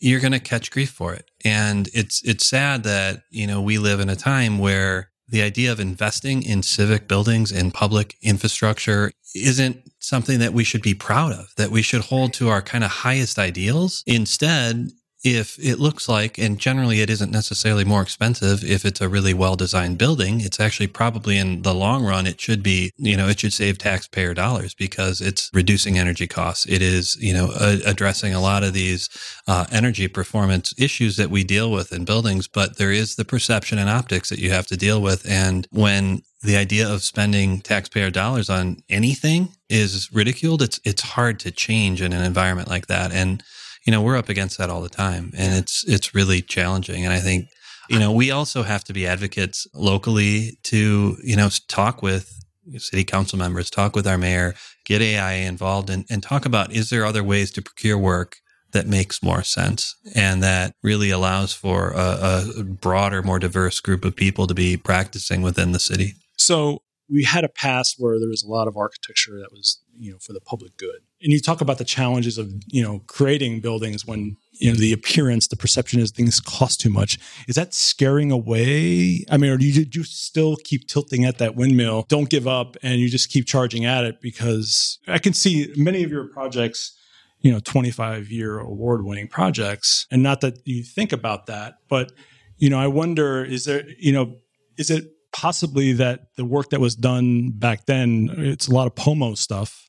you're 0.01 0.21
going 0.21 0.33
to 0.33 0.41
catch 0.41 0.71
grief 0.71 0.91
for 0.91 1.15
it. 1.15 1.31
And 1.45 1.89
it's 1.95 2.23
it's 2.25 2.47
sad 2.47 2.83
that, 2.85 3.23
you 3.31 3.47
know, 3.47 3.63
we 3.63 3.79
live 3.79 4.01
in 4.01 4.09
a 4.09 4.17
time 4.17 4.59
where 4.59 5.11
the 5.29 5.43
idea 5.43 5.72
of 5.72 5.81
investing 5.81 6.43
in 6.43 6.62
civic 6.62 7.09
buildings 7.09 7.51
and 7.51 7.72
public 7.72 8.16
infrastructure 8.22 9.12
isn't 9.35 9.91
something 9.99 10.39
that 10.39 10.53
we 10.53 10.64
should 10.64 10.83
be 10.83 10.95
proud 10.95 11.33
of, 11.33 11.53
that 11.57 11.70
we 11.70 11.83
should 11.83 12.03
hold 12.03 12.33
to 12.35 12.49
our 12.49 12.62
kind 12.62 12.85
of 12.85 12.91
highest 12.91 13.39
ideals. 13.39 14.03
Instead, 14.07 14.91
if 15.25 15.59
it 15.59 15.81
looks 15.81 16.07
like, 16.07 16.39
and 16.39 16.59
generally 16.59 17.01
it 17.01 17.09
isn't 17.09 17.33
necessarily 17.33 17.85
more 17.85 18.03
expensive 18.03 18.62
if 18.62 18.85
it's 18.85 19.01
a 19.01 19.09
really 19.09 19.33
well 19.33 19.57
designed 19.57 19.97
building, 19.97 20.43
it's 20.43 20.61
actually 20.61 20.87
probably 20.87 21.39
in 21.39 21.62
the 21.62 21.75
long 21.75 22.05
run, 22.05 22.27
it 22.27 22.41
should 22.41 22.62
be, 22.62 22.93
you 22.99 23.16
know, 23.16 23.27
it 23.27 23.41
should 23.41 23.55
save 23.55 23.79
taxpayer 23.79 24.35
dollars 24.35 24.75
because 24.75 25.22
it's 25.22 25.51
reducing 25.55 25.99
energy 25.99 26.27
costs. 26.27 26.66
It 26.66 26.83
is, 26.83 27.16
you 27.16 27.33
know, 27.33 27.51
a- 27.59 27.81
addressing 27.87 28.35
a 28.35 28.41
lot 28.41 28.62
of 28.62 28.75
these 28.75 29.09
uh, 29.49 29.64
energy 29.72 30.09
performance 30.09 30.75
issues 30.79 31.16
that 31.16 31.31
we 31.31 31.43
deal 31.43 31.72
with 31.72 31.91
in 31.91 32.05
buildings, 32.05 32.47
but 32.47 32.77
there 32.77 32.93
is 32.93 33.16
the 33.16 33.25
perception 33.25 33.79
and 33.79 33.89
optics 33.89 34.29
that 34.29 34.39
you 34.39 34.51
have 34.51 34.66
to 34.66 34.77
deal 34.77 35.01
with. 35.01 35.27
And 35.27 35.66
when 35.70 36.22
the 36.43 36.59
idea 36.59 36.87
of 36.87 37.03
spending 37.03 37.62
taxpayer 37.62 38.11
dollars 38.11 38.51
on 38.51 38.83
anything 38.91 39.49
is 39.70 40.12
ridiculed, 40.12 40.61
it's, 40.61 40.79
it's 40.85 41.01
hard 41.01 41.41
to 41.41 41.51
change 41.51 42.03
in 42.03 42.12
an 42.12 42.22
environment 42.22 42.68
like 42.68 42.89
that. 42.89 43.11
And, 43.11 43.43
you 43.85 43.91
know, 43.91 44.03
we're 44.03 44.16
up 44.16 44.28
against 44.28 44.59
that 44.59 44.70
all 44.70 44.80
the 44.80 44.89
time 44.89 45.32
and 45.37 45.55
it's, 45.55 45.85
it's 45.87 46.14
really 46.14 46.41
challenging. 46.41 47.05
And 47.05 47.12
I 47.12 47.20
think, 47.20 47.49
you 47.89 47.99
know, 47.99 48.12
we 48.12 48.30
also 48.30 48.62
have 48.62 48.85
to 48.85 48.93
be 48.93 49.07
advocates 49.07 49.66
locally 49.74 50.59
to, 50.64 51.16
you 51.22 51.37
know, 51.37 51.51
talk 51.68 52.03
with 52.03 52.41
city 52.78 53.05
council 53.05 53.39
members, 53.39 53.68
talk 53.68 53.95
with 53.95 54.07
our 54.07 54.16
mayor, 54.16 54.55
get 54.87 55.03
AIA 55.03 55.47
involved 55.47 55.91
and, 55.91 56.07
and 56.09 56.22
talk 56.22 56.47
about 56.47 56.72
is 56.72 56.91
there 56.91 57.05
other 57.05 57.22
ways 57.22 57.51
to 57.53 57.62
procure 57.62 57.99
work 57.99 58.37
that 58.72 58.87
makes 58.87 59.22
more 59.22 59.43
sense 59.43 59.95
and 60.14 60.43
that 60.43 60.74
really 60.82 61.11
allows 61.11 61.53
for 61.53 61.93
a, 61.93 62.45
a 62.59 62.64
broader, 62.64 63.22
more 63.22 63.39
diverse 63.39 63.80
group 63.80 64.05
of 64.05 64.16
people 64.16 64.47
to 64.47 64.55
be 64.55 64.76
practicing 64.76 65.43
within 65.43 65.72
the 65.72 65.78
city. 65.78 66.14
So 66.37 66.82
we 67.09 67.24
had 67.24 67.45
a 67.45 67.49
past 67.49 67.97
where 67.99 68.18
there 68.18 68.28
was 68.28 68.43
a 68.43 68.51
lot 68.51 68.66
of 68.66 68.76
architecture 68.76 69.39
that 69.39 69.53
was 69.53 69.80
you 69.97 70.12
know 70.12 70.18
for 70.18 70.32
the 70.32 70.41
public 70.41 70.76
good 70.76 71.01
and 71.25 71.33
you 71.33 71.41
talk 71.41 71.61
about 71.61 71.79
the 71.79 71.85
challenges 71.85 72.39
of 72.39 72.53
you 72.66 72.83
know 72.83 73.01
creating 73.07 73.61
buildings 73.61 74.07
when 74.07 74.37
you 74.53 74.70
know 74.70 74.79
the 74.79 74.93
appearance 74.93 75.49
the 75.49 75.57
perception 75.57 75.99
is 76.01 76.11
things 76.11 76.39
cost 76.39 76.81
too 76.81 76.91
much 76.91 77.18
is 77.49 77.57
that 77.57 77.75
scaring 77.75 78.31
away 78.31 79.25
i 79.31 79.37
mean 79.37 79.51
or 79.51 79.57
do 79.57 79.66
you, 79.66 79.85
do 79.85 80.01
you 80.01 80.05
still 80.05 80.57
keep 80.64 80.87
tilting 80.87 81.25
at 81.25 81.39
that 81.39 81.57
windmill 81.57 82.05
don't 82.09 82.31
give 82.31 82.47
up 82.47 82.77
and 82.83 83.01
you 83.01 83.09
just 83.09 83.31
keep 83.31 83.47
charging 83.47 83.85
at 83.85 84.05
it 84.05 84.20
because 84.20 84.99
i 85.09 85.18
can 85.18 85.33
see 85.33 85.72
many 85.77 86.05
of 86.05 86.11
your 86.11 86.29
projects 86.29 86.97
you 87.41 87.51
know 87.51 87.59
25 87.61 88.31
year 88.31 88.59
award 88.59 89.05
winning 89.05 89.27
projects 89.27 90.07
and 90.11 90.22
not 90.22 90.41
that 90.41 90.59
you 90.64 90.85
think 90.85 91.12
about 91.12 91.47
that 91.47 91.75
but 91.89 92.12
you 92.59 92.70
know 92.70 92.79
i 92.79 92.87
wonder 92.87 93.45
is 93.45 93.64
there 93.64 93.85
you 93.99 94.12
know 94.12 94.37
is 94.77 94.91
it 94.91 95.05
possibly 95.35 95.93
that 95.95 96.29
the 96.37 96.45
work 96.45 96.70
that 96.70 96.81
was 96.81 96.95
done 96.95 97.51
back 97.51 97.87
then, 97.87 98.31
it's 98.39 98.68
a 98.68 98.72
lot 98.72 98.87
of 98.87 98.95
Pomo 98.95 99.35
stuff. 99.35 99.84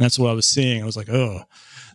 That's 0.00 0.18
what 0.18 0.30
I 0.30 0.32
was 0.32 0.46
seeing. 0.46 0.82
I 0.82 0.86
was 0.86 0.96
like, 0.96 1.10
oh. 1.10 1.42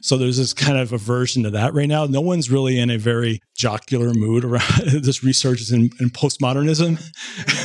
So 0.01 0.17
there's 0.17 0.37
this 0.37 0.53
kind 0.53 0.77
of 0.77 0.93
aversion 0.93 1.41
to 1.43 1.49
that 1.51 1.73
right 1.73 1.87
now. 1.87 2.05
No 2.05 2.21
one's 2.21 2.51
really 2.51 2.79
in 2.79 2.91
a 2.91 2.97
very 2.97 3.41
jocular 3.55 4.13
mood 4.13 4.45
around 4.45 4.77
this 4.85 5.23
research 5.23 5.71
in, 5.71 5.89
in 5.99 6.11
postmodernism. 6.11 7.01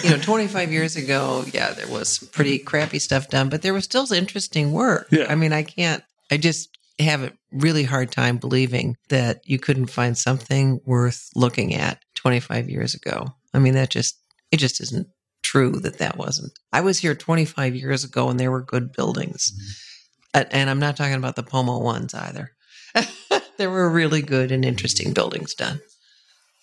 You 0.03 0.11
know, 0.11 0.23
25 0.23 0.73
years 0.73 0.97
ago, 0.97 1.45
yeah, 1.53 1.73
there 1.73 1.87
was 1.89 2.19
pretty 2.33 2.59
crappy 2.59 2.99
stuff 2.99 3.29
done, 3.29 3.51
but 3.51 3.61
there 3.61 3.75
was 3.75 3.85
still 3.85 4.11
interesting 4.11 4.73
work. 4.73 5.09
Yeah. 5.11 5.27
I 5.29 5.35
mean, 5.35 5.53
I 5.53 5.63
can't, 5.63 6.03
I 6.31 6.39
just 6.39 6.79
have 6.99 7.23
a 7.23 7.33
really 7.53 7.85
hard 7.85 8.11
time 8.11 8.39
believing 8.39 8.97
that 9.11 9.43
you 9.45 9.59
couldn't 9.59 9.89
find 9.89 10.17
something 10.17 10.81
worth 10.87 11.29
looking 11.37 11.75
at 11.75 12.03
25 12.15 12.71
years 12.71 12.95
ago. 12.95 13.27
I 13.53 13.59
mean, 13.59 13.75
that 13.75 13.91
just, 13.91 14.19
it 14.51 14.57
just 14.57 14.81
isn't 14.81 15.09
true 15.43 15.73
that 15.81 15.99
that 15.99 16.17
wasn't. 16.17 16.53
I 16.73 16.81
was 16.81 16.99
here 16.99 17.15
25 17.15 17.75
years 17.75 18.05
ago 18.05 18.31
and 18.31 18.41
there 18.41 18.51
were 18.51 18.63
good 18.63 18.93
buildings. 18.93 19.53
Mm-hmm. 19.53 19.90
And 20.33 20.71
I'm 20.71 20.79
not 20.79 20.97
talking 20.97 21.15
about 21.15 21.37
the 21.37 21.43
Pomo 21.43 21.79
ones 21.79 22.15
either. 22.15 22.53
there 23.59 23.71
were 23.71 23.91
really 23.91 24.23
good 24.23 24.53
and 24.53 24.65
interesting 24.65 25.13
buildings 25.13 25.55
done. 25.55 25.81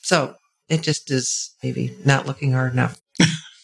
So 0.02 0.36
it 0.70 0.84
just 0.84 1.12
is 1.12 1.54
maybe 1.64 1.96
not 2.06 2.26
looking 2.26 2.54
hard 2.54 2.74
enough. 2.74 3.00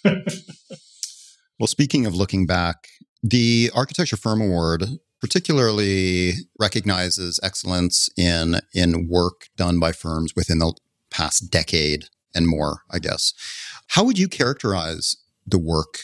well, 0.06 1.68
speaking 1.68 2.06
of 2.06 2.16
looking 2.16 2.46
back, 2.46 2.88
the 3.22 3.72
Architecture 3.74 4.18
Firm 4.18 4.42
Award 4.42 4.84
particularly 5.22 6.34
recognizes 6.60 7.40
excellence 7.42 8.10
in 8.18 8.60
in 8.74 9.08
work 9.08 9.48
done 9.56 9.80
by 9.80 9.94
firms 9.94 10.36
within 10.36 10.60
the 10.60 10.74
past 11.10 11.50
decade 11.50 12.06
and 12.36 12.48
more, 12.48 12.82
I 12.92 13.00
guess. 13.00 13.34
How 13.88 14.04
would 14.04 14.18
you 14.18 14.28
characterize 14.28 15.16
the 15.46 15.60
work 15.60 16.00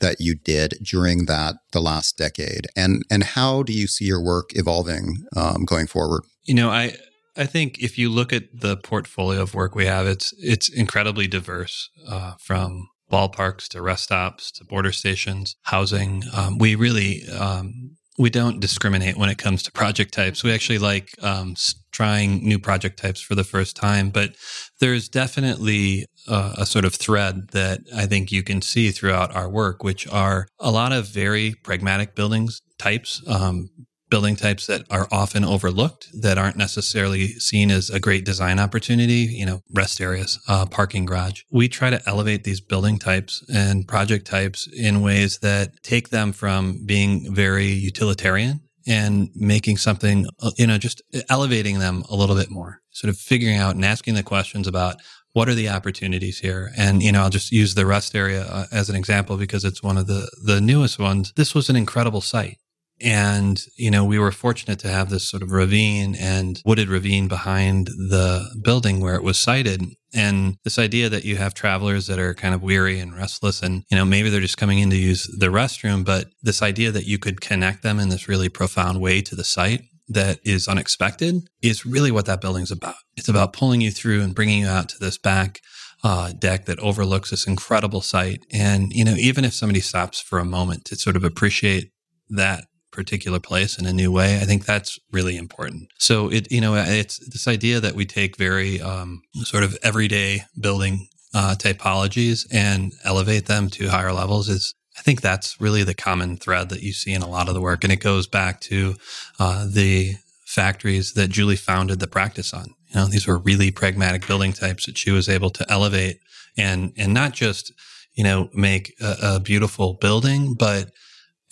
that 0.00 0.20
you 0.20 0.34
did 0.34 0.74
during 0.82 1.26
that 1.26 1.56
the 1.72 1.80
last 1.80 2.16
decade, 2.16 2.66
and 2.76 3.04
and 3.10 3.22
how 3.22 3.62
do 3.62 3.72
you 3.72 3.86
see 3.86 4.06
your 4.06 4.22
work 4.22 4.50
evolving 4.54 5.24
um, 5.36 5.64
going 5.64 5.86
forward? 5.86 6.22
You 6.44 6.54
know, 6.54 6.70
I 6.70 6.96
I 7.36 7.46
think 7.46 7.78
if 7.78 7.98
you 7.98 8.10
look 8.10 8.32
at 8.32 8.44
the 8.52 8.76
portfolio 8.76 9.42
of 9.42 9.54
work 9.54 9.74
we 9.74 9.86
have, 9.86 10.06
it's 10.06 10.34
it's 10.38 10.68
incredibly 10.68 11.26
diverse 11.26 11.88
uh, 12.08 12.34
from 12.40 12.88
ballparks 13.10 13.68
to 13.68 13.82
rest 13.82 14.04
stops 14.04 14.50
to 14.52 14.64
border 14.64 14.92
stations, 14.92 15.56
housing. 15.62 16.22
Um, 16.34 16.58
we 16.58 16.74
really 16.74 17.28
um, 17.28 17.96
we 18.20 18.28
don't 18.28 18.60
discriminate 18.60 19.16
when 19.16 19.30
it 19.30 19.38
comes 19.38 19.62
to 19.62 19.72
project 19.72 20.12
types. 20.12 20.44
We 20.44 20.52
actually 20.52 20.76
like 20.76 21.14
um, 21.22 21.56
trying 21.90 22.46
new 22.46 22.58
project 22.58 22.98
types 22.98 23.22
for 23.22 23.34
the 23.34 23.44
first 23.44 23.76
time, 23.76 24.10
but 24.10 24.36
there's 24.78 25.08
definitely 25.08 26.04
a, 26.28 26.52
a, 26.58 26.66
sort 26.66 26.84
of 26.84 26.94
thread 26.94 27.48
that 27.52 27.80
I 27.96 28.04
think 28.04 28.30
you 28.30 28.42
can 28.42 28.60
see 28.60 28.90
throughout 28.90 29.34
our 29.34 29.48
work, 29.48 29.82
which 29.82 30.06
are 30.06 30.48
a 30.58 30.70
lot 30.70 30.92
of 30.92 31.06
very 31.06 31.54
pragmatic 31.62 32.14
buildings 32.14 32.60
types, 32.78 33.22
um, 33.26 33.70
building 34.10 34.36
types 34.36 34.66
that 34.66 34.84
are 34.90 35.08
often 35.10 35.44
overlooked 35.44 36.08
that 36.12 36.36
aren't 36.36 36.56
necessarily 36.56 37.28
seen 37.28 37.70
as 37.70 37.88
a 37.90 38.00
great 38.00 38.24
design 38.24 38.58
opportunity, 38.58 39.28
you 39.30 39.46
know, 39.46 39.60
rest 39.72 40.00
areas, 40.00 40.38
uh, 40.48 40.66
parking 40.66 41.04
garage. 41.04 41.42
We 41.50 41.68
try 41.68 41.90
to 41.90 42.02
elevate 42.06 42.44
these 42.44 42.60
building 42.60 42.98
types 42.98 43.44
and 43.52 43.86
project 43.86 44.26
types 44.26 44.68
in 44.72 45.02
ways 45.02 45.38
that 45.38 45.82
take 45.82 46.10
them 46.10 46.32
from 46.32 46.84
being 46.84 47.34
very 47.34 47.66
utilitarian 47.66 48.60
and 48.86 49.30
making 49.34 49.76
something, 49.76 50.26
uh, 50.40 50.50
you 50.56 50.66
know, 50.66 50.78
just 50.78 51.02
elevating 51.28 51.78
them 51.78 52.02
a 52.10 52.16
little 52.16 52.36
bit 52.36 52.50
more, 52.50 52.80
sort 52.90 53.08
of 53.08 53.18
figuring 53.18 53.56
out 53.56 53.74
and 53.74 53.84
asking 53.84 54.14
the 54.14 54.22
questions 54.22 54.66
about 54.66 54.96
what 55.32 55.48
are 55.48 55.54
the 55.54 55.68
opportunities 55.68 56.40
here? 56.40 56.72
And, 56.76 57.02
you 57.02 57.12
know, 57.12 57.22
I'll 57.22 57.30
just 57.30 57.52
use 57.52 57.74
the 57.74 57.86
rest 57.86 58.14
area 58.14 58.42
uh, 58.42 58.66
as 58.72 58.90
an 58.90 58.96
example 58.96 59.36
because 59.36 59.64
it's 59.64 59.82
one 59.82 59.96
of 59.96 60.06
the, 60.06 60.28
the 60.44 60.60
newest 60.60 60.98
ones. 60.98 61.32
This 61.36 61.54
was 61.54 61.68
an 61.68 61.76
incredible 61.76 62.20
site. 62.20 62.58
And, 63.02 63.62
you 63.76 63.90
know, 63.90 64.04
we 64.04 64.18
were 64.18 64.32
fortunate 64.32 64.78
to 64.80 64.88
have 64.88 65.08
this 65.08 65.26
sort 65.26 65.42
of 65.42 65.52
ravine 65.52 66.14
and 66.14 66.60
wooded 66.64 66.88
ravine 66.88 67.28
behind 67.28 67.86
the 67.86 68.46
building 68.62 69.00
where 69.00 69.14
it 69.14 69.22
was 69.22 69.38
sited. 69.38 69.82
And 70.12 70.56
this 70.64 70.78
idea 70.78 71.08
that 71.08 71.24
you 71.24 71.36
have 71.36 71.54
travelers 71.54 72.06
that 72.08 72.18
are 72.18 72.34
kind 72.34 72.54
of 72.54 72.62
weary 72.62 72.98
and 72.98 73.16
restless 73.16 73.62
and, 73.62 73.84
you 73.90 73.96
know, 73.96 74.04
maybe 74.04 74.28
they're 74.28 74.40
just 74.40 74.58
coming 74.58 74.80
in 74.80 74.90
to 74.90 74.96
use 74.96 75.24
the 75.38 75.46
restroom, 75.46 76.04
but 76.04 76.28
this 76.42 76.62
idea 76.62 76.90
that 76.90 77.06
you 77.06 77.18
could 77.18 77.40
connect 77.40 77.82
them 77.82 77.98
in 77.98 78.08
this 78.08 78.28
really 78.28 78.48
profound 78.48 79.00
way 79.00 79.22
to 79.22 79.34
the 79.34 79.44
site 79.44 79.82
that 80.08 80.40
is 80.44 80.66
unexpected 80.66 81.36
is 81.62 81.86
really 81.86 82.10
what 82.10 82.26
that 82.26 82.40
building's 82.40 82.72
about. 82.72 82.96
It's 83.16 83.28
about 83.28 83.52
pulling 83.52 83.80
you 83.80 83.92
through 83.92 84.22
and 84.22 84.34
bringing 84.34 84.62
you 84.62 84.66
out 84.66 84.88
to 84.90 84.98
this 84.98 85.16
back 85.16 85.60
uh, 86.02 86.32
deck 86.32 86.64
that 86.64 86.80
overlooks 86.80 87.30
this 87.30 87.46
incredible 87.46 88.00
site. 88.00 88.44
And, 88.52 88.92
you 88.92 89.04
know, 89.04 89.14
even 89.14 89.44
if 89.44 89.54
somebody 89.54 89.80
stops 89.80 90.20
for 90.20 90.38
a 90.38 90.44
moment 90.44 90.84
to 90.86 90.96
sort 90.96 91.16
of 91.16 91.24
appreciate 91.24 91.92
that 92.30 92.64
particular 92.90 93.38
place 93.38 93.78
in 93.78 93.86
a 93.86 93.92
new 93.92 94.10
way. 94.10 94.36
I 94.36 94.44
think 94.44 94.64
that's 94.64 94.98
really 95.12 95.36
important. 95.36 95.90
So 95.98 96.30
it, 96.30 96.50
you 96.50 96.60
know, 96.60 96.74
it's 96.74 97.18
this 97.28 97.46
idea 97.48 97.80
that 97.80 97.94
we 97.94 98.04
take 98.04 98.36
very 98.36 98.80
um, 98.80 99.22
sort 99.42 99.62
of 99.62 99.76
everyday 99.82 100.44
building 100.58 101.08
uh, 101.34 101.54
typologies 101.58 102.46
and 102.52 102.92
elevate 103.04 103.46
them 103.46 103.68
to 103.70 103.88
higher 103.88 104.12
levels 104.12 104.48
is. 104.48 104.74
I 104.98 105.02
think 105.02 105.22
that's 105.22 105.58
really 105.58 105.82
the 105.82 105.94
common 105.94 106.36
thread 106.36 106.68
that 106.68 106.82
you 106.82 106.92
see 106.92 107.14
in 107.14 107.22
a 107.22 107.28
lot 107.28 107.48
of 107.48 107.54
the 107.54 107.60
work, 107.60 107.84
and 107.84 107.92
it 107.92 108.00
goes 108.00 108.26
back 108.26 108.60
to 108.62 108.96
uh, 109.38 109.64
the 109.66 110.16
factories 110.44 111.14
that 111.14 111.30
Julie 111.30 111.56
founded 111.56 112.00
the 112.00 112.06
practice 112.06 112.52
on. 112.52 112.74
You 112.88 112.96
know, 112.96 113.06
these 113.06 113.26
were 113.26 113.38
really 113.38 113.70
pragmatic 113.70 114.26
building 114.26 114.52
types 114.52 114.84
that 114.84 114.98
she 114.98 115.10
was 115.10 115.26
able 115.28 115.48
to 115.50 115.64
elevate 115.72 116.18
and 116.58 116.92
and 116.96 117.14
not 117.14 117.32
just 117.32 117.72
you 118.14 118.24
know 118.24 118.50
make 118.52 118.94
a, 119.00 119.16
a 119.22 119.40
beautiful 119.40 119.94
building, 119.94 120.54
but 120.54 120.90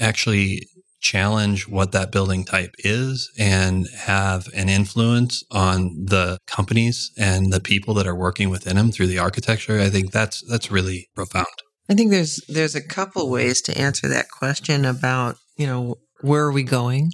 actually 0.01 0.66
challenge 1.01 1.68
what 1.68 1.92
that 1.92 2.11
building 2.11 2.44
type 2.44 2.74
is 2.78 3.30
and 3.38 3.86
have 3.94 4.49
an 4.55 4.68
influence 4.68 5.44
on 5.51 5.94
the 6.07 6.38
companies 6.46 7.12
and 7.16 7.53
the 7.53 7.61
people 7.61 7.94
that 7.94 8.07
are 8.07 8.16
working 8.16 8.51
within 8.51 8.76
them 8.76 8.90
through 8.90 9.07
the 9.07 9.18
architecture 9.18 9.80
i 9.80 9.88
think 9.88 10.11
that's 10.11 10.42
that's 10.49 10.70
really 10.70 11.09
profound. 11.14 11.46
I 11.88 11.94
think 11.94 12.11
there's 12.11 12.40
there's 12.49 12.74
a 12.74 12.86
couple 12.86 13.30
ways 13.30 13.62
to 13.62 13.78
answer 13.78 14.09
that 14.09 14.30
question 14.30 14.84
about 14.84 15.36
you 15.57 15.66
know 15.66 15.96
where 16.20 16.44
are 16.44 16.53
we 16.53 16.62
going 16.62 17.12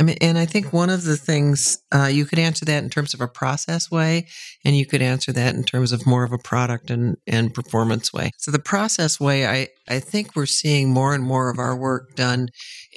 I 0.00 0.02
mean, 0.02 0.16
and 0.22 0.38
I 0.38 0.46
think 0.46 0.72
one 0.72 0.88
of 0.88 1.04
the 1.04 1.16
things 1.18 1.78
uh, 1.92 2.06
you 2.06 2.24
could 2.24 2.38
answer 2.38 2.64
that 2.64 2.82
in 2.82 2.88
terms 2.88 3.12
of 3.12 3.20
a 3.20 3.28
process 3.28 3.90
way, 3.90 4.26
and 4.64 4.74
you 4.74 4.86
could 4.86 5.02
answer 5.02 5.30
that 5.32 5.54
in 5.54 5.62
terms 5.62 5.92
of 5.92 6.06
more 6.06 6.24
of 6.24 6.32
a 6.32 6.38
product 6.38 6.90
and, 6.90 7.18
and 7.26 7.52
performance 7.52 8.10
way. 8.10 8.30
So 8.38 8.50
the 8.50 8.58
process 8.58 9.20
way, 9.20 9.46
I, 9.46 9.68
I 9.90 10.00
think 10.00 10.34
we're 10.34 10.46
seeing 10.46 10.88
more 10.88 11.14
and 11.14 11.22
more 11.22 11.50
of 11.50 11.58
our 11.58 11.76
work 11.76 12.14
done 12.14 12.48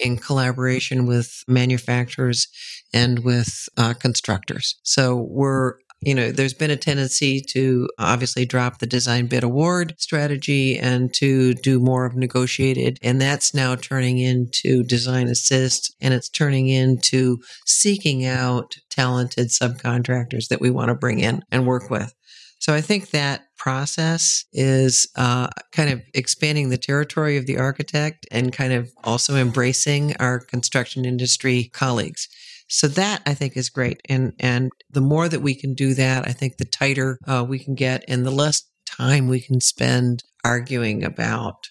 in 0.02 0.16
collaboration 0.16 1.06
with 1.06 1.44
manufacturers 1.46 2.48
and 2.94 3.20
with 3.20 3.68
uh, 3.76 3.96
constructors. 3.96 4.80
So 4.84 5.28
we're 5.30 5.74
you 6.06 6.14
know, 6.14 6.32
there's 6.32 6.54
been 6.54 6.72
a 6.72 6.76
tendency 6.76 7.42
to 7.50 7.90
obviously 7.98 8.46
drop 8.46 8.80
the 8.80 8.86
design 8.86 9.28
bid 9.28 9.44
award 9.44 9.96
strategy 9.98 10.78
and 10.78 11.14
to 11.16 11.54
do 11.54 11.80
more 11.80 12.06
of 12.06 12.16
negotiated. 12.16 13.00
And 13.02 13.22
that's 13.22 13.54
now 13.54 13.76
turning 13.76 14.20
into 14.20 14.84
design 14.84 15.28
assist 15.28 15.96
and 16.02 16.14
it's 16.14 16.30
turning 16.30 16.68
into 16.68 17.40
seeking 17.66 18.26
out 18.26 18.76
talented 18.90 19.48
subcontractors 19.48 20.50
that 20.50 20.62
we 20.62 20.70
want 20.70 20.90
to 20.90 20.96
bring 20.96 21.20
in 21.20 21.44
and 21.52 21.66
work 21.66 21.90
with. 21.90 22.14
So 22.60 22.74
I 22.74 22.80
think 22.80 23.10
that 23.10 23.48
process 23.58 24.46
is 24.54 25.10
uh, 25.18 25.48
kind 25.74 25.90
of 25.90 26.02
expanding 26.14 26.70
the 26.70 26.78
territory 26.78 27.38
of 27.38 27.46
the 27.46 27.58
architect 27.58 28.26
and 28.32 28.54
kind 28.54 28.72
of 28.72 28.92
also 29.04 29.36
embracing 29.36 30.16
our 30.18 30.40
construction 30.40 31.04
industry 31.04 31.70
colleagues. 31.74 32.30
So 32.74 32.88
that 32.88 33.22
I 33.28 33.36
think 33.36 33.56
is 33.56 33.70
great, 33.70 34.02
and 34.10 34.34
and 34.40 34.72
the 34.90 35.00
more 35.00 35.30
that 35.30 35.42
we 35.42 35.54
can 35.54 35.76
do 35.76 35.94
that, 35.94 36.28
I 36.28 36.32
think 36.32 36.58
the 36.58 36.66
tighter 36.66 37.20
uh, 37.28 37.46
we 37.48 37.60
can 37.60 37.76
get, 37.76 38.04
and 38.08 38.26
the 38.26 38.32
less 38.32 38.64
time 38.88 39.28
we 39.28 39.42
can 39.42 39.62
spend 39.62 40.24
arguing 40.44 41.04
about, 41.04 41.68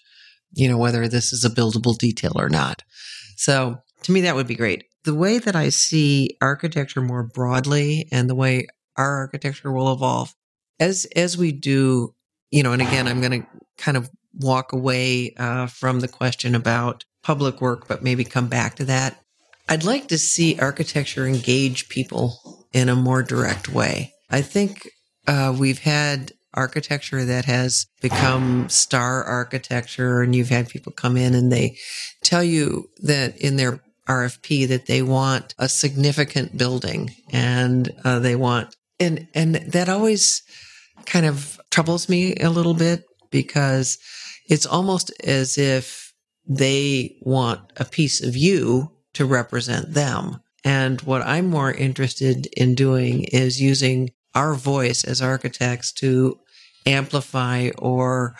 you 0.53 0.69
know, 0.69 0.77
whether 0.77 1.09
this 1.09 1.33
is 1.33 1.43
a 1.43 1.49
buildable 1.49 1.97
detail 1.97 2.31
or 2.35 2.47
not. 2.47 2.83
So 3.35 3.79
to 4.03 4.11
me, 4.13 4.21
that 4.21 4.35
would 4.35 4.47
be 4.47 4.55
great. 4.55 4.85
The 5.03 5.13
way 5.13 5.39
that 5.39 5.57
I 5.57 5.67
see 5.67 6.37
architecture 6.39 7.01
more 7.01 7.23
broadly, 7.23 8.07
and 8.09 8.29
the 8.29 8.35
way 8.35 8.67
our 8.95 9.17
architecture 9.17 9.73
will 9.73 9.91
evolve 9.91 10.33
as 10.79 11.05
as 11.17 11.37
we 11.37 11.51
do, 11.51 12.15
you 12.49 12.63
know, 12.63 12.71
and 12.71 12.81
again, 12.81 13.09
I'm 13.09 13.19
going 13.19 13.41
to 13.41 13.47
kind 13.77 13.97
of 13.97 14.09
walk 14.39 14.71
away 14.71 15.33
uh, 15.35 15.67
from 15.67 15.99
the 15.99 16.07
question 16.07 16.55
about 16.55 17.03
public 17.23 17.59
work, 17.59 17.89
but 17.89 18.03
maybe 18.03 18.23
come 18.23 18.47
back 18.47 18.75
to 18.75 18.85
that. 18.85 19.19
I'd 19.69 19.83
like 19.83 20.07
to 20.09 20.17
see 20.17 20.59
architecture 20.59 21.25
engage 21.25 21.89
people 21.89 22.67
in 22.73 22.89
a 22.89 22.95
more 22.95 23.23
direct 23.23 23.69
way. 23.69 24.13
I 24.29 24.41
think 24.41 24.89
uh, 25.27 25.55
we've 25.57 25.79
had 25.79 26.33
architecture 26.53 27.25
that 27.25 27.45
has 27.45 27.87
become 28.01 28.69
star 28.69 29.23
architecture, 29.23 30.21
and 30.21 30.35
you've 30.35 30.49
had 30.49 30.69
people 30.69 30.91
come 30.91 31.17
in 31.17 31.33
and 31.33 31.51
they 31.51 31.77
tell 32.23 32.43
you 32.43 32.89
that 33.01 33.37
in 33.37 33.55
their 33.55 33.81
RFP 34.07 34.67
that 34.67 34.85
they 34.85 35.01
want 35.01 35.55
a 35.57 35.69
significant 35.69 36.57
building 36.57 37.11
and 37.31 37.93
uh, 38.03 38.19
they 38.19 38.35
want 38.35 38.75
and 38.99 39.27
and 39.33 39.55
that 39.55 39.89
always 39.89 40.43
kind 41.05 41.25
of 41.25 41.59
troubles 41.71 42.09
me 42.09 42.35
a 42.35 42.49
little 42.49 42.73
bit 42.73 43.05
because 43.31 43.97
it's 44.49 44.65
almost 44.65 45.11
as 45.23 45.57
if 45.57 46.13
they 46.45 47.15
want 47.21 47.61
a 47.77 47.85
piece 47.85 48.21
of 48.21 48.35
you 48.35 48.91
to 49.13 49.25
represent 49.25 49.93
them. 49.93 50.41
And 50.63 51.01
what 51.01 51.21
I'm 51.21 51.47
more 51.47 51.71
interested 51.71 52.47
in 52.57 52.75
doing 52.75 53.25
is 53.25 53.61
using 53.61 54.11
our 54.33 54.53
voice 54.53 55.03
as 55.03 55.21
architects 55.21 55.91
to 55.93 56.39
amplify 56.85 57.69
or 57.77 58.35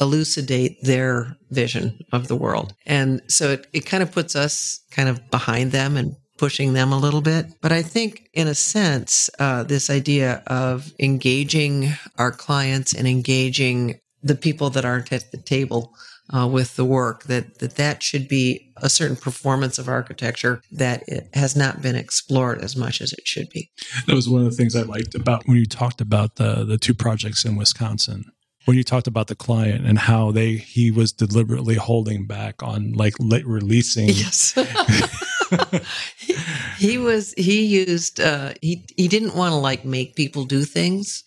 elucidate 0.00 0.82
their 0.82 1.36
vision 1.50 1.98
of 2.12 2.28
the 2.28 2.36
world. 2.36 2.74
And 2.86 3.20
so 3.28 3.50
it, 3.50 3.66
it 3.72 3.86
kind 3.86 4.02
of 4.02 4.12
puts 4.12 4.34
us 4.34 4.80
kind 4.90 5.08
of 5.08 5.30
behind 5.30 5.72
them 5.72 5.96
and 5.96 6.16
pushing 6.38 6.72
them 6.72 6.90
a 6.90 6.98
little 6.98 7.20
bit. 7.20 7.46
But 7.60 7.70
I 7.70 7.82
think, 7.82 8.30
in 8.32 8.48
a 8.48 8.54
sense, 8.54 9.28
uh, 9.38 9.62
this 9.62 9.90
idea 9.90 10.42
of 10.46 10.90
engaging 10.98 11.92
our 12.16 12.32
clients 12.32 12.94
and 12.94 13.06
engaging 13.06 14.00
the 14.22 14.34
people 14.34 14.70
that 14.70 14.86
aren't 14.86 15.12
at 15.12 15.30
the 15.32 15.36
table 15.36 15.94
uh, 16.32 16.46
with 16.46 16.76
the 16.76 16.84
work 16.84 17.24
that, 17.24 17.58
that 17.58 17.76
that 17.76 18.02
should 18.02 18.28
be 18.28 18.72
a 18.76 18.88
certain 18.88 19.16
performance 19.16 19.78
of 19.78 19.88
architecture 19.88 20.62
that 20.70 21.02
it 21.08 21.28
has 21.34 21.56
not 21.56 21.82
been 21.82 21.96
explored 21.96 22.60
as 22.62 22.76
much 22.76 23.00
as 23.00 23.12
it 23.12 23.26
should 23.26 23.48
be. 23.50 23.70
That 24.06 24.14
was 24.14 24.28
one 24.28 24.44
of 24.44 24.50
the 24.50 24.56
things 24.56 24.76
I 24.76 24.82
liked 24.82 25.14
about 25.14 25.46
when 25.46 25.56
you 25.56 25.66
talked 25.66 26.00
about 26.00 26.36
the 26.36 26.64
the 26.64 26.78
two 26.78 26.94
projects 26.94 27.44
in 27.44 27.56
Wisconsin. 27.56 28.24
When 28.66 28.76
you 28.76 28.84
talked 28.84 29.06
about 29.06 29.28
the 29.28 29.34
client 29.34 29.86
and 29.86 29.98
how 29.98 30.30
they 30.32 30.56
he 30.56 30.90
was 30.90 31.12
deliberately 31.12 31.76
holding 31.76 32.26
back 32.26 32.62
on 32.62 32.92
like 32.92 33.14
releasing 33.18 34.08
yes 34.08 34.54
he, 36.16 36.34
he, 36.78 36.98
was 36.98 37.32
he 37.36 37.64
used 37.64 38.20
uh, 38.20 38.52
he 38.60 38.84
he 38.96 39.08
didn't 39.08 39.34
want 39.34 39.52
to 39.52 39.56
like 39.56 39.84
make 39.84 40.14
people 40.14 40.44
do 40.44 40.64
things, 40.64 41.24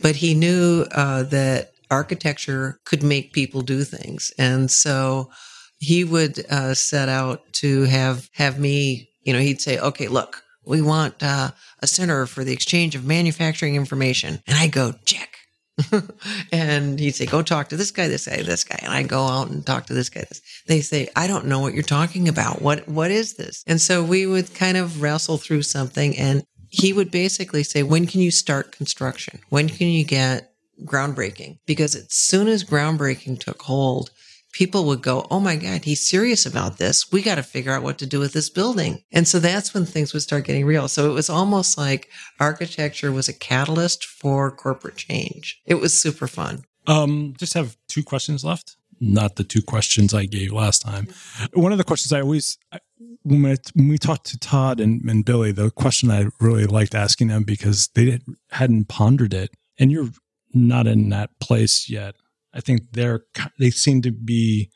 but 0.00 0.16
he 0.16 0.34
knew 0.34 0.86
uh, 0.92 1.22
that 1.24 1.71
architecture 1.92 2.80
could 2.84 3.02
make 3.02 3.32
people 3.32 3.62
do 3.62 3.84
things, 3.84 4.32
and 4.38 4.70
so 4.70 5.30
he 5.78 6.04
would 6.04 6.44
uh, 6.50 6.74
set 6.74 7.08
out 7.08 7.40
to 7.54 7.82
have 7.84 8.28
have 8.32 8.58
me. 8.58 9.10
You 9.22 9.32
know, 9.32 9.38
he'd 9.38 9.60
say, 9.60 9.78
"Okay, 9.78 10.08
look, 10.08 10.42
we 10.64 10.82
want 10.82 11.22
uh, 11.22 11.50
a 11.80 11.86
center 11.86 12.26
for 12.26 12.44
the 12.44 12.52
exchange 12.52 12.94
of 12.94 13.04
manufacturing 13.04 13.76
information," 13.76 14.42
and 14.46 14.56
I 14.56 14.66
go, 14.66 14.94
"Check." 15.04 15.28
and 16.52 16.98
he'd 16.98 17.14
say, 17.14 17.26
Go 17.26 17.42
talk 17.42 17.68
to 17.70 17.76
this 17.76 17.90
guy, 17.90 18.08
this 18.08 18.26
guy, 18.26 18.42
this 18.42 18.64
guy. 18.64 18.78
And 18.82 18.92
I 18.92 19.02
go 19.02 19.22
out 19.22 19.48
and 19.48 19.64
talk 19.64 19.86
to 19.86 19.94
this 19.94 20.10
guy. 20.10 20.20
This. 20.28 20.42
They 20.66 20.80
say, 20.80 21.08
I 21.16 21.26
don't 21.26 21.46
know 21.46 21.60
what 21.60 21.74
you're 21.74 21.82
talking 21.82 22.28
about. 22.28 22.60
What 22.60 22.86
what 22.88 23.10
is 23.10 23.34
this? 23.34 23.64
And 23.66 23.80
so 23.80 24.02
we 24.04 24.26
would 24.26 24.54
kind 24.54 24.76
of 24.76 25.02
wrestle 25.02 25.38
through 25.38 25.62
something 25.62 26.16
and 26.18 26.44
he 26.68 26.92
would 26.92 27.10
basically 27.10 27.62
say, 27.62 27.82
When 27.82 28.06
can 28.06 28.20
you 28.20 28.30
start 28.30 28.72
construction? 28.72 29.40
When 29.48 29.68
can 29.68 29.88
you 29.88 30.04
get 30.04 30.51
groundbreaking? 30.84 31.58
Because 31.66 31.94
as 31.94 32.12
soon 32.12 32.48
as 32.48 32.64
groundbreaking 32.64 33.40
took 33.40 33.62
hold, 33.62 34.10
people 34.52 34.84
would 34.84 35.02
go, 35.02 35.26
Oh 35.30 35.40
my 35.40 35.56
God, 35.56 35.84
he's 35.84 36.06
serious 36.06 36.46
about 36.46 36.78
this. 36.78 37.10
We 37.10 37.22
got 37.22 37.36
to 37.36 37.42
figure 37.42 37.72
out 37.72 37.82
what 37.82 37.98
to 37.98 38.06
do 38.06 38.20
with 38.20 38.32
this 38.32 38.50
building. 38.50 39.02
And 39.10 39.26
so 39.26 39.38
that's 39.38 39.74
when 39.74 39.86
things 39.86 40.12
would 40.12 40.22
start 40.22 40.44
getting 40.44 40.66
real. 40.66 40.88
So 40.88 41.10
it 41.10 41.14
was 41.14 41.30
almost 41.30 41.76
like 41.76 42.08
architecture 42.38 43.10
was 43.10 43.28
a 43.28 43.32
catalyst 43.32 44.04
for 44.04 44.50
corporate 44.50 44.96
change. 44.96 45.60
It 45.66 45.76
was 45.76 45.98
super 45.98 46.28
fun. 46.28 46.64
Um, 46.86 47.34
just 47.38 47.54
have 47.54 47.76
two 47.88 48.02
questions 48.02 48.44
left. 48.44 48.76
Not 49.00 49.36
the 49.36 49.44
two 49.44 49.62
questions 49.62 50.14
I 50.14 50.26
gave 50.26 50.52
last 50.52 50.80
time. 50.80 51.08
One 51.54 51.72
of 51.72 51.78
the 51.78 51.84
questions 51.84 52.12
I 52.12 52.20
always, 52.20 52.56
when, 53.22 53.42
when 53.42 53.88
we 53.88 53.98
talked 53.98 54.26
to 54.26 54.38
Todd 54.38 54.78
and, 54.78 55.02
and 55.08 55.24
Billie, 55.24 55.50
the 55.50 55.70
question 55.70 56.10
I 56.10 56.26
really 56.40 56.66
liked 56.66 56.94
asking 56.94 57.28
them 57.28 57.42
because 57.42 57.88
they 57.94 58.20
hadn't 58.50 58.88
pondered 58.88 59.34
it, 59.34 59.50
and 59.76 59.90
you're 59.90 60.10
not 60.54 60.86
in 60.86 61.08
that 61.08 61.30
place 61.40 61.88
yet 61.88 62.14
I 62.54 62.60
think 62.60 62.92
they're 62.92 63.24
they 63.58 63.70
seem 63.70 64.02
to 64.02 64.12
be 64.12 64.70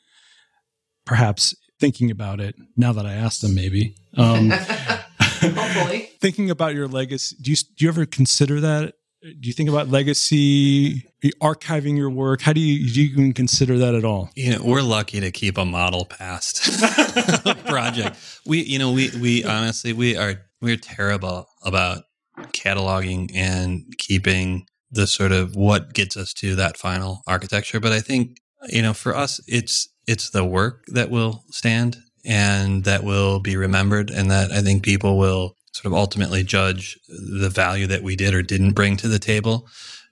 perhaps 1.05 1.55
thinking 1.79 2.09
about 2.11 2.39
it 2.39 2.55
now 2.75 2.91
that 2.93 3.05
I 3.05 3.13
asked 3.13 3.41
them. 3.41 3.55
Maybe 3.55 3.95
um, 4.15 4.49
hopefully 5.21 6.09
thinking 6.21 6.49
about 6.49 6.73
your 6.73 6.87
legacy. 6.87 7.35
Do 7.41 7.51
you 7.51 7.57
do 7.57 7.85
you 7.85 7.89
ever 7.89 8.05
consider 8.05 8.59
that? 8.61 8.95
Do 9.21 9.47
you 9.47 9.53
think 9.53 9.67
about 9.67 9.89
legacy, 9.89 11.03
archiving 11.41 11.97
your 11.97 12.09
work? 12.09 12.39
How 12.39 12.53
do 12.53 12.59
you, 12.59 12.87
do 12.87 13.01
you 13.01 13.09
even 13.11 13.33
consider 13.33 13.79
that 13.79 13.95
at 13.95 14.05
all? 14.05 14.29
You 14.35 14.51
know, 14.51 14.63
we're 14.63 14.83
lucky 14.83 15.19
to 15.19 15.31
keep 15.31 15.57
a 15.57 15.65
model 15.65 16.05
past 16.05 16.79
project. 17.65 18.15
We, 18.45 18.61
you 18.61 18.77
know, 18.77 18.91
we 18.91 19.09
we 19.19 19.43
honestly 19.43 19.91
we 19.93 20.15
are 20.15 20.35
we're 20.61 20.77
terrible 20.77 21.47
about 21.63 22.03
cataloging 22.53 23.31
and 23.35 23.85
keeping 23.97 24.67
the 24.91 25.07
sort 25.07 25.31
of 25.31 25.55
what 25.55 25.93
gets 25.93 26.15
us 26.15 26.33
to 26.33 26.55
that 26.55 26.77
final 26.77 27.21
architecture. 27.27 27.79
But 27.79 27.91
I 27.91 27.99
think, 27.99 28.37
you 28.69 28.81
know, 28.81 28.93
for 28.93 29.15
us, 29.15 29.39
it's, 29.47 29.89
it's 30.07 30.29
the 30.29 30.45
work 30.45 30.85
that 30.87 31.09
will 31.09 31.43
stand 31.49 31.97
and 32.25 32.83
that 32.85 33.03
will 33.03 33.39
be 33.39 33.55
remembered 33.55 34.09
and 34.09 34.31
that 34.31 34.51
I 34.51 34.61
think 34.61 34.83
people 34.83 35.17
will 35.17 35.55
sort 35.73 35.85
of 35.85 35.93
ultimately 35.93 36.43
judge 36.43 36.97
the 37.07 37.49
value 37.49 37.87
that 37.87 38.03
we 38.03 38.15
did 38.15 38.33
or 38.33 38.41
didn't 38.41 38.73
bring 38.73 38.97
to 38.97 39.07
the 39.07 39.19
table. 39.19 39.67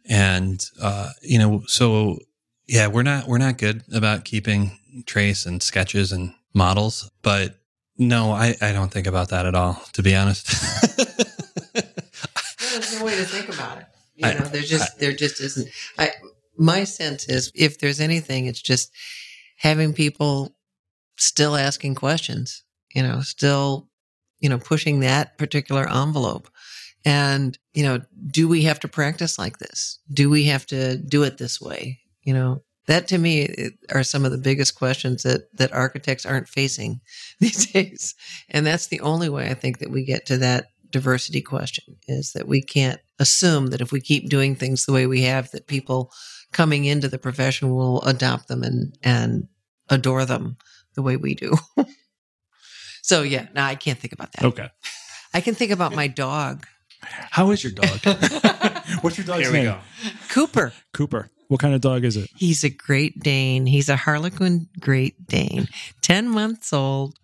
And, 0.08 0.64
uh, 0.82 1.10
you 1.22 1.40
know, 1.40 1.64
so 1.68 2.20
yeah, 2.68 2.88
we're 2.88 3.04
not, 3.04 3.28
we're 3.28 3.38
not 3.38 3.58
good 3.58 3.84
about 3.94 4.26
keeping 4.26 4.78
trace 5.06 5.46
and 5.46 5.62
sketches 5.62 6.12
and 6.12 6.34
models, 6.54 7.10
but 7.22 7.56
no, 7.98 8.32
I, 8.32 8.56
I 8.62 8.72
don't 8.72 8.92
think 8.92 9.08
about 9.08 9.30
that 9.30 9.46
at 9.46 9.56
all, 9.56 9.82
to 9.94 10.04
be 10.04 10.16
honest. 10.16 10.48
There's 11.74 13.00
no 13.00 13.06
way 13.06 13.16
to 13.16 13.24
think 13.24 13.50
about 13.50 13.78
it. 13.80 13.86
You 14.16 14.34
know, 14.34 14.46
there 14.46 14.62
just 14.62 15.00
there 15.00 15.14
just 15.14 15.42
isn't. 15.42 15.70
I 15.98 16.12
my 16.58 16.84
sense 16.84 17.28
is 17.28 17.52
if 17.54 17.80
there's 17.80 18.00
anything, 18.00 18.46
it's 18.46 18.62
just 18.62 18.92
having 19.58 19.94
people 19.94 20.56
still 21.18 21.56
asking 21.56 21.96
questions. 21.96 22.64
You 22.94 23.04
know, 23.04 23.22
still 23.22 23.90
you 24.40 24.50
know 24.50 24.58
pushing 24.58 25.02
that 25.02 25.38
particular 25.38 25.90
envelope. 25.90 26.50
And 27.04 27.58
you 27.74 27.84
know, 27.84 28.02
do 28.32 28.48
we 28.48 28.64
have 28.64 28.80
to 28.82 28.88
practice 28.88 29.38
like 29.38 29.60
this? 29.60 30.00
Do 30.12 30.30
we 30.30 30.46
have 30.46 30.66
to 30.68 30.98
do 30.98 31.24
it 31.24 31.38
this 31.38 31.62
way? 31.62 32.00
You 32.24 32.34
know, 32.34 32.64
that 32.88 33.08
to 33.10 33.18
me 33.18 33.72
are 33.92 34.04
some 34.04 34.26
of 34.26 34.32
the 34.32 34.38
biggest 34.38 34.76
questions 34.76 35.24
that 35.24 35.50
that 35.58 35.74
architects 35.74 36.26
aren't 36.26 36.48
facing 36.48 37.02
these 37.40 37.72
days 37.72 38.16
and 38.50 38.66
that's 38.66 38.88
the 38.88 39.02
only 39.02 39.30
way 39.30 39.50
i 39.50 39.54
think 39.54 39.80
that 39.80 39.92
we 39.92 40.04
get 40.04 40.26
to 40.26 40.38
that 40.38 40.68
diversity 40.92 41.42
question 41.42 41.98
is 42.08 42.34
that 42.34 42.48
we 42.48 42.62
can't 42.62 43.00
assume 43.20 43.68
that 43.68 43.82
if 43.82 43.92
we 43.92 44.02
keep 44.02 44.30
doing 44.30 44.56
things 44.56 44.86
the 44.86 44.94
way 44.94 45.08
we 45.08 45.22
have, 45.24 45.52
that 45.52 45.68
people 45.68 46.12
coming 46.52 46.86
into 46.86 47.08
the 47.08 47.18
profession 47.18 47.74
will 47.74 48.02
adopt 48.04 48.48
them 48.48 48.64
and, 48.64 48.98
and 49.04 49.48
adore 49.90 50.26
them 50.26 50.58
the 50.96 51.02
way 51.02 51.18
we 51.18 51.36
do. 51.36 51.54
so 53.02 53.22
yeah, 53.24 53.48
no, 53.54 53.62
I 53.62 53.76
can't 53.76 54.00
think 54.00 54.14
about 54.14 54.32
that. 54.34 54.46
Okay. 54.46 54.70
I 55.34 55.42
can 55.42 55.54
think 55.56 55.72
about 55.72 55.94
my 55.94 56.08
dog 56.08 56.66
How 57.02 57.52
is 57.52 57.64
your 57.64 57.74
dog? 57.74 58.00
What's 59.02 59.18
your 59.18 59.26
dog's 59.28 59.44
Here 59.44 59.52
we 59.52 59.58
name? 59.60 59.66
go. 59.66 59.80
Cooper. 60.30 60.74
Cooper. 60.94 61.30
What 61.48 61.60
kind 61.60 61.76
of 61.76 61.82
dog 61.82 62.04
is 62.04 62.18
it? 62.18 62.30
He's 62.36 62.64
a 62.64 62.70
Great 62.70 63.20
Dane. 63.20 63.66
He's 63.68 63.90
a 63.90 63.96
Harlequin 63.96 64.68
Great 64.80 65.28
Dane, 65.28 65.68
10 66.02 66.28
months 66.30 66.74
old 66.74 67.20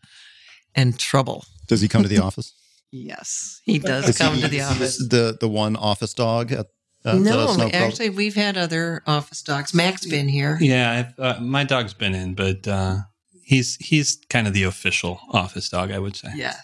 and 0.76 0.98
trouble. 1.00 1.44
Does 1.68 1.82
he 1.82 1.88
come 1.88 2.04
to 2.04 2.10
the 2.10 2.20
office? 2.20 2.54
Yes, 2.92 3.62
he 3.64 3.80
does 3.80 4.10
Is 4.10 4.18
come 4.18 4.36
he- 4.36 4.42
to 4.42 4.48
the 4.48 4.62
office. 4.62 4.98
The 4.98 5.38
the 5.40 5.48
one 5.48 5.76
office 5.76 6.14
dog 6.14 6.52
at, 6.52 6.68
at 7.06 7.20
no, 7.20 7.40
uh, 7.40 7.54
Snow 7.54 7.70
actually, 7.72 8.10
we've 8.10 8.36
had 8.36 8.58
other 8.58 9.02
office 9.08 9.42
dogs. 9.42 9.74
Mac's 9.74 10.06
been 10.06 10.28
here. 10.28 10.58
Yeah, 10.60 11.14
I've, 11.18 11.20
uh, 11.20 11.40
my 11.42 11.64
dog's 11.64 11.94
been 11.94 12.14
in, 12.14 12.36
but 12.36 12.68
uh, 12.68 12.98
he's 13.44 13.78
he's 13.78 14.18
kind 14.30 14.48
of 14.48 14.54
the 14.54 14.64
official 14.64 15.22
office 15.32 15.70
dog, 15.70 15.92
I 15.92 16.00
would 16.00 16.16
say. 16.16 16.32
Yeah. 16.36 16.56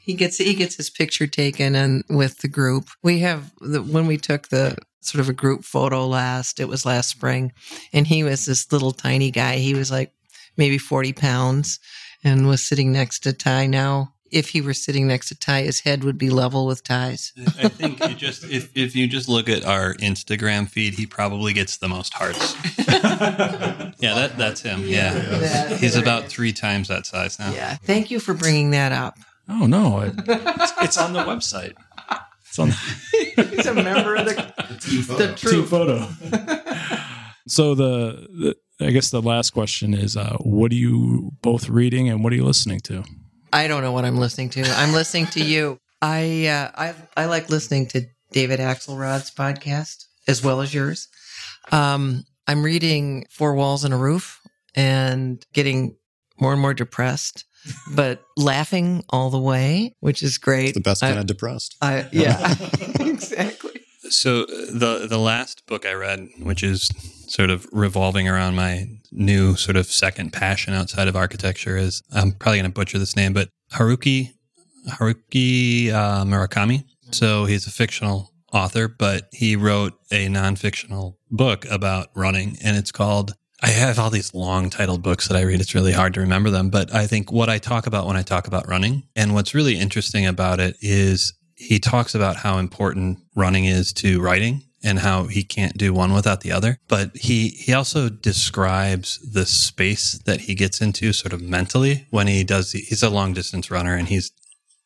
He 0.00 0.14
gets 0.14 0.38
he 0.38 0.54
gets 0.54 0.74
his 0.74 0.90
picture 0.90 1.26
taken 1.28 1.74
and 1.76 2.02
with 2.10 2.38
the 2.38 2.48
group. 2.48 2.88
We 3.02 3.20
have 3.20 3.52
the 3.60 3.80
when 3.82 4.06
we 4.06 4.18
took 4.18 4.48
the 4.48 4.76
sort 5.00 5.20
of 5.20 5.28
a 5.28 5.32
group 5.32 5.64
photo 5.64 6.06
last, 6.06 6.60
it 6.60 6.68
was 6.68 6.84
last 6.84 7.08
spring, 7.08 7.52
and 7.92 8.06
he 8.06 8.24
was 8.24 8.44
this 8.44 8.70
little 8.72 8.92
tiny 8.92 9.30
guy. 9.30 9.56
He 9.56 9.74
was 9.74 9.90
like 9.90 10.12
maybe 10.56 10.76
40 10.76 11.12
pounds 11.12 11.78
and 12.24 12.46
was 12.46 12.66
sitting 12.66 12.92
next 12.92 13.20
to 13.20 13.32
Ty 13.32 13.66
now. 13.66 14.12
If 14.32 14.48
he 14.48 14.60
were 14.62 14.72
sitting 14.74 15.06
next 15.06 15.28
to 15.28 15.34
Ty, 15.38 15.62
his 15.62 15.80
head 15.80 16.02
would 16.04 16.16
be 16.16 16.30
level 16.30 16.66
with 16.66 16.82
Ty's. 16.82 17.32
I 17.62 17.68
think 17.68 18.00
you 18.08 18.14
just 18.14 18.44
if 18.44 18.74
if 18.74 18.96
you 18.96 19.06
just 19.06 19.28
look 19.28 19.48
at 19.48 19.64
our 19.64 19.94
Instagram 19.96 20.68
feed, 20.68 20.94
he 20.94 21.04
probably 21.06 21.52
gets 21.52 21.76
the 21.76 21.88
most 21.88 22.14
hearts. 22.14 22.56
yeah, 22.78 24.14
that 24.14 24.34
that's 24.38 24.62
him. 24.62 24.82
Yeah, 24.86 25.12
That- 25.12 25.78
he's 25.78 25.96
about 25.96 26.24
three 26.28 26.52
times 26.52 26.88
that 26.88 27.06
size 27.06 27.38
now. 27.38 27.52
Yeah. 27.52 27.76
Thank 27.84 28.10
you 28.10 28.18
for 28.20 28.34
bringing 28.34 28.70
that 28.70 28.92
up. 28.92 29.18
Oh 29.48 29.66
no, 29.66 30.00
it, 30.00 30.14
it's, 30.26 30.72
it's 30.82 30.98
on 30.98 31.12
the 31.12 31.20
website. 31.24 31.74
It's 32.46 32.58
on 32.58 32.68
The- 32.70 33.48
He's 33.56 33.66
a 33.66 33.74
member 33.74 34.14
of 34.16 34.26
the, 34.26 34.54
the 35.18 35.34
team 35.34 35.34
troop. 35.36 35.68
photo. 35.68 36.08
so 37.46 37.74
the, 37.74 38.26
the 38.78 38.86
I 38.86 38.90
guess 38.90 39.10
the 39.10 39.22
last 39.22 39.50
question 39.50 39.94
is, 39.94 40.16
uh, 40.16 40.36
what 40.40 40.72
are 40.72 40.76
you 40.76 41.32
both 41.42 41.68
reading 41.68 42.08
and 42.08 42.24
what 42.24 42.32
are 42.32 42.36
you 42.36 42.44
listening 42.44 42.80
to? 42.80 43.04
I 43.52 43.68
don't 43.68 43.82
know 43.82 43.92
what 43.92 44.04
I'm 44.04 44.16
listening 44.16 44.50
to. 44.50 44.62
I'm 44.62 44.92
listening 44.92 45.26
to 45.26 45.42
you. 45.44 45.78
I 46.00 46.46
uh, 46.46 46.70
I 46.74 46.94
I 47.16 47.26
like 47.26 47.50
listening 47.50 47.86
to 47.88 48.06
David 48.32 48.60
Axelrod's 48.60 49.30
podcast 49.30 50.06
as 50.26 50.42
well 50.42 50.60
as 50.60 50.72
yours. 50.72 51.08
Um, 51.70 52.24
I'm 52.46 52.62
reading 52.62 53.26
Four 53.30 53.54
Walls 53.54 53.84
and 53.84 53.92
a 53.94 53.96
Roof 53.96 54.40
and 54.74 55.44
getting 55.52 55.96
more 56.40 56.52
and 56.52 56.60
more 56.60 56.74
depressed, 56.74 57.44
but 57.94 58.22
laughing 58.36 59.04
all 59.10 59.30
the 59.30 59.38
way, 59.38 59.94
which 60.00 60.22
is 60.22 60.38
great. 60.38 60.74
the 60.74 60.80
best 60.80 61.02
I- 61.02 61.08
kind 61.08 61.20
of 61.20 61.26
depressed. 61.26 61.76
I, 61.80 62.08
yeah, 62.10 62.54
exactly. 63.00 63.71
So 64.12 64.44
the 64.44 65.06
the 65.08 65.18
last 65.18 65.66
book 65.66 65.86
I 65.86 65.92
read, 65.92 66.28
which 66.40 66.62
is 66.62 66.90
sort 67.28 67.50
of 67.50 67.66
revolving 67.72 68.28
around 68.28 68.54
my 68.54 68.88
new 69.10 69.56
sort 69.56 69.76
of 69.76 69.86
second 69.86 70.32
passion 70.32 70.74
outside 70.74 71.08
of 71.08 71.16
architecture, 71.16 71.76
is 71.76 72.02
I'm 72.12 72.32
probably 72.32 72.58
going 72.58 72.70
to 72.70 72.74
butcher 72.74 72.98
this 72.98 73.16
name, 73.16 73.32
but 73.32 73.48
Haruki 73.72 74.30
Haruki 74.88 75.90
uh, 75.90 76.24
Murakami. 76.24 76.84
So 77.10 77.44
he's 77.44 77.66
a 77.66 77.70
fictional 77.70 78.32
author, 78.52 78.88
but 78.88 79.28
he 79.32 79.56
wrote 79.56 79.94
a 80.10 80.28
non-fictional 80.28 81.18
book 81.30 81.64
about 81.70 82.08
running, 82.14 82.56
and 82.62 82.76
it's 82.76 82.92
called. 82.92 83.34
I 83.64 83.68
have 83.68 83.96
all 83.96 84.10
these 84.10 84.34
long 84.34 84.70
titled 84.70 85.04
books 85.04 85.28
that 85.28 85.36
I 85.36 85.42
read. 85.42 85.60
It's 85.60 85.74
really 85.74 85.92
hard 85.92 86.14
to 86.14 86.20
remember 86.20 86.50
them, 86.50 86.68
but 86.68 86.92
I 86.92 87.06
think 87.06 87.30
what 87.30 87.48
I 87.48 87.58
talk 87.58 87.86
about 87.86 88.08
when 88.08 88.16
I 88.16 88.22
talk 88.22 88.48
about 88.48 88.66
running, 88.66 89.04
and 89.14 89.34
what's 89.34 89.54
really 89.54 89.78
interesting 89.78 90.26
about 90.26 90.58
it 90.58 90.76
is 90.80 91.32
he 91.62 91.78
talks 91.78 92.14
about 92.14 92.36
how 92.36 92.58
important 92.58 93.18
running 93.34 93.64
is 93.64 93.92
to 93.94 94.20
writing 94.20 94.62
and 94.84 94.98
how 94.98 95.24
he 95.24 95.44
can't 95.44 95.78
do 95.78 95.94
one 95.94 96.12
without 96.12 96.40
the 96.40 96.50
other. 96.50 96.78
But 96.88 97.16
he, 97.16 97.48
he 97.50 97.72
also 97.72 98.08
describes 98.08 99.18
the 99.18 99.46
space 99.46 100.18
that 100.24 100.42
he 100.42 100.54
gets 100.54 100.80
into 100.80 101.12
sort 101.12 101.32
of 101.32 101.40
mentally 101.40 102.06
when 102.10 102.26
he 102.26 102.42
does, 102.42 102.72
he's 102.72 103.02
a 103.02 103.10
long 103.10 103.32
distance 103.32 103.70
runner 103.70 103.94
and 103.94 104.08
he's 104.08 104.32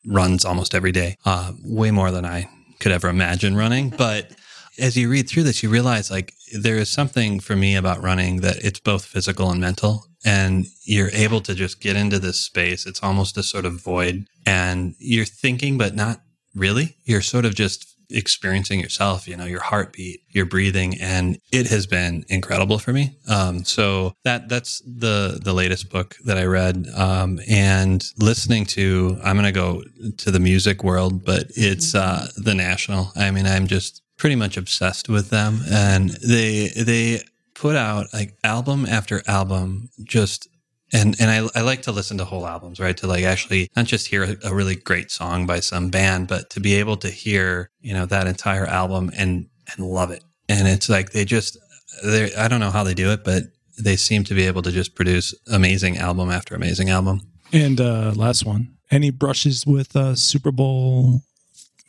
runs 0.05 0.45
almost 0.45 0.75
every 0.75 0.91
day, 0.91 1.17
uh, 1.25 1.51
way 1.63 1.91
more 1.91 2.11
than 2.11 2.25
I 2.25 2.47
could 2.79 2.91
ever 2.91 3.09
imagine 3.09 3.55
running. 3.55 3.89
But 3.89 4.31
as 4.79 4.95
you 4.95 5.09
read 5.09 5.27
through 5.27 5.43
this, 5.43 5.63
you 5.63 5.69
realize 5.69 6.11
like 6.11 6.33
there 6.53 6.77
is 6.77 6.89
something 6.89 7.39
for 7.39 7.55
me 7.55 7.75
about 7.75 8.01
running 8.01 8.41
that 8.41 8.57
it's 8.57 8.79
both 8.79 9.03
physical 9.03 9.49
and 9.49 9.59
mental. 9.59 10.05
And 10.23 10.67
you're 10.83 11.11
able 11.11 11.41
to 11.41 11.55
just 11.55 11.81
get 11.81 11.95
into 11.95 12.19
this 12.19 12.39
space. 12.39 12.85
It's 12.85 13.01
almost 13.01 13.37
a 13.37 13.43
sort 13.43 13.65
of 13.65 13.81
void 13.81 14.27
and 14.45 14.95
you're 14.99 15.25
thinking, 15.25 15.77
but 15.77 15.95
not 15.95 16.21
really. 16.57 16.97
You're 17.05 17.21
sort 17.21 17.45
of 17.45 17.55
just 17.55 17.97
experiencing 18.09 18.79
yourself, 18.79 19.27
you 19.27 19.35
know, 19.35 19.45
your 19.45 19.61
heartbeat, 19.61 20.21
your 20.29 20.45
breathing, 20.45 20.95
and 21.01 21.39
it 21.51 21.67
has 21.67 21.85
been 21.85 22.25
incredible 22.29 22.79
for 22.79 22.93
me. 22.93 23.17
Um, 23.27 23.63
so 23.65 24.13
that 24.23 24.49
that's 24.49 24.81
the 24.81 25.39
the 25.43 25.53
latest 25.53 25.89
book 25.89 26.15
that 26.25 26.37
I 26.37 26.45
read, 26.45 26.87
um, 26.95 27.39
and 27.49 28.03
listening 28.17 28.65
to. 28.67 29.19
I'm 29.23 29.35
going 29.35 29.45
to 29.45 29.51
go 29.51 29.83
to 30.17 30.31
the 30.31 30.39
music 30.39 30.83
world, 30.83 31.25
but 31.25 31.47
it's 31.55 31.95
uh, 31.95 32.27
the 32.37 32.55
National. 32.55 33.11
I 33.15 33.31
mean, 33.31 33.45
I'm 33.45 33.67
just 33.67 34.01
pretty 34.17 34.35
much 34.35 34.57
obsessed 34.57 35.09
with 35.09 35.29
them, 35.29 35.61
and 35.69 36.09
they 36.09 36.69
they 36.69 37.21
put 37.53 37.75
out 37.75 38.07
like 38.13 38.37
album 38.43 38.85
after 38.85 39.23
album, 39.27 39.89
just 40.03 40.47
and 40.93 41.15
and 41.19 41.29
I, 41.29 41.59
I 41.59 41.63
like 41.63 41.81
to 41.83 41.91
listen 41.91 42.17
to 42.17 42.25
whole 42.25 42.47
albums, 42.47 42.79
right? 42.79 42.95
To 42.97 43.07
like 43.07 43.23
actually 43.23 43.69
not 43.75 43.85
just 43.85 44.07
hear 44.07 44.23
a, 44.23 44.49
a 44.49 44.55
really 44.55 44.75
great 44.75 45.11
song 45.11 45.45
by 45.45 45.59
some 45.59 45.89
band, 45.89 46.27
but 46.27 46.49
to 46.51 46.59
be 46.59 46.75
able 46.75 46.97
to 46.97 47.09
hear 47.09 47.69
you 47.81 47.93
know 47.93 48.05
that 48.05 48.27
entire 48.27 48.65
album 48.65 49.11
and 49.17 49.47
and 49.71 49.85
love 49.85 50.11
it. 50.11 50.23
And 50.49 50.67
it's 50.67 50.89
like 50.89 51.11
they 51.11 51.25
just 51.25 51.57
they 52.03 52.33
I 52.35 52.47
don't 52.47 52.59
know 52.59 52.71
how 52.71 52.83
they 52.83 52.93
do 52.93 53.11
it, 53.11 53.23
but 53.23 53.43
they 53.77 53.95
seem 53.95 54.23
to 54.25 54.33
be 54.33 54.47
able 54.47 54.61
to 54.63 54.71
just 54.71 54.95
produce 54.95 55.35
amazing 55.51 55.97
album 55.97 56.31
after 56.31 56.55
amazing 56.55 56.89
album. 56.89 57.21
And 57.53 57.79
uh, 57.79 58.13
last 58.15 58.45
one, 58.45 58.75
any 58.89 59.11
brushes 59.11 59.65
with 59.65 59.95
uh, 59.95 60.15
Super 60.15 60.51
Bowl 60.51 61.21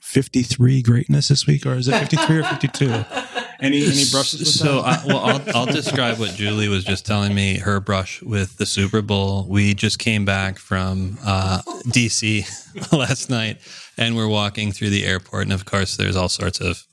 53 0.03 0.83
greatness 0.83 1.29
this 1.29 1.47
week, 1.47 1.67
or 1.67 1.75
is 1.75 1.89
it 1.89 1.99
53 1.99 2.39
or 2.39 2.45
52? 2.45 3.05
Any 3.61 3.85
any 3.85 4.05
brushes 4.11 4.41
with 4.41 4.49
so 4.49 4.83
that? 4.83 5.05
I, 5.05 5.07
well 5.07 5.19
I'll, 5.19 5.57
I'll 5.57 5.67
describe 5.81 6.19
what 6.19 6.31
julie 6.31 6.69
was 6.69 6.85
just 6.85 7.05
telling 7.05 7.35
me 7.35 7.59
her 7.59 7.81
brush 7.81 8.23
with 8.23 8.57
the 8.57 8.67
super 8.67 9.03
bowl 9.03 9.47
we 9.49 9.75
just 9.75 9.99
came 9.99 10.25
back 10.25 10.59
from 10.59 11.19
uh, 11.25 11.61
dc 11.87 12.93
last 12.93 13.29
night 13.31 13.59
and 13.97 14.17
we're 14.17 14.29
walking 14.29 14.71
through 14.71 14.91
the 14.91 15.05
airport 15.05 15.43
and 15.45 15.53
of 15.53 15.65
course 15.65 15.97
there's 15.97 16.15
all 16.17 16.29
sorts 16.29 16.61
of 16.61 16.85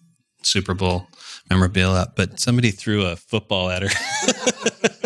super 0.42 0.74
bowl 0.74 1.08
memorabilia 1.50 2.08
but 2.16 2.40
somebody 2.40 2.72
threw 2.72 3.06
a 3.06 3.16
football 3.16 3.70
at 3.70 3.84
her 3.84 3.90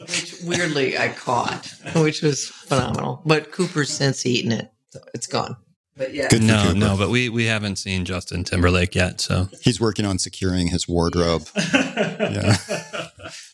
Which 0.00 0.34
weirdly 0.44 0.98
I 0.98 1.08
caught, 1.08 1.66
which 1.96 2.20
was 2.22 2.46
phenomenal. 2.48 3.22
But 3.24 3.52
Cooper's 3.52 3.90
since 3.90 4.26
eaten 4.26 4.52
it, 4.52 4.70
so 4.90 5.00
it's 5.14 5.26
gone. 5.26 5.56
But 5.96 6.12
yeah, 6.14 6.28
Good 6.28 6.42
no 6.42 6.62
Cooper. 6.62 6.74
no 6.78 6.96
but 6.96 7.10
we 7.10 7.28
we 7.28 7.44
haven't 7.46 7.76
seen 7.76 8.04
justin 8.04 8.42
timberlake 8.44 8.94
yet 8.96 9.20
so 9.20 9.48
He's 9.60 9.80
working 9.80 10.04
on 10.04 10.18
securing 10.18 10.68
his 10.68 10.88
wardrobe. 10.88 11.46
yeah. 11.74 12.56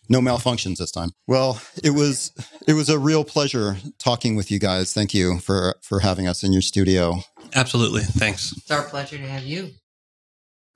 No 0.08 0.20
malfunctions 0.20 0.78
this 0.78 0.90
time. 0.90 1.10
Well, 1.26 1.60
it 1.84 1.90
was 1.90 2.32
it 2.66 2.72
was 2.72 2.88
a 2.88 2.98
real 2.98 3.24
pleasure 3.24 3.76
talking 3.98 4.34
with 4.36 4.50
you 4.50 4.58
guys. 4.58 4.92
Thank 4.92 5.14
you 5.14 5.38
for 5.38 5.76
for 5.82 6.00
having 6.00 6.26
us 6.26 6.42
in 6.42 6.52
your 6.52 6.62
studio. 6.62 7.20
absolutely 7.54 8.02
thanks 8.02 8.52
it's 8.56 8.70
our 8.70 8.82
pleasure 8.84 9.18
to 9.18 9.26
have 9.26 9.44
you. 9.44 9.70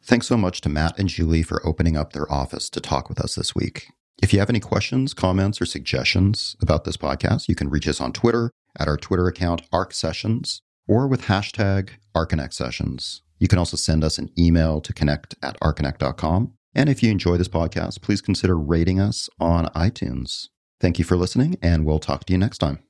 Thanks 0.04 0.26
so 0.26 0.36
much 0.36 0.60
to 0.60 0.68
Matt 0.68 0.98
and 0.98 1.08
Julie 1.08 1.42
for 1.42 1.66
opening 1.66 1.96
up 1.96 2.12
their 2.12 2.30
office 2.30 2.68
to 2.70 2.80
talk 2.80 3.08
with 3.08 3.18
us 3.18 3.34
this 3.36 3.54
week. 3.54 3.86
If 4.22 4.32
you 4.32 4.38
have 4.38 4.50
any 4.50 4.60
questions, 4.60 5.14
comments, 5.14 5.60
or 5.60 5.66
suggestions 5.66 6.56
about 6.60 6.84
this 6.84 6.96
podcast, 6.98 7.48
you 7.48 7.54
can 7.54 7.70
reach 7.70 7.88
us 7.88 8.00
on 8.02 8.12
Twitter 8.12 8.50
at 8.78 8.86
our 8.86 8.96
Twitter 8.98 9.26
account, 9.26 9.62
Arc 9.72 9.92
Sessions, 9.94 10.60
or 10.86 11.06
with 11.06 11.22
hashtag 11.22 11.90
Archinect 12.14 12.52
Sessions. 12.52 13.22
You 13.38 13.48
can 13.48 13.58
also 13.58 13.76
send 13.76 14.04
us 14.04 14.18
an 14.18 14.30
email 14.38 14.80
to 14.80 14.92
connect 14.92 15.34
at 15.42 15.58
archinect.com. 15.60 16.52
And 16.74 16.88
if 16.88 17.02
you 17.02 17.10
enjoy 17.10 17.36
this 17.36 17.48
podcast, 17.48 18.02
please 18.02 18.20
consider 18.20 18.56
rating 18.56 19.00
us 19.00 19.28
on 19.38 19.66
iTunes. 19.66 20.48
Thank 20.80 20.98
you 20.98 21.04
for 21.04 21.16
listening, 21.16 21.56
and 21.62 21.84
we'll 21.84 21.98
talk 21.98 22.24
to 22.26 22.32
you 22.32 22.38
next 22.38 22.58
time. 22.58 22.82